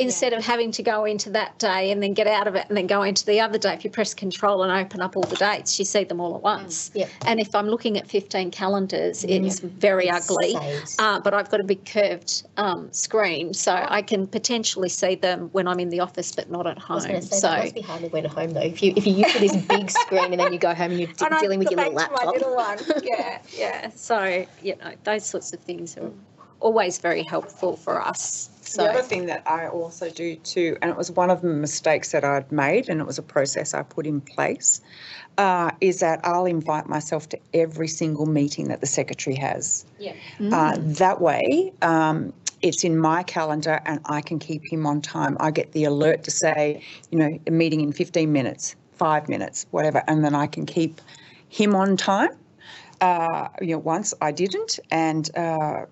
Instead 0.00 0.32
of 0.32 0.44
having 0.44 0.70
to 0.72 0.82
go 0.82 1.04
into 1.04 1.30
that 1.30 1.58
day 1.58 1.90
and 1.90 2.02
then 2.02 2.14
get 2.14 2.26
out 2.26 2.46
of 2.46 2.54
it 2.54 2.66
and 2.68 2.76
then 2.76 2.86
go 2.86 3.02
into 3.02 3.24
the 3.26 3.40
other 3.40 3.58
day, 3.58 3.74
if 3.74 3.84
you 3.84 3.90
press 3.90 4.14
control 4.14 4.62
and 4.62 4.72
open 4.72 5.00
up 5.00 5.16
all 5.16 5.22
the 5.22 5.36
dates, 5.36 5.78
you 5.78 5.84
see 5.84 6.04
them 6.04 6.20
all 6.20 6.34
at 6.34 6.42
once. 6.42 6.90
Yep. 6.94 7.08
And 7.26 7.38
if 7.40 7.54
I'm 7.54 7.68
looking 7.68 7.96
at 7.98 8.08
15 8.08 8.50
calendars, 8.50 9.24
it's 9.24 9.60
very 9.60 10.08
It 10.08 10.14
ugly. 10.14 10.56
Uh, 10.98 11.20
but 11.20 11.34
I've 11.34 11.50
got 11.50 11.60
a 11.60 11.64
big 11.64 11.84
curved 11.84 12.44
um, 12.56 12.92
screen, 12.92 13.52
so 13.54 13.72
I 13.88 14.02
can 14.02 14.26
potentially 14.26 14.88
see 14.88 15.14
them 15.14 15.48
when 15.52 15.68
I'm 15.68 15.78
in 15.80 15.90
the 15.90 16.00
office, 16.00 16.32
but 16.32 16.50
not 16.50 16.66
at 16.66 16.78
home. 16.78 17.00
say 17.00 17.20
so 17.20 17.48
that 17.48 17.62
must 17.64 17.74
be 17.74 17.80
hard 17.82 18.10
when 18.12 18.24
at 18.24 18.32
home 18.32 18.50
though. 18.52 18.60
If 18.60 18.82
you 18.82 18.92
if 18.96 19.06
you 19.06 19.14
use 19.14 19.32
this 19.34 19.56
big 19.56 19.90
screen 20.02 20.32
and 20.32 20.40
then 20.40 20.52
you 20.52 20.58
go 20.58 20.74
home 20.74 20.92
and 20.92 21.00
you're 21.00 21.08
And 21.08 21.40
dealing 21.40 21.58
with 21.58 21.70
your 21.70 21.78
little 21.78 21.94
laptop. 21.94 22.32
little 22.32 22.56
one. 22.56 22.78
yeah, 23.02 23.40
yeah. 23.56 23.90
So 23.94 24.46
you 24.62 24.76
know, 24.76 24.92
those 25.04 25.26
sorts 25.26 25.52
of 25.52 25.60
things 25.60 25.96
are 25.96 26.10
always 26.60 26.98
very 26.98 27.22
helpful 27.22 27.76
for 27.76 28.00
us. 28.00 28.50
So 28.62 28.84
The 28.84 28.90
other 28.90 29.02
thing 29.02 29.26
that 29.26 29.42
I 29.46 29.66
also 29.66 30.10
do 30.10 30.36
too, 30.36 30.76
and 30.80 30.90
it 30.90 30.96
was 30.96 31.10
one 31.10 31.30
of 31.30 31.42
the 31.42 31.48
mistakes 31.48 32.12
that 32.12 32.24
I'd 32.24 32.52
made, 32.52 32.88
and 32.88 33.00
it 33.00 33.06
was 33.06 33.18
a 33.18 33.22
process 33.22 33.74
I 33.74 33.82
put 33.82 34.06
in 34.06 34.20
place, 34.20 34.80
uh, 35.38 35.72
is 35.80 36.00
that 36.00 36.20
I'll 36.24 36.46
invite 36.46 36.86
myself 36.88 37.28
to 37.30 37.38
every 37.52 37.88
single 37.88 38.26
meeting 38.26 38.68
that 38.68 38.80
the 38.80 38.86
secretary 38.86 39.36
has. 39.36 39.84
yeah, 39.98 40.12
Uh, 40.52 40.76
that 40.78 41.20
way, 41.20 41.72
um, 41.82 42.32
it's 42.62 42.84
in 42.84 42.98
my 42.98 43.22
calendar 43.22 43.80
and 43.86 44.00
I 44.04 44.20
can 44.20 44.38
keep 44.38 44.62
him 44.70 44.86
on 44.86 45.00
time. 45.00 45.36
I 45.40 45.50
get 45.50 45.72
the 45.72 45.84
alert 45.84 46.22
to 46.24 46.30
say, 46.30 46.82
you 47.10 47.18
know, 47.18 47.38
a 47.46 47.50
meeting 47.50 47.80
in 47.80 47.92
15 47.92 48.30
minutes, 48.32 48.76
five 48.92 49.28
minutes, 49.28 49.66
whatever, 49.70 50.02
and 50.06 50.24
then 50.24 50.34
I 50.34 50.46
can 50.46 50.66
keep 50.66 51.00
him 51.48 51.74
on 51.74 51.96
time. 51.96 52.30
Uh, 53.00 53.48
you 53.62 53.68
know, 53.68 53.78
once 53.78 54.12
I 54.20 54.30
didn't, 54.30 54.78
and 54.90 55.34
uh, 55.36 55.86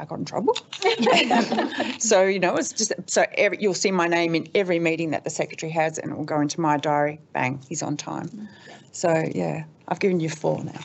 I 0.00 0.06
got 0.06 0.18
in 0.18 0.24
trouble. 0.24 0.56
so 1.98 2.24
you 2.24 2.38
know, 2.38 2.56
it's 2.56 2.72
just 2.72 2.92
so 3.06 3.26
every, 3.34 3.58
you'll 3.60 3.74
see 3.74 3.90
my 3.90 4.08
name 4.08 4.34
in 4.34 4.48
every 4.54 4.78
meeting 4.78 5.10
that 5.10 5.24
the 5.24 5.30
secretary 5.30 5.70
has, 5.72 5.98
and 5.98 6.10
it 6.10 6.16
will 6.16 6.24
go 6.24 6.40
into 6.40 6.60
my 6.60 6.78
diary. 6.78 7.20
Bang, 7.34 7.60
he's 7.68 7.82
on 7.82 7.96
time. 7.98 8.48
So 8.92 9.28
yeah, 9.34 9.64
I've 9.88 10.00
given 10.00 10.20
you 10.20 10.30
four 10.30 10.64
now. 10.64 10.80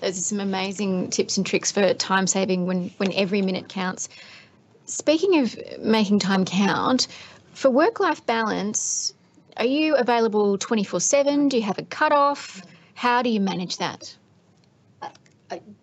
Those 0.00 0.18
are 0.18 0.22
some 0.22 0.40
amazing 0.40 1.10
tips 1.10 1.36
and 1.36 1.46
tricks 1.46 1.70
for 1.70 1.92
time 1.94 2.26
saving 2.26 2.66
when, 2.66 2.90
when 2.96 3.12
every 3.12 3.42
minute 3.42 3.68
counts. 3.68 4.08
Speaking 4.86 5.38
of 5.38 5.56
making 5.78 6.18
time 6.18 6.44
count, 6.44 7.06
for 7.52 7.70
work 7.70 8.00
life 8.00 8.24
balance, 8.26 9.12
are 9.58 9.66
you 9.66 9.94
available 9.94 10.56
24 10.58 11.00
7? 11.00 11.48
Do 11.48 11.58
you 11.58 11.62
have 11.62 11.78
a 11.78 11.84
cut-off? 11.84 12.62
How 12.94 13.22
do 13.22 13.28
you 13.30 13.40
manage 13.40 13.76
that? 13.76 14.16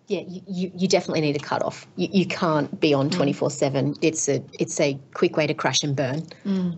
Yeah, 0.06 0.20
you, 0.26 0.40
you, 0.48 0.72
you 0.74 0.88
definitely 0.88 1.20
need 1.20 1.36
a 1.36 1.40
cut 1.40 1.62
off. 1.62 1.86
You, 1.96 2.08
you 2.10 2.26
can't 2.26 2.80
be 2.80 2.94
on 2.94 3.10
twenty 3.10 3.32
four 3.34 3.50
seven. 3.50 3.94
It's 4.00 4.28
a 4.28 4.42
it's 4.58 4.80
a 4.80 4.98
quick 5.12 5.36
way 5.36 5.46
to 5.46 5.54
crash 5.54 5.82
and 5.82 5.94
burn. 5.94 6.26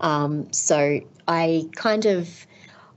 Um, 0.00 0.52
so 0.52 1.00
I 1.28 1.68
kind 1.76 2.06
of 2.06 2.46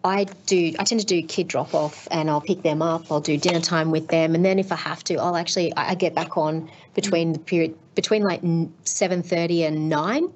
I 0.03 0.25
do 0.47 0.73
I 0.79 0.83
tend 0.83 0.99
to 1.01 1.05
do 1.05 1.21
kid 1.21 1.47
drop 1.47 1.75
off 1.75 2.07
and 2.09 2.29
I'll 2.29 2.41
pick 2.41 2.63
them 2.63 2.81
up. 2.81 3.11
I'll 3.11 3.21
do 3.21 3.37
dinner 3.37 3.59
time 3.61 3.91
with 3.91 4.07
them, 4.07 4.33
and 4.33 4.43
then 4.43 4.57
if 4.57 4.71
I 4.71 4.75
have 4.75 5.03
to, 5.05 5.15
I'll 5.15 5.35
actually 5.35 5.73
I 5.75 5.91
I 5.91 5.95
get 5.95 6.15
back 6.15 6.37
on 6.37 6.69
between 6.95 7.33
the 7.33 7.39
period 7.39 7.77
between 7.93 8.23
like 8.23 8.41
seven 8.85 9.21
thirty 9.21 9.63
and 9.63 9.89
nine. 9.89 10.33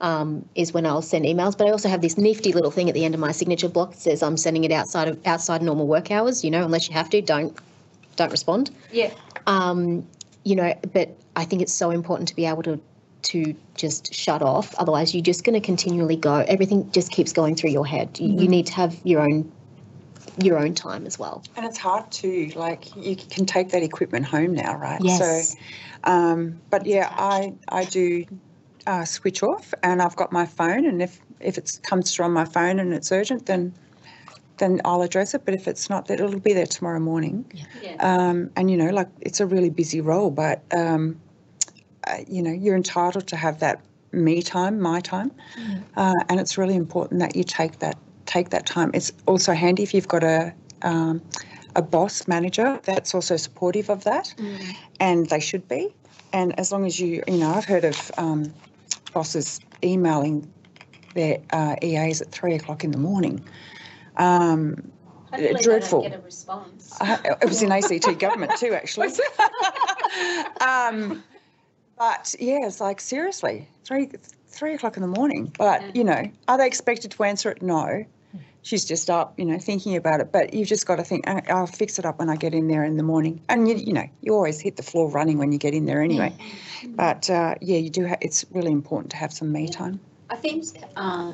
Um, 0.00 0.48
is 0.56 0.72
when 0.72 0.84
I'll 0.84 1.00
send 1.00 1.26
emails, 1.26 1.56
but 1.56 1.68
I 1.68 1.70
also 1.70 1.88
have 1.88 2.00
this 2.00 2.18
nifty 2.18 2.52
little 2.52 2.72
thing 2.72 2.88
at 2.88 2.94
the 2.94 3.04
end 3.04 3.14
of 3.14 3.20
my 3.20 3.30
signature 3.30 3.68
block 3.68 3.92
that 3.92 4.00
says 4.00 4.20
I'm 4.20 4.36
sending 4.36 4.64
it 4.64 4.72
outside 4.72 5.06
of 5.06 5.24
outside 5.24 5.62
normal 5.62 5.86
work 5.86 6.10
hours. 6.10 6.42
You 6.42 6.50
know, 6.50 6.64
unless 6.64 6.88
you 6.88 6.94
have 6.94 7.08
to, 7.10 7.22
don't 7.22 7.56
don't 8.16 8.30
respond 8.30 8.70
yeah, 8.90 9.10
um, 9.46 10.06
you 10.44 10.56
know, 10.56 10.74
but 10.92 11.16
I 11.36 11.44
think 11.44 11.62
it's 11.62 11.72
so 11.72 11.90
important 11.90 12.28
to 12.28 12.36
be 12.36 12.46
able 12.46 12.62
to 12.64 12.80
to 13.22 13.54
just 13.76 14.12
shut 14.12 14.42
off. 14.42 14.74
Otherwise, 14.78 15.14
you're 15.14 15.22
just 15.22 15.44
going 15.44 15.54
to 15.54 15.64
continually 15.64 16.16
go. 16.16 16.44
Everything 16.48 16.90
just 16.90 17.12
keeps 17.12 17.32
going 17.32 17.54
through 17.54 17.70
your 17.70 17.86
head. 17.86 18.18
You, 18.18 18.40
you 18.40 18.48
need 18.48 18.66
to 18.66 18.74
have 18.74 18.98
your 19.04 19.20
own 19.20 19.52
your 20.42 20.58
own 20.58 20.74
time 20.74 21.06
as 21.06 21.18
well. 21.18 21.44
And 21.56 21.64
it's 21.66 21.78
hard 21.78 22.10
too. 22.10 22.50
Like 22.56 22.94
you 22.96 23.16
can 23.16 23.46
take 23.46 23.70
that 23.70 23.82
equipment 23.82 24.26
home 24.26 24.54
now, 24.54 24.76
right? 24.76 25.00
Yes. 25.00 25.52
So, 25.52 25.58
um, 26.04 26.60
but 26.70 26.86
yeah, 26.86 27.12
I 27.16 27.54
I 27.68 27.84
do 27.84 28.24
uh, 28.86 29.04
switch 29.04 29.42
off, 29.42 29.72
and 29.82 30.02
I've 30.02 30.16
got 30.16 30.32
my 30.32 30.46
phone, 30.46 30.86
and 30.86 31.00
if 31.00 31.20
if 31.38 31.58
it 31.58 31.78
comes 31.82 32.14
through 32.14 32.24
on 32.24 32.32
my 32.32 32.44
phone 32.44 32.80
and 32.80 32.92
it's 32.92 33.12
urgent, 33.12 33.46
then 33.46 33.74
then 34.62 34.80
I'll 34.84 35.02
address 35.02 35.34
it. 35.34 35.44
But 35.44 35.54
if 35.54 35.66
it's 35.66 35.90
not, 35.90 36.06
that 36.06 36.20
it'll 36.20 36.38
be 36.38 36.52
there 36.52 36.66
tomorrow 36.66 37.00
morning. 37.00 37.44
yeah. 37.82 37.96
Um, 37.98 38.50
and 38.56 38.70
you 38.70 38.76
know, 38.76 38.90
like 38.90 39.08
it's 39.20 39.40
a 39.40 39.46
really 39.46 39.70
busy 39.70 40.00
role, 40.00 40.30
but 40.30 40.62
um, 40.72 41.20
uh, 42.06 42.18
you 42.28 42.42
know, 42.42 42.52
you're 42.52 42.76
entitled 42.76 43.26
to 43.28 43.36
have 43.36 43.58
that 43.58 43.80
me 44.12 44.40
time, 44.42 44.80
my 44.80 45.00
time, 45.00 45.32
uh, 45.96 46.14
and 46.28 46.38
it's 46.38 46.56
really 46.58 46.76
important 46.76 47.20
that 47.20 47.34
you 47.34 47.44
take 47.44 47.80
that 47.80 47.96
take 48.26 48.50
that 48.50 48.66
time. 48.66 48.90
It's 48.94 49.12
also 49.26 49.52
handy 49.52 49.82
if 49.82 49.92
you've 49.94 50.08
got 50.08 50.22
a 50.22 50.54
um, 50.82 51.20
a 51.74 51.82
boss 51.82 52.28
manager 52.28 52.78
that's 52.84 53.14
also 53.14 53.36
supportive 53.36 53.90
of 53.90 54.04
that, 54.04 54.32
and 55.00 55.28
they 55.28 55.40
should 55.40 55.66
be. 55.68 55.94
And 56.32 56.58
as 56.58 56.70
long 56.72 56.86
as 56.86 56.98
you, 57.00 57.22
you 57.26 57.36
know, 57.38 57.50
I've 57.52 57.64
heard 57.64 57.84
of 57.84 58.10
um, 58.16 58.52
bosses 59.12 59.60
emailing 59.82 60.50
their 61.14 61.38
uh, 61.50 61.76
EAs 61.82 62.22
at 62.22 62.30
three 62.30 62.54
o'clock 62.54 62.84
in 62.84 62.90
the 62.90 62.98
morning. 62.98 63.44
Um, 64.16 64.92
dreadful. 65.62 66.02
get 66.02 66.14
a 66.14 66.20
response. 66.22 66.96
I, 67.00 67.18
it 67.42 67.48
was 67.48 67.62
in 67.62 67.72
ACT 67.72 68.18
government 68.18 68.56
too, 68.58 68.74
actually. 68.74 69.08
um, 70.60 71.22
but 71.98 72.34
yeah, 72.38 72.58
it's 72.66 72.80
like 72.80 73.00
seriously, 73.00 73.68
three 73.84 74.10
three 74.48 74.74
o'clock 74.74 74.96
in 74.96 75.02
the 75.02 75.08
morning. 75.08 75.52
But 75.56 75.96
you 75.96 76.04
know, 76.04 76.30
are 76.48 76.58
they 76.58 76.66
expected 76.66 77.10
to 77.12 77.24
answer 77.24 77.50
it? 77.50 77.62
No. 77.62 78.04
She's 78.64 78.84
just 78.84 79.10
up, 79.10 79.38
you 79.40 79.44
know, 79.44 79.58
thinking 79.58 79.96
about 79.96 80.20
it. 80.20 80.30
But 80.30 80.54
you've 80.54 80.68
just 80.68 80.86
got 80.86 80.96
to 80.96 81.04
think, 81.04 81.28
"I- 81.28 81.42
I'll 81.48 81.66
fix 81.66 81.98
it 81.98 82.06
up 82.06 82.20
when 82.20 82.30
I 82.30 82.36
get 82.36 82.54
in 82.54 82.68
there 82.68 82.84
in 82.84 82.96
the 82.96 83.02
morning. 83.02 83.40
And 83.48 83.68
you, 83.68 83.74
you 83.74 83.92
know, 83.92 84.04
you 84.20 84.34
always 84.34 84.60
hit 84.60 84.76
the 84.76 84.84
floor 84.84 85.10
running 85.10 85.38
when 85.38 85.50
you 85.50 85.58
get 85.58 85.74
in 85.74 85.84
there 85.86 86.00
anyway. 86.00 86.32
But 86.88 87.28
uh, 87.30 87.56
yeah, 87.60 87.78
you 87.78 87.90
do. 87.90 88.06
Ha- 88.06 88.16
it's 88.20 88.44
really 88.52 88.70
important 88.72 89.10
to 89.12 89.16
have 89.16 89.32
some 89.32 89.50
me 89.52 89.68
time. 89.68 89.98
I 90.30 90.36
think, 90.36 90.64
uh, 90.96 91.32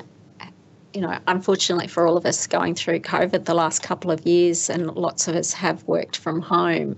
you 0.93 1.01
know, 1.01 1.17
unfortunately 1.27 1.87
for 1.87 2.07
all 2.07 2.17
of 2.17 2.25
us 2.25 2.47
going 2.47 2.75
through 2.75 2.99
COVID 3.01 3.45
the 3.45 3.53
last 3.53 3.83
couple 3.83 4.11
of 4.11 4.25
years, 4.25 4.69
and 4.69 4.87
lots 4.95 5.27
of 5.27 5.35
us 5.35 5.53
have 5.53 5.83
worked 5.83 6.17
from 6.17 6.41
home, 6.41 6.97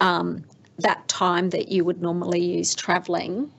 um, 0.00 0.44
that 0.78 1.06
time 1.08 1.50
that 1.50 1.68
you 1.68 1.84
would 1.84 2.00
normally 2.02 2.40
use 2.40 2.74
travelling, 2.74 3.50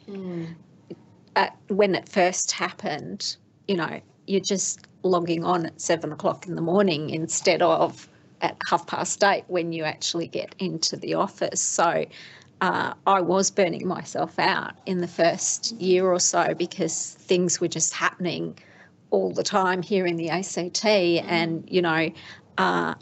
uh, 1.35 1.49
when 1.67 1.95
it 1.95 2.07
first 2.09 2.51
happened, 2.51 3.37
you 3.67 3.75
know, 3.75 4.01
you're 4.27 4.39
just 4.41 4.87
logging 5.03 5.43
on 5.43 5.65
at 5.65 5.79
seven 5.79 6.11
o'clock 6.11 6.47
in 6.47 6.55
the 6.55 6.61
morning 6.61 7.09
instead 7.09 7.61
of 7.61 8.09
at 8.41 8.57
half 8.69 8.85
past 8.87 9.23
eight 9.23 9.43
when 9.47 9.71
you 9.71 9.83
actually 9.83 10.27
get 10.27 10.53
into 10.59 10.95
the 10.95 11.13
office. 11.13 11.61
So 11.61 12.05
uh, 12.61 12.93
I 13.05 13.21
was 13.21 13.51
burning 13.51 13.87
myself 13.87 14.37
out 14.39 14.73
in 14.85 14.99
the 14.99 15.07
first 15.07 15.71
year 15.73 16.05
or 16.05 16.19
so 16.19 16.53
because 16.53 17.13
things 17.19 17.61
were 17.61 17.67
just 17.67 17.93
happening 17.93 18.57
all 19.09 19.31
the 19.31 19.43
time 19.43 19.81
here 19.81 20.05
in 20.05 20.17
the 20.17 20.29
ACT, 20.29 20.85
and 20.85 21.63
you 21.69 21.81
know, 21.81 22.09
uh, 22.57 22.93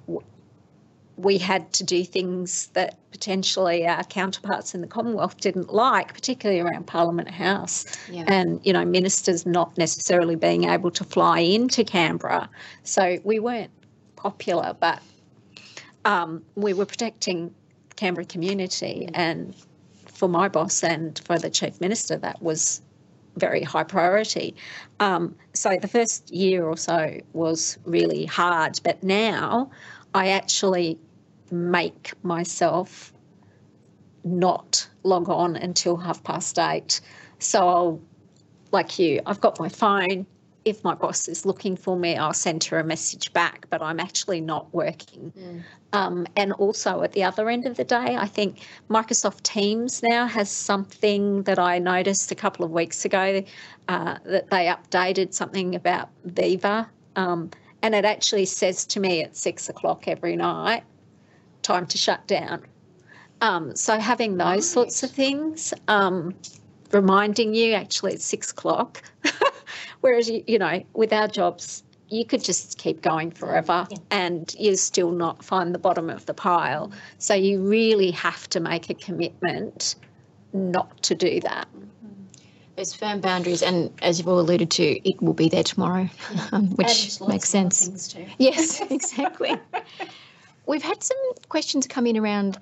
we 1.18 1.38
had 1.38 1.72
to 1.74 1.84
do 1.84 2.04
things 2.04 2.68
that 2.74 2.98
potentially 3.12 3.88
our 3.88 4.04
counterparts 4.04 4.76
in 4.76 4.82
the 4.82 4.88
Commonwealth 4.88 5.38
didn't 5.38 5.74
like, 5.74 6.14
particularly 6.14 6.60
around 6.60 6.86
Parliament 6.88 7.30
House, 7.30 7.86
Yeah. 8.12 8.26
and 8.28 8.60
you 8.64 8.74
know, 8.74 8.84
ministers 8.86 9.46
not 9.46 9.78
necessarily 9.78 10.36
being 10.36 10.66
able 10.66 10.92
to 10.92 11.04
fly 11.04 11.40
into 11.40 11.84
Canberra. 11.84 12.50
So 12.84 13.18
we 13.24 13.40
weren't 13.40 13.72
popular, 14.18 14.76
but 14.80 15.02
um, 16.04 16.44
we 16.56 16.74
were 16.74 16.86
protecting 16.86 17.54
Canberra 17.96 18.26
community, 18.26 19.08
and 19.14 19.56
for 20.06 20.28
my 20.28 20.48
boss 20.50 20.84
and 20.84 21.20
for 21.26 21.40
the 21.40 21.50
chief 21.50 21.80
minister, 21.80 22.18
that 22.18 22.42
was 22.42 22.82
very 23.38 23.62
high 23.62 23.84
priority. 23.84 24.56
Um, 25.00 25.36
so 25.54 25.78
the 25.82 25.88
first 25.88 26.32
year 26.32 26.66
or 26.66 26.78
so 26.78 27.20
was 27.34 27.78
really 27.86 28.26
hard, 28.26 28.80
but 28.84 29.04
now 29.04 29.70
I 30.14 30.30
actually 30.30 30.98
make 31.52 32.14
myself 32.24 33.14
not 34.24 34.88
log 35.04 35.30
on 35.30 35.56
until 35.56 35.98
half 35.98 36.24
past 36.24 36.58
eight. 36.58 37.02
So 37.40 37.68
I'll, 37.68 38.02
like 38.72 38.98
you, 38.98 39.22
I've 39.26 39.42
got 39.42 39.60
my 39.60 39.70
phone. 39.70 40.26
If 40.66 40.84
my 40.84 40.96
boss 40.96 41.28
is 41.28 41.46
looking 41.46 41.78
for 41.78 41.96
me, 41.96 42.18
I'll 42.18 42.34
send 42.34 42.64
her 42.66 42.80
a 42.80 42.84
message 42.84 43.32
back, 43.34 43.68
but 43.70 43.82
I'm 43.84 44.00
actually 44.00 44.42
not 44.42 44.74
working. 44.74 45.32
Um, 45.94 46.28
and 46.36 46.52
also 46.54 47.04
at 47.04 47.14
the 47.14 47.24
other 47.24 47.50
end 47.50 47.66
of 47.66 47.78
the 47.78 47.84
day, 47.84 48.18
I 48.18 48.26
think 48.26 48.62
Microsoft 48.90 49.44
Teams 49.44 50.02
now 50.04 50.26
has 50.26 50.50
something 50.50 51.44
that 51.44 51.60
I 51.60 51.80
noticed 51.80 52.32
a 52.32 52.36
couple 52.36 52.66
of 52.66 52.72
weeks 52.72 53.06
ago 53.06 53.44
uh, 53.88 54.18
that 54.26 54.50
they 54.50 54.66
updated 54.66 55.34
something 55.34 55.76
about 55.76 56.10
Viva. 56.26 56.90
Um, 57.16 57.52
and 57.82 57.94
it 57.94 58.04
actually 58.04 58.46
says 58.46 58.86
to 58.88 59.00
me 59.00 59.22
at 59.22 59.38
six 59.38 59.70
o'clock 59.70 60.08
every 60.08 60.36
night, 60.36 60.84
time 61.62 61.86
to 61.88 61.98
shut 61.98 62.26
down. 62.28 62.66
Um, 63.42 63.76
so 63.76 64.00
having 64.00 64.38
those 64.38 64.70
sorts 64.70 65.04
of 65.04 65.12
things, 65.12 65.74
um, 65.88 66.34
reminding 66.92 67.54
you 67.54 67.74
actually 67.74 68.14
it's 68.14 68.26
six 68.26 68.52
o'clock. 68.52 69.04
Whereas, 70.02 70.30
you, 70.30 70.44
you 70.48 70.60
know, 70.60 70.84
with 70.94 71.14
our 71.14 71.28
jobs, 71.28 71.84
you 72.10 72.26
could 72.26 72.44
just 72.44 72.78
keep 72.78 73.02
going 73.02 73.32
forever 73.32 73.88
and 74.12 74.56
you 74.60 74.76
still 74.76 75.12
not 75.12 75.44
find 75.44 75.74
the 75.74 75.80
bottom 75.80 76.10
of 76.10 76.26
the 76.26 76.34
pile. 76.34 76.92
So 77.18 77.34
you 77.34 77.60
really 77.62 78.12
have 78.12 78.48
to 78.50 78.60
make 78.60 78.90
a 78.90 78.94
commitment 78.94 79.96
not 80.54 81.02
to 81.04 81.16
do 81.16 81.40
that. 81.42 81.68
There's 82.76 82.94
firm 82.94 83.22
boundaries, 83.22 83.62
and 83.62 83.90
as 84.02 84.20
you've 84.20 84.28
all 84.28 84.40
alluded 84.40 84.70
to, 84.72 85.10
it 85.10 85.22
will 85.22 85.34
be 85.34 85.48
there 85.48 85.64
tomorrow, 85.64 86.10
um, 86.52 86.68
which 86.72 87.22
makes 87.22 87.48
sense. 87.48 88.14
Yes, 88.38 88.82
exactly. 88.92 89.56
We've 90.66 90.84
had 90.84 91.02
some 91.02 91.18
questions 91.48 91.88
come 91.88 92.06
in 92.06 92.18
around 92.18 92.60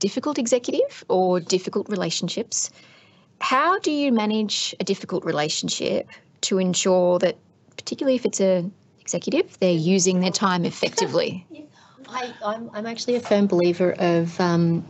difficult 0.00 0.38
executive 0.38 1.02
or 1.08 1.40
difficult 1.40 1.88
relationships. 1.88 2.70
How 3.40 3.78
do 3.80 3.90
you 3.90 4.12
manage 4.12 4.74
a 4.80 4.84
difficult 4.84 5.24
relationship 5.24 6.08
to 6.42 6.58
ensure 6.58 7.18
that, 7.18 7.36
particularly 7.76 8.16
if 8.16 8.24
it's 8.24 8.40
a 8.40 8.70
executive, 9.00 9.58
they're 9.60 9.72
using 9.72 10.20
their 10.20 10.30
time 10.30 10.64
effectively? 10.64 11.46
I, 12.08 12.34
I'm, 12.44 12.70
I'm 12.74 12.86
actually 12.86 13.16
a 13.16 13.20
firm 13.20 13.46
believer 13.46 13.92
of 13.98 14.38
um, 14.40 14.86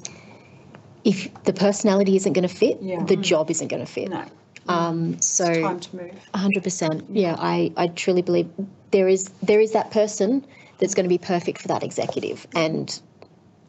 if 1.04 1.32
the 1.44 1.52
personality 1.52 2.16
isn't 2.16 2.32
going 2.32 2.46
to 2.46 2.54
fit, 2.54 2.78
Yeah. 2.82 3.04
the 3.04 3.16
job 3.16 3.50
isn't 3.50 3.68
going 3.68 3.84
to 3.84 3.90
fit. 3.90 4.08
No, 4.10 4.24
Um, 4.68 5.20
so 5.20 5.44
time 5.62 5.80
to 5.80 5.96
move. 5.96 6.12
hundred 6.34 6.64
percent. 6.64 7.04
Yeah, 7.10 7.36
I, 7.38 7.72
I 7.76 7.88
truly 7.88 8.22
believe 8.22 8.50
there 8.90 9.08
is 9.08 9.30
there 9.42 9.60
is 9.60 9.72
that 9.72 9.90
person 9.90 10.44
that's 10.78 10.94
going 10.94 11.04
to 11.04 11.08
be 11.08 11.18
perfect 11.18 11.60
for 11.60 11.68
that 11.68 11.82
executive, 11.82 12.46
and 12.54 13.00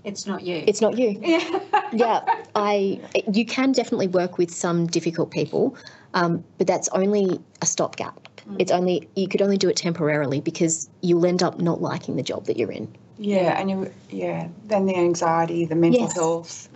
It's 0.05 0.25
not 0.25 0.43
you. 0.43 0.63
it's 0.67 0.81
not 0.81 0.97
you. 0.97 1.19
Yeah. 1.21 1.59
yeah. 1.91 2.39
I 2.55 2.99
you 3.31 3.45
can 3.45 3.71
definitely 3.71 4.07
work 4.07 4.37
with 4.37 4.51
some 4.51 4.87
difficult 4.87 5.31
people, 5.31 5.75
um, 6.13 6.43
but 6.57 6.67
that's 6.67 6.87
only 6.89 7.39
a 7.61 7.65
stopgap. 7.65 8.27
It's 8.59 8.71
only 8.71 9.09
you 9.15 9.27
could 9.27 9.41
only 9.41 9.57
do 9.57 9.69
it 9.69 9.75
temporarily 9.75 10.39
because 10.39 10.89
you'll 11.01 11.25
end 11.25 11.41
up 11.41 11.59
not 11.59 11.81
liking 11.81 12.15
the 12.15 12.23
job 12.23 12.45
that 12.45 12.57
you're 12.57 12.71
in. 12.71 12.95
Yeah, 13.17 13.59
and 13.59 13.69
you, 13.69 13.93
yeah, 14.09 14.49
then 14.65 14.85
the 14.85 14.95
anxiety, 14.95 15.65
the 15.65 15.75
mental 15.75 16.01
Yes. 16.01 16.13
health, 16.13 16.69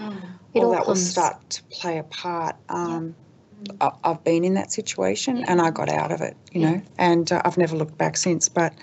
It 0.53 0.59
all 0.59 0.65
all 0.65 0.71
that 0.71 0.87
will 0.87 0.95
start 0.95 1.49
to 1.51 1.63
play 1.69 1.97
a 1.97 2.03
part. 2.03 2.55
Um, 2.69 3.15
I, 3.81 3.91
I've 4.03 4.23
been 4.23 4.43
in 4.43 4.53
that 4.55 4.71
situation 4.71 5.43
and 5.43 5.61
I 5.61 5.69
got 5.69 5.89
out 5.89 6.11
of 6.11 6.21
it, 6.21 6.35
you 6.51 6.61
know, 6.61 6.81
and 6.97 7.31
uh, 7.31 7.41
I've 7.45 7.57
never 7.57 7.75
looked 7.75 7.97
back 7.97 8.17
since. 8.17 8.49
But 8.49 8.73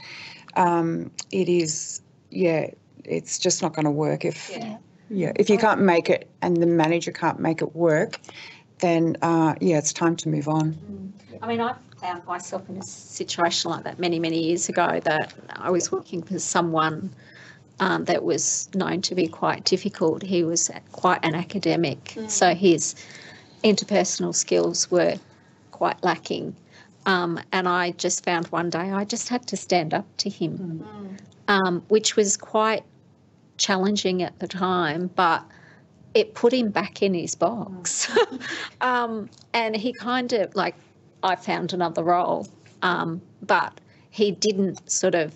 um, 0.54 1.10
it 1.30 1.48
is, 1.48 2.02
yeah, 2.30 2.70
it's 3.08 3.38
just 3.38 3.62
not 3.62 3.74
going 3.74 3.84
to 3.84 3.90
work 3.90 4.24
if, 4.24 4.50
yeah. 5.10 5.32
if 5.36 5.48
you 5.48 5.58
can't 5.58 5.80
make 5.80 6.10
it 6.10 6.28
and 6.42 6.56
the 6.56 6.66
manager 6.66 7.12
can't 7.12 7.40
make 7.40 7.62
it 7.62 7.74
work, 7.74 8.20
then 8.78 9.16
uh, 9.22 9.54
yeah, 9.60 9.78
it's 9.78 9.92
time 9.92 10.16
to 10.16 10.28
move 10.28 10.48
on. 10.48 11.12
I 11.42 11.46
mean, 11.46 11.60
I 11.60 11.74
found 12.00 12.24
myself 12.26 12.68
in 12.68 12.76
a 12.76 12.82
situation 12.82 13.70
like 13.70 13.84
that 13.84 13.98
many, 13.98 14.18
many 14.18 14.42
years 14.42 14.68
ago 14.68 15.00
that 15.04 15.34
I 15.50 15.70
was 15.70 15.90
working 15.90 16.22
for 16.22 16.38
someone 16.38 17.10
um, 17.80 18.04
that 18.04 18.22
was 18.24 18.68
known 18.74 19.02
to 19.02 19.14
be 19.14 19.28
quite 19.28 19.64
difficult. 19.64 20.22
He 20.22 20.44
was 20.44 20.70
quite 20.92 21.20
an 21.22 21.34
academic, 21.34 22.16
so 22.28 22.54
his 22.54 22.94
interpersonal 23.62 24.34
skills 24.34 24.90
were 24.90 25.16
quite 25.72 26.02
lacking. 26.02 26.56
Um, 27.04 27.38
and 27.52 27.68
I 27.68 27.92
just 27.92 28.24
found 28.24 28.46
one 28.48 28.70
day 28.70 28.90
I 28.90 29.04
just 29.04 29.28
had 29.28 29.46
to 29.48 29.56
stand 29.56 29.94
up 29.94 30.06
to 30.18 30.30
him, 30.30 30.84
um, 31.48 31.82
which 31.88 32.16
was 32.16 32.36
quite 32.36 32.82
challenging 33.56 34.22
at 34.22 34.38
the 34.38 34.48
time, 34.48 35.10
but 35.14 35.44
it 36.14 36.34
put 36.34 36.52
him 36.52 36.70
back 36.70 37.02
in 37.02 37.12
his 37.14 37.34
box. 37.34 38.10
um, 38.80 39.28
and 39.52 39.76
he 39.76 39.92
kind 39.92 40.32
of 40.32 40.54
like, 40.54 40.74
I 41.22 41.36
found 41.36 41.72
another 41.72 42.02
role, 42.02 42.48
um, 42.82 43.20
but 43.42 43.80
he 44.10 44.30
didn't 44.30 44.90
sort 44.90 45.14
of 45.14 45.34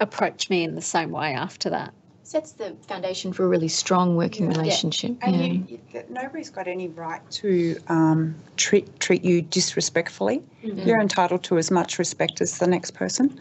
approach 0.00 0.50
me 0.50 0.62
in 0.62 0.74
the 0.74 0.82
same 0.82 1.10
way 1.10 1.32
after 1.32 1.70
that. 1.70 1.94
Sets 2.22 2.52
the 2.52 2.74
foundation 2.88 3.32
for 3.32 3.44
a 3.44 3.48
really 3.48 3.68
strong 3.68 4.16
working 4.16 4.48
relationship. 4.48 5.16
And 5.22 5.36
yeah. 5.36 5.62
you, 5.68 5.80
that 5.92 6.10
nobody's 6.10 6.50
got 6.50 6.66
any 6.66 6.88
right 6.88 7.20
to 7.32 7.78
um, 7.88 8.34
treat 8.56 8.98
treat 8.98 9.22
you 9.22 9.42
disrespectfully. 9.42 10.42
You're 10.62 11.00
entitled 11.00 11.44
to 11.44 11.58
as 11.58 11.70
much 11.70 11.98
respect 11.98 12.40
as 12.40 12.58
the 12.58 12.66
next 12.66 12.92
person, 12.92 13.38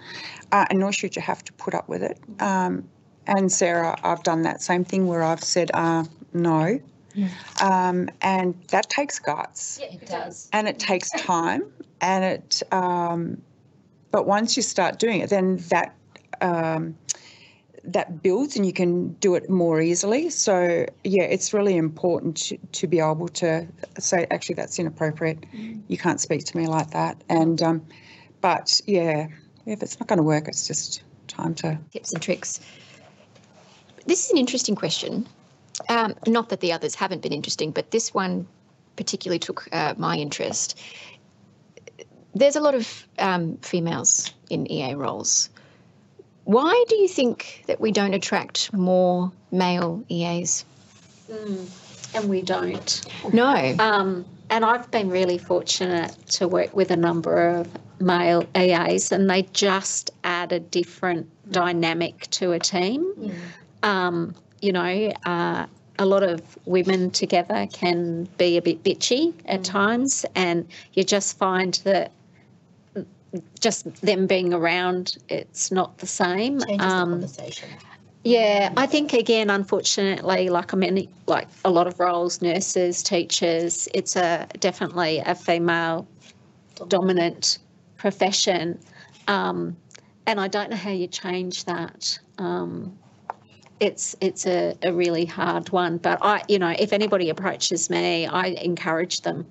uh, 0.51 0.65
and 0.69 0.79
nor 0.79 0.91
should 0.91 1.15
you 1.15 1.21
have 1.21 1.43
to 1.45 1.53
put 1.53 1.73
up 1.73 1.87
with 1.87 2.03
it. 2.03 2.19
Um, 2.39 2.87
and 3.27 3.51
Sarah, 3.51 3.97
I've 4.03 4.23
done 4.23 4.41
that 4.43 4.61
same 4.61 4.83
thing 4.83 5.07
where 5.07 5.23
I've 5.23 5.43
said 5.43 5.71
uh, 5.73 6.03
no, 6.33 6.79
um, 7.61 8.09
and 8.21 8.55
that 8.69 8.89
takes 8.89 9.19
guts, 9.19 9.79
Yeah, 9.81 9.93
It 9.93 10.05
does. 10.07 10.49
and 10.53 10.67
it 10.67 10.79
takes 10.79 11.09
time, 11.11 11.63
and 12.01 12.23
it. 12.23 12.61
Um, 12.71 13.41
but 14.11 14.27
once 14.27 14.55
you 14.55 14.63
start 14.63 14.99
doing 14.99 15.21
it, 15.21 15.29
then 15.29 15.57
that. 15.69 15.95
Um, 16.41 16.95
that 17.85 18.23
builds 18.23 18.55
and 18.55 18.65
you 18.65 18.71
can 18.71 19.11
do 19.15 19.35
it 19.35 19.49
more 19.49 19.81
easily. 19.81 20.29
So 20.29 20.85
yeah, 21.03 21.23
it's 21.23 21.53
really 21.53 21.75
important 21.75 22.37
to, 22.37 22.57
to 22.57 22.87
be 22.87 23.01
able 23.01 23.27
to 23.29 23.67
say 23.99 24.25
actually 24.31 24.55
that's 24.55 24.79
inappropriate. 24.79 25.43
You 25.89 25.97
can't 25.97 26.21
speak 26.21 26.45
to 26.45 26.57
me 26.57 26.65
like 26.67 26.91
that. 26.91 27.21
And 27.27 27.61
um, 27.61 27.85
but 28.39 28.79
yeah, 28.87 29.27
if 29.65 29.83
it's 29.83 29.99
not 29.99 30.07
going 30.07 30.17
to 30.17 30.23
work, 30.23 30.47
it's 30.47 30.65
just 30.65 31.03
time 31.27 31.55
to. 31.55 31.77
tips 31.91 32.13
and 32.13 32.21
tricks. 32.21 32.61
This 34.05 34.25
is 34.25 34.31
an 34.31 34.37
interesting 34.37 34.75
question. 34.75 35.27
Um, 35.89 36.15
not 36.27 36.49
that 36.49 36.59
the 36.59 36.71
others 36.71 36.95
haven't 36.95 37.21
been 37.21 37.33
interesting, 37.33 37.71
but 37.71 37.91
this 37.91 38.13
one 38.13 38.47
particularly 38.95 39.39
took 39.39 39.67
uh, 39.71 39.93
my 39.97 40.17
interest. 40.17 40.79
There's 42.35 42.55
a 42.55 42.61
lot 42.61 42.75
of 42.75 43.07
um, 43.19 43.57
females 43.57 44.33
in 44.49 44.69
EA 44.71 44.95
roles. 44.95 45.49
Why 46.45 46.83
do 46.89 46.95
you 46.95 47.07
think 47.07 47.63
that 47.67 47.79
we 47.79 47.91
don't 47.91 48.13
attract 48.13 48.73
more 48.73 49.31
male 49.51 50.03
EAs? 50.09 50.65
And 52.15 52.29
we 52.29 52.41
don't. 52.41 53.01
No. 53.33 53.75
Um, 53.79 54.25
and 54.49 54.65
I've 54.65 54.89
been 54.91 55.09
really 55.09 55.37
fortunate 55.37 56.15
to 56.31 56.47
work 56.47 56.75
with 56.75 56.91
a 56.91 56.97
number 56.97 57.47
of 57.47 57.67
male 57.99 58.45
EAs, 58.55 59.11
and 59.11 59.29
they 59.29 59.43
just 59.53 60.11
add 60.23 60.51
a 60.51 60.59
different 60.59 61.27
dynamic 61.51 62.27
to 62.31 62.51
a 62.51 62.59
team. 62.59 63.31
Um, 63.83 64.35
you 64.61 64.71
know, 64.71 65.11
uh, 65.25 65.65
a 65.99 66.05
lot 66.05 66.23
of 66.23 66.41
women 66.65 67.11
together 67.11 67.67
can 67.71 68.27
be 68.37 68.57
a 68.57 68.61
bit 68.61 68.83
bitchy 68.83 69.33
at 69.45 69.63
times, 69.63 70.25
and 70.35 70.67
you 70.93 71.03
just 71.03 71.37
find 71.37 71.75
that 71.83 72.11
just 73.59 73.93
them 74.01 74.27
being 74.27 74.53
around, 74.53 75.17
it's 75.29 75.71
not 75.71 75.97
the 75.97 76.07
same. 76.07 76.59
Changes 76.59 76.77
the 76.77 76.83
Um, 76.85 77.09
conversation. 77.11 77.69
yeah, 78.23 78.71
I 78.77 78.85
think 78.85 79.13
again, 79.13 79.49
unfortunately, 79.49 80.49
like 80.49 80.73
I 80.73 80.77
mean, 80.77 81.07
like 81.27 81.47
a 81.65 81.69
lot 81.69 81.87
of 81.87 81.99
roles, 81.99 82.41
nurses, 82.41 83.03
teachers, 83.03 83.87
it's 83.93 84.15
a 84.15 84.47
definitely 84.59 85.19
a 85.25 85.35
female 85.35 86.07
dominant 86.87 87.59
profession, 87.97 88.79
um, 89.27 89.75
and 90.25 90.39
I 90.39 90.47
don't 90.47 90.69
know 90.69 90.77
how 90.77 90.91
you 90.91 91.07
change 91.07 91.65
that. 91.65 92.19
Um, 92.37 92.97
it's 93.79 94.15
it's 94.21 94.45
a, 94.45 94.75
a 94.83 94.93
really 94.93 95.25
hard 95.25 95.69
one, 95.69 95.97
but 95.97 96.19
I, 96.21 96.41
you 96.47 96.59
know, 96.59 96.73
if 96.77 96.93
anybody 96.93 97.29
approaches 97.29 97.89
me, 97.89 98.25
I 98.25 98.47
encourage 98.47 99.21
them. 99.21 99.45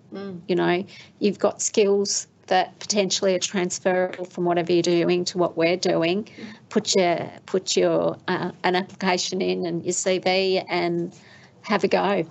You 0.48 0.56
know, 0.56 0.84
you've 1.18 1.38
got 1.38 1.60
skills 1.60 2.26
that 2.46 2.78
potentially 2.80 3.34
are 3.34 3.38
transferable 3.38 4.24
from 4.24 4.44
whatever 4.44 4.72
you're 4.72 4.82
doing 4.82 5.24
to 5.26 5.38
what 5.38 5.56
we're 5.56 5.76
doing. 5.76 6.28
Put 6.68 6.94
your 6.94 7.30
put 7.46 7.76
your 7.76 8.16
uh, 8.28 8.52
an 8.64 8.76
application 8.76 9.40
in 9.40 9.66
and 9.66 9.84
your 9.84 9.94
CV 9.94 10.64
and 10.68 11.14
have 11.62 11.84
a 11.84 11.88
go. 11.88 12.24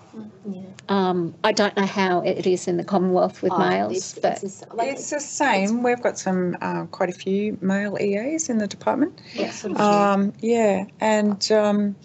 Um, 0.90 1.34
I 1.44 1.52
don't 1.54 1.76
know 1.78 1.86
how 1.86 2.22
it 2.22 2.46
is 2.46 2.68
in 2.68 2.78
the 2.78 2.84
Commonwealth 2.84 3.42
with 3.42 3.54
Oh, 3.54 3.60
males, 3.60 3.92
it's- 3.92 4.20
but 4.22 4.32
it's 4.44 4.60
just- 4.60 4.74
like, 4.74 4.90
It's 4.92 5.10
the 5.10 5.20
same. 5.20 5.84
We've 5.84 6.02
got 6.02 6.18
some 6.20 6.58
uh, 6.62 6.86
quite 6.86 7.10
a 7.10 7.14
few 7.14 7.58
male 7.62 7.98
EAs 8.00 8.50
in 8.50 8.58
the 8.58 8.68
department. 8.68 9.20
yeah, 9.34 9.52
sort 9.52 9.76
of 9.76 9.80
Um, 9.82 10.34
yeah, 10.42 10.86
and 11.00 11.50
um, 11.52 11.96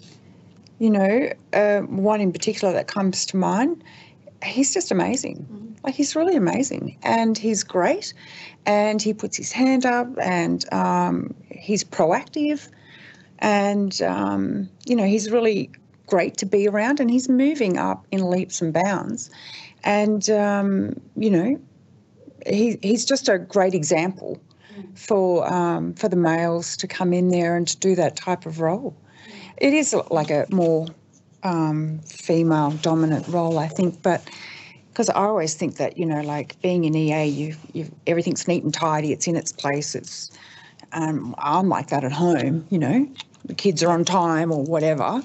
you 0.79 0.89
know, 0.89 1.29
uh, 1.53 1.79
one 1.81 2.21
in 2.21 2.31
particular 2.31 2.73
that 2.73 2.87
comes 2.87 3.25
to 3.27 3.37
mind. 3.37 3.83
He's 4.43 4.73
just 4.73 4.91
amazing. 4.91 5.45
Like 5.83 5.95
he's 5.95 6.15
really 6.15 6.35
amazing, 6.35 6.97
and 7.03 7.37
he's 7.37 7.63
great, 7.63 8.13
and 8.65 9.01
he 9.01 9.13
puts 9.13 9.35
his 9.37 9.51
hand 9.51 9.85
up, 9.85 10.07
and 10.21 10.63
um, 10.73 11.33
he's 11.49 11.83
proactive, 11.83 12.69
and 13.39 13.99
um, 14.01 14.69
you 14.85 14.95
know, 14.95 15.05
he's 15.05 15.29
really 15.31 15.71
great 16.07 16.37
to 16.37 16.45
be 16.45 16.67
around, 16.67 16.99
and 16.99 17.11
he's 17.11 17.29
moving 17.29 17.77
up 17.77 18.05
in 18.11 18.29
leaps 18.29 18.61
and 18.61 18.73
bounds, 18.73 19.29
and 19.83 20.29
um, 20.29 20.99
you 21.15 21.29
know, 21.29 21.59
he, 22.45 22.77
he's 22.81 23.05
just 23.05 23.29
a 23.29 23.37
great 23.37 23.73
example 23.73 24.41
for 24.95 25.51
um, 25.51 25.93
for 25.93 26.09
the 26.09 26.15
males 26.15 26.75
to 26.77 26.87
come 26.87 27.13
in 27.13 27.29
there 27.29 27.55
and 27.55 27.67
to 27.67 27.77
do 27.77 27.95
that 27.95 28.15
type 28.15 28.45
of 28.45 28.59
role. 28.59 28.95
It 29.57 29.73
is 29.73 29.95
like 30.11 30.29
a 30.29 30.45
more 30.49 30.87
um, 31.43 31.99
female 31.99 32.71
dominant 32.71 33.27
role, 33.27 33.59
I 33.59 33.67
think, 33.67 34.01
but 34.01 34.27
because 34.89 35.09
I 35.09 35.25
always 35.25 35.53
think 35.53 35.77
that 35.77 35.97
you 35.97 36.05
know, 36.05 36.21
like 36.21 36.59
being 36.61 36.85
in 36.85 36.95
EA, 36.95 37.25
you 37.25 37.55
you 37.73 37.91
everything's 38.07 38.47
neat 38.47 38.63
and 38.63 38.73
tidy, 38.73 39.11
it's 39.11 39.27
in 39.27 39.35
its 39.35 39.51
place. 39.51 39.93
It's 39.93 40.31
um, 40.93 41.35
I'm 41.37 41.69
like 41.69 41.87
that 41.87 42.03
at 42.03 42.11
home, 42.11 42.65
you 42.69 42.79
know, 42.79 43.07
the 43.45 43.53
kids 43.53 43.83
are 43.83 43.91
on 43.91 44.05
time 44.05 44.51
or 44.51 44.63
whatever. 44.63 45.21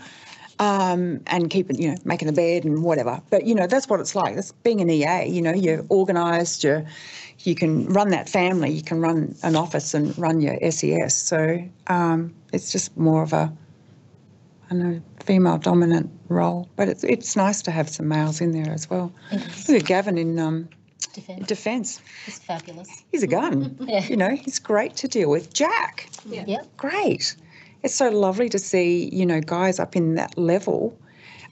Um, 0.58 1.20
and 1.26 1.50
keeping, 1.50 1.80
you 1.80 1.90
know, 1.90 1.96
making 2.04 2.26
the 2.26 2.32
bed 2.32 2.64
and 2.64 2.84
whatever. 2.84 3.20
But 3.30 3.46
you 3.46 3.54
know, 3.54 3.66
that's 3.66 3.88
what 3.88 4.00
it's 4.00 4.14
like. 4.14 4.34
That's 4.34 4.52
being 4.52 4.80
an 4.80 4.90
EA. 4.90 5.26
You 5.28 5.42
know, 5.42 5.52
you're 5.52 5.84
organised. 5.90 6.62
You're, 6.62 6.84
you 7.40 7.54
can 7.54 7.86
run 7.86 8.10
that 8.10 8.28
family. 8.28 8.70
You 8.70 8.82
can 8.82 9.00
run 9.00 9.34
an 9.42 9.56
office 9.56 9.94
and 9.94 10.16
run 10.18 10.40
your 10.40 10.56
SES. 10.70 11.14
So 11.16 11.64
um, 11.88 12.34
it's 12.52 12.70
just 12.70 12.96
more 12.96 13.22
of 13.22 13.32
a, 13.32 13.52
I 14.70 14.74
know, 14.74 15.02
female 15.24 15.58
dominant 15.58 16.10
role. 16.28 16.68
But 16.76 16.88
it's 16.88 17.02
it's 17.02 17.34
nice 17.34 17.62
to 17.62 17.70
have 17.70 17.88
some 17.88 18.08
males 18.08 18.40
in 18.40 18.52
there 18.52 18.72
as 18.72 18.88
well. 18.88 19.12
Look 19.32 19.82
at 19.82 19.84
Gavin 19.84 20.18
in 20.18 20.38
um, 20.38 20.68
defense. 21.14 21.46
defence. 21.46 22.00
It's 22.26 22.38
fabulous. 22.38 23.04
He's 23.10 23.22
a 23.22 23.26
gun. 23.26 23.76
Yeah. 23.88 24.04
You 24.06 24.16
know, 24.16 24.30
he's 24.36 24.58
great 24.58 24.96
to 24.96 25.08
deal 25.08 25.30
with. 25.30 25.52
Jack 25.52 26.08
Yep. 26.26 26.76
great. 26.76 27.34
It's 27.82 27.94
so 27.94 28.10
lovely 28.10 28.48
to 28.50 28.58
see, 28.58 29.08
you 29.12 29.26
know, 29.26 29.40
guys 29.40 29.80
up 29.80 29.96
in 29.96 30.14
that 30.14 30.36
level 30.38 30.96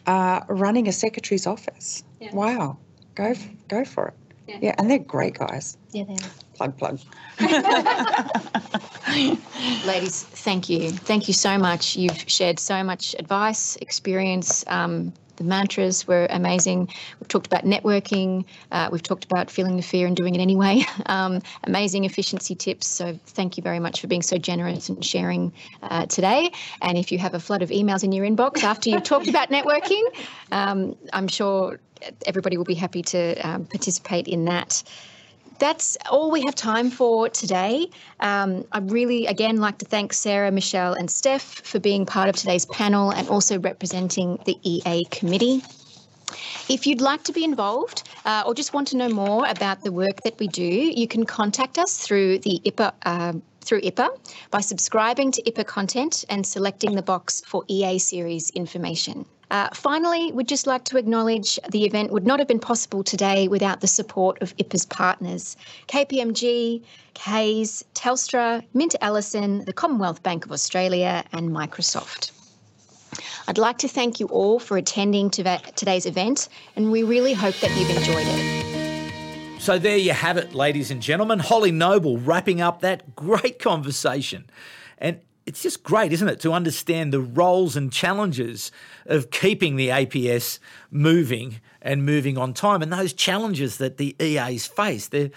uh, 0.07 0.41
running 0.49 0.89
a 0.89 0.93
secretary's 0.93 1.47
office. 1.47 2.03
Wow. 2.33 2.79
Go 3.15 3.25
f- 3.25 3.49
go 3.69 3.85
for 3.85 4.09
it. 4.09 4.15
Yeah. 4.63 4.75
and 4.79 4.91
they're 4.91 4.99
great 4.99 5.35
guys. 5.39 5.77
Yeah, 5.93 6.05
they 6.05 6.15
are. 6.15 6.31
Plug, 6.55 6.77
plug. 6.77 7.01
Ladies, 9.87 10.25
thank 10.25 10.69
you. 10.69 10.91
Thank 10.91 11.29
you 11.29 11.35
so 11.35 11.57
much. 11.57 11.97
You've 11.97 12.25
shared 12.29 12.59
so 12.59 12.83
much 12.83 13.15
advice, 13.19 13.77
experience. 13.77 14.65
Um, 14.67 15.13
the 15.41 15.47
mantras 15.47 16.07
were 16.07 16.27
amazing. 16.29 16.87
We've 17.19 17.29
talked 17.29 17.47
about 17.47 17.65
networking. 17.65 18.45
Uh, 18.71 18.91
we've 18.93 19.03
talked 19.03 19.25
about 19.25 19.51
feeling 19.51 19.77
the 19.77 19.83
fear 19.83 20.07
and 20.07 20.15
doing 20.15 20.35
it 20.35 20.41
anyway. 20.41 20.85
Um, 21.07 21.41
amazing 21.65 22.05
efficiency 22.05 22.55
tips. 22.55 22.87
So, 22.87 23.19
thank 23.27 23.57
you 23.57 23.63
very 23.63 23.81
much 23.81 24.01
for 24.01 24.07
being 24.07 24.23
so 24.23 24.37
generous 24.39 24.89
and 24.89 25.05
sharing 25.05 25.53
uh, 25.83 26.07
today. 26.07 26.53
And 26.83 26.97
if 26.97 27.11
you 27.11 27.19
have 27.19 27.35
a 27.35 27.41
flood 27.41 27.63
of 27.63 27.71
emails 27.71 28.05
in 28.05 28.13
your 28.13 28.27
inbox 28.27 28.63
after 28.63 28.91
you've 28.91 29.03
talked 29.03 29.27
about 29.27 29.49
networking, 29.49 30.03
um, 30.53 30.95
I'm 31.13 31.27
sure 31.27 31.81
everybody 32.27 32.59
will 32.59 32.65
be 32.65 32.75
happy 32.75 33.03
to 33.03 33.35
um, 33.47 33.65
participate 33.65 34.29
in 34.29 34.45
that 34.45 34.83
that's 35.61 35.97
all 36.11 36.31
we 36.31 36.43
have 36.43 36.55
time 36.55 36.91
for 36.91 37.29
today. 37.29 37.89
Um, 38.19 38.65
I 38.73 38.79
really, 38.79 39.27
again, 39.27 39.59
like 39.59 39.79
to 39.79 39.85
thank 39.85 40.13
Sarah, 40.13 40.51
Michelle, 40.51 40.95
and 40.95 41.09
Steph 41.11 41.43
for 41.43 41.79
being 41.79 42.07
part 42.07 42.29
of 42.29 42.35
today's 42.35 42.67
panel 42.67 43.11
and 43.11 43.29
also 43.29 43.61
representing 43.61 44.39
the 44.47 44.57
EA 44.63 45.05
committee. 45.11 45.63
If 46.69 46.87
you'd 46.87 47.01
like 47.01 47.25
to 47.25 47.33
be 47.33 47.45
involved 47.45 48.09
uh, 48.25 48.45
or 48.47 48.55
just 48.55 48.73
want 48.73 48.89
to 48.89 48.97
know 48.97 49.09
more 49.09 49.47
about 49.47 49.83
the 49.85 49.93
work 49.93 50.23
that 50.25 50.39
we 50.39 50.49
do, 50.49 50.65
you 50.65 51.07
can 51.07 51.25
contact 51.27 51.79
us 51.79 51.99
through 51.99 52.39
the 52.39 52.61
IPA. 52.65 52.93
um 53.07 53.43
through 53.63 53.83
IPA 53.83 54.09
by 54.51 54.61
subscribing 54.61 55.31
to 55.33 55.43
IPA 55.43 55.67
content 55.67 56.25
and 56.31 56.47
selecting 56.47 56.95
the 56.95 57.03
box 57.03 57.43
for 57.47 57.63
EA 57.69 57.99
series 57.99 58.51
information. 58.51 59.27
Uh, 59.51 59.69
finally, 59.75 60.31
we'd 60.33 60.47
just 60.47 60.67
like 60.67 60.85
to 60.85 60.97
acknowledge 60.97 61.59
the 61.71 61.85
event 61.85 62.13
would 62.13 62.27
not 62.27 62.39
have 62.39 62.47
been 62.47 62.61
possible 62.61 63.03
today 63.03 63.49
without 63.49 63.81
the 63.81 63.87
support 63.87 64.41
of 64.43 64.57
IPA's 64.59 64.87
partners 64.87 65.57
KPMG, 65.89 66.83
Hays, 67.19 67.85
Telstra, 67.95 68.65
MinterEllison, 68.75 69.67
the 69.67 69.73
Commonwealth 69.73 70.23
Bank 70.23 70.45
of 70.45 70.53
Australia, 70.53 71.25
and 71.33 71.51
Microsoft. 71.51 72.31
I'd 73.49 73.59
like 73.59 73.79
to 73.79 73.89
thank 73.89 74.21
you 74.21 74.27
all 74.27 74.61
for 74.61 74.77
attending 74.77 75.31
today's 75.31 76.07
event, 76.07 76.49
and 76.77 76.93
we 76.93 77.03
really 77.03 77.33
hope 77.33 77.57
that 77.57 77.77
you've 77.77 77.91
enjoyed 77.91 78.27
it. 78.29 79.61
So 79.61 79.79
there 79.79 79.97
you 79.97 80.13
have 80.13 80.37
it, 80.37 80.55
ladies 80.55 80.93
and 80.93 81.03
gentlemen. 81.03 81.41
Holly 81.41 81.73
Noble 81.73 82.19
wrapping 82.19 82.61
up 82.61 82.81
that 82.81 83.17
great 83.17 83.59
conversation. 83.59 84.49
And 84.97 85.21
it's 85.51 85.63
just 85.63 85.83
great, 85.83 86.13
isn't 86.13 86.29
it, 86.29 86.39
to 86.39 86.53
understand 86.53 87.13
the 87.13 87.19
roles 87.19 87.75
and 87.75 87.93
challenges 87.93 88.71
of 89.07 89.33
keeping 89.33 89.75
the 89.75 89.89
APS 89.89 90.61
moving 90.93 91.61
and 91.83 92.07
moving 92.07 92.39
on 92.39 92.55
time 92.55 92.83
and 92.83 92.93
those 92.93 93.13
challenges 93.13 93.79
that 93.79 93.97
the 93.97 94.15
EAs 94.21 94.69
face. 94.69 95.09
They're 95.09 95.33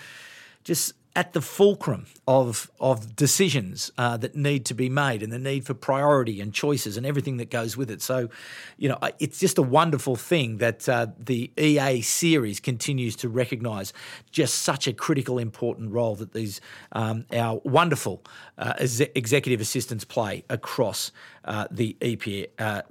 just 0.64 0.94
at 1.16 1.34
the 1.34 1.42
fulcrum 1.42 2.08
of 2.28 2.72
of 2.80 3.16
decisions 3.16 3.92
uh, 3.98 4.18
that 4.18 4.36
need 4.36 4.66
to 4.66 4.74
be 4.74 4.90
made 4.90 5.22
and 5.22 5.32
the 5.32 5.38
need 5.38 5.66
for 5.66 5.74
priority 5.74 6.42
and 6.42 6.54
choices 6.54 6.98
and 6.98 7.06
everything 7.06 7.38
that 7.38 7.52
goes 7.52 7.78
with 7.78 7.92
it. 7.92 8.02
So, 8.02 8.30
you 8.78 8.90
know, 8.90 8.98
it's 9.20 9.40
just 9.40 9.58
a 9.58 9.62
wonderful 9.62 10.16
thing 10.16 10.58
that 10.58 10.90
uh, 10.90 11.08
the 11.20 11.52
EA 11.58 12.02
series 12.02 12.60
continues 12.60 13.16
to 13.18 13.30
recognise 13.30 13.94
just 14.32 14.56
such 14.56 14.88
a 14.88 14.94
critical, 14.94 15.38
important 15.38 15.92
role 15.92 16.16
that 16.16 16.34
these 16.34 16.62
um, 16.94 17.26
our 17.32 17.62
wonderful 17.64 18.24
uh, 18.58 18.74
exe- 18.80 19.02
executive 19.14 19.62
assistants 19.62 20.04
play 20.04 20.44
across 20.50 21.12
uh, 21.46 21.68
the 21.70 21.96
EPA. 22.02 22.48
Uh, 22.58 22.82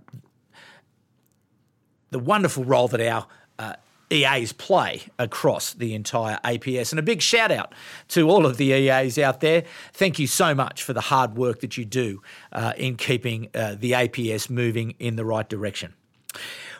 the 2.11 2.19
wonderful 2.19 2.63
role 2.63 2.89
that 2.89 3.01
our 3.01 3.27
uh, 3.59 3.75
EAs 4.13 4.53
play 4.53 5.03
across 5.19 5.73
the 5.73 5.95
entire 5.95 6.39
APS. 6.45 6.93
And 6.93 6.99
a 6.99 7.03
big 7.03 7.23
shout 7.23 7.51
out 7.51 7.75
to 8.09 8.29
all 8.29 8.47
of 8.47 8.57
the 8.57 8.67
EAs 8.67 9.19
out 9.19 9.41
there. 9.41 9.65
Thank 9.93 10.19
you 10.19 10.27
so 10.27 10.55
much 10.55 10.83
for 10.83 10.93
the 10.93 11.01
hard 11.01 11.37
work 11.37 11.61
that 11.61 11.77
you 11.77 11.85
do 11.85 12.23
uh, 12.53 12.73
in 12.77 12.97
keeping 12.97 13.49
uh, 13.55 13.77
the 13.79 13.93
APS 13.93 14.51
moving 14.51 14.95
in 14.99 15.17
the 15.17 15.25
right 15.25 15.49
direction. 15.49 15.95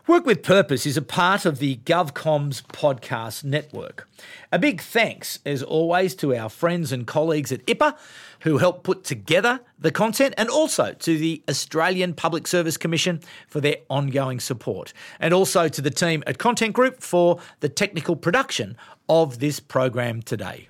Work 0.09 0.27
with 0.27 0.43
Purpose 0.43 0.85
is 0.85 0.97
a 0.97 1.03
part 1.03 1.47
of 1.47 1.61
the 1.61 1.77
GovComms 1.85 2.63
podcast 2.65 3.45
network. 3.45 4.09
A 4.51 4.59
big 4.59 4.81
thanks, 4.81 5.39
as 5.47 5.63
always, 5.63 6.17
to 6.17 6.35
our 6.35 6.49
friends 6.49 6.91
and 6.91 7.07
colleagues 7.07 7.53
at 7.53 7.65
IPA 7.67 7.97
who 8.41 8.59
helped 8.59 8.83
put 8.83 9.05
together 9.05 9.61
the 9.79 9.93
content 9.93 10.35
and 10.37 10.49
also 10.49 10.93
to 10.95 11.17
the 11.17 11.41
Australian 11.49 12.15
Public 12.15 12.49
Service 12.49 12.77
Commission 12.77 13.21
for 13.47 13.61
their 13.61 13.77
ongoing 13.89 14.41
support, 14.41 14.93
and 15.21 15.33
also 15.33 15.69
to 15.69 15.81
the 15.81 15.91
team 15.91 16.25
at 16.27 16.37
Content 16.37 16.75
Group 16.75 17.01
for 17.01 17.39
the 17.61 17.69
technical 17.69 18.17
production 18.17 18.77
of 19.09 19.39
this 19.39 19.61
program 19.61 20.21
today. 20.21 20.69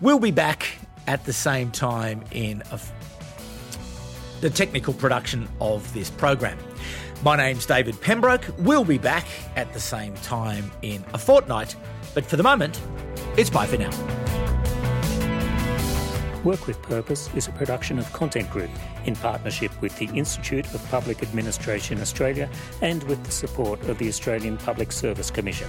We'll 0.00 0.18
be 0.18 0.30
back 0.30 0.78
at 1.06 1.26
the 1.26 1.34
same 1.34 1.70
time 1.72 2.24
in 2.30 2.62
the 4.40 4.48
technical 4.48 4.94
production 4.94 5.46
of 5.60 5.92
this 5.92 6.08
program. 6.08 6.58
My 7.24 7.36
name's 7.36 7.66
David 7.66 8.00
Pembroke. 8.00 8.44
We'll 8.58 8.84
be 8.84 8.96
back 8.96 9.26
at 9.56 9.72
the 9.72 9.80
same 9.80 10.14
time 10.16 10.70
in 10.82 11.04
a 11.14 11.18
fortnight, 11.18 11.74
but 12.14 12.24
for 12.24 12.36
the 12.36 12.44
moment, 12.44 12.80
it's 13.36 13.50
bye 13.50 13.66
for 13.66 13.76
now. 13.76 13.90
Work 16.44 16.68
with 16.68 16.80
Purpose 16.80 17.28
is 17.34 17.48
a 17.48 17.52
production 17.52 17.98
of 17.98 18.10
Content 18.12 18.48
Group 18.50 18.70
in 19.04 19.16
partnership 19.16 19.72
with 19.82 19.98
the 19.98 20.06
Institute 20.14 20.72
of 20.72 20.90
Public 20.90 21.20
Administration 21.20 22.00
Australia 22.00 22.48
and 22.82 23.02
with 23.04 23.24
the 23.24 23.32
support 23.32 23.82
of 23.88 23.98
the 23.98 24.08
Australian 24.08 24.56
Public 24.56 24.92
Service 24.92 25.28
Commission. 25.28 25.68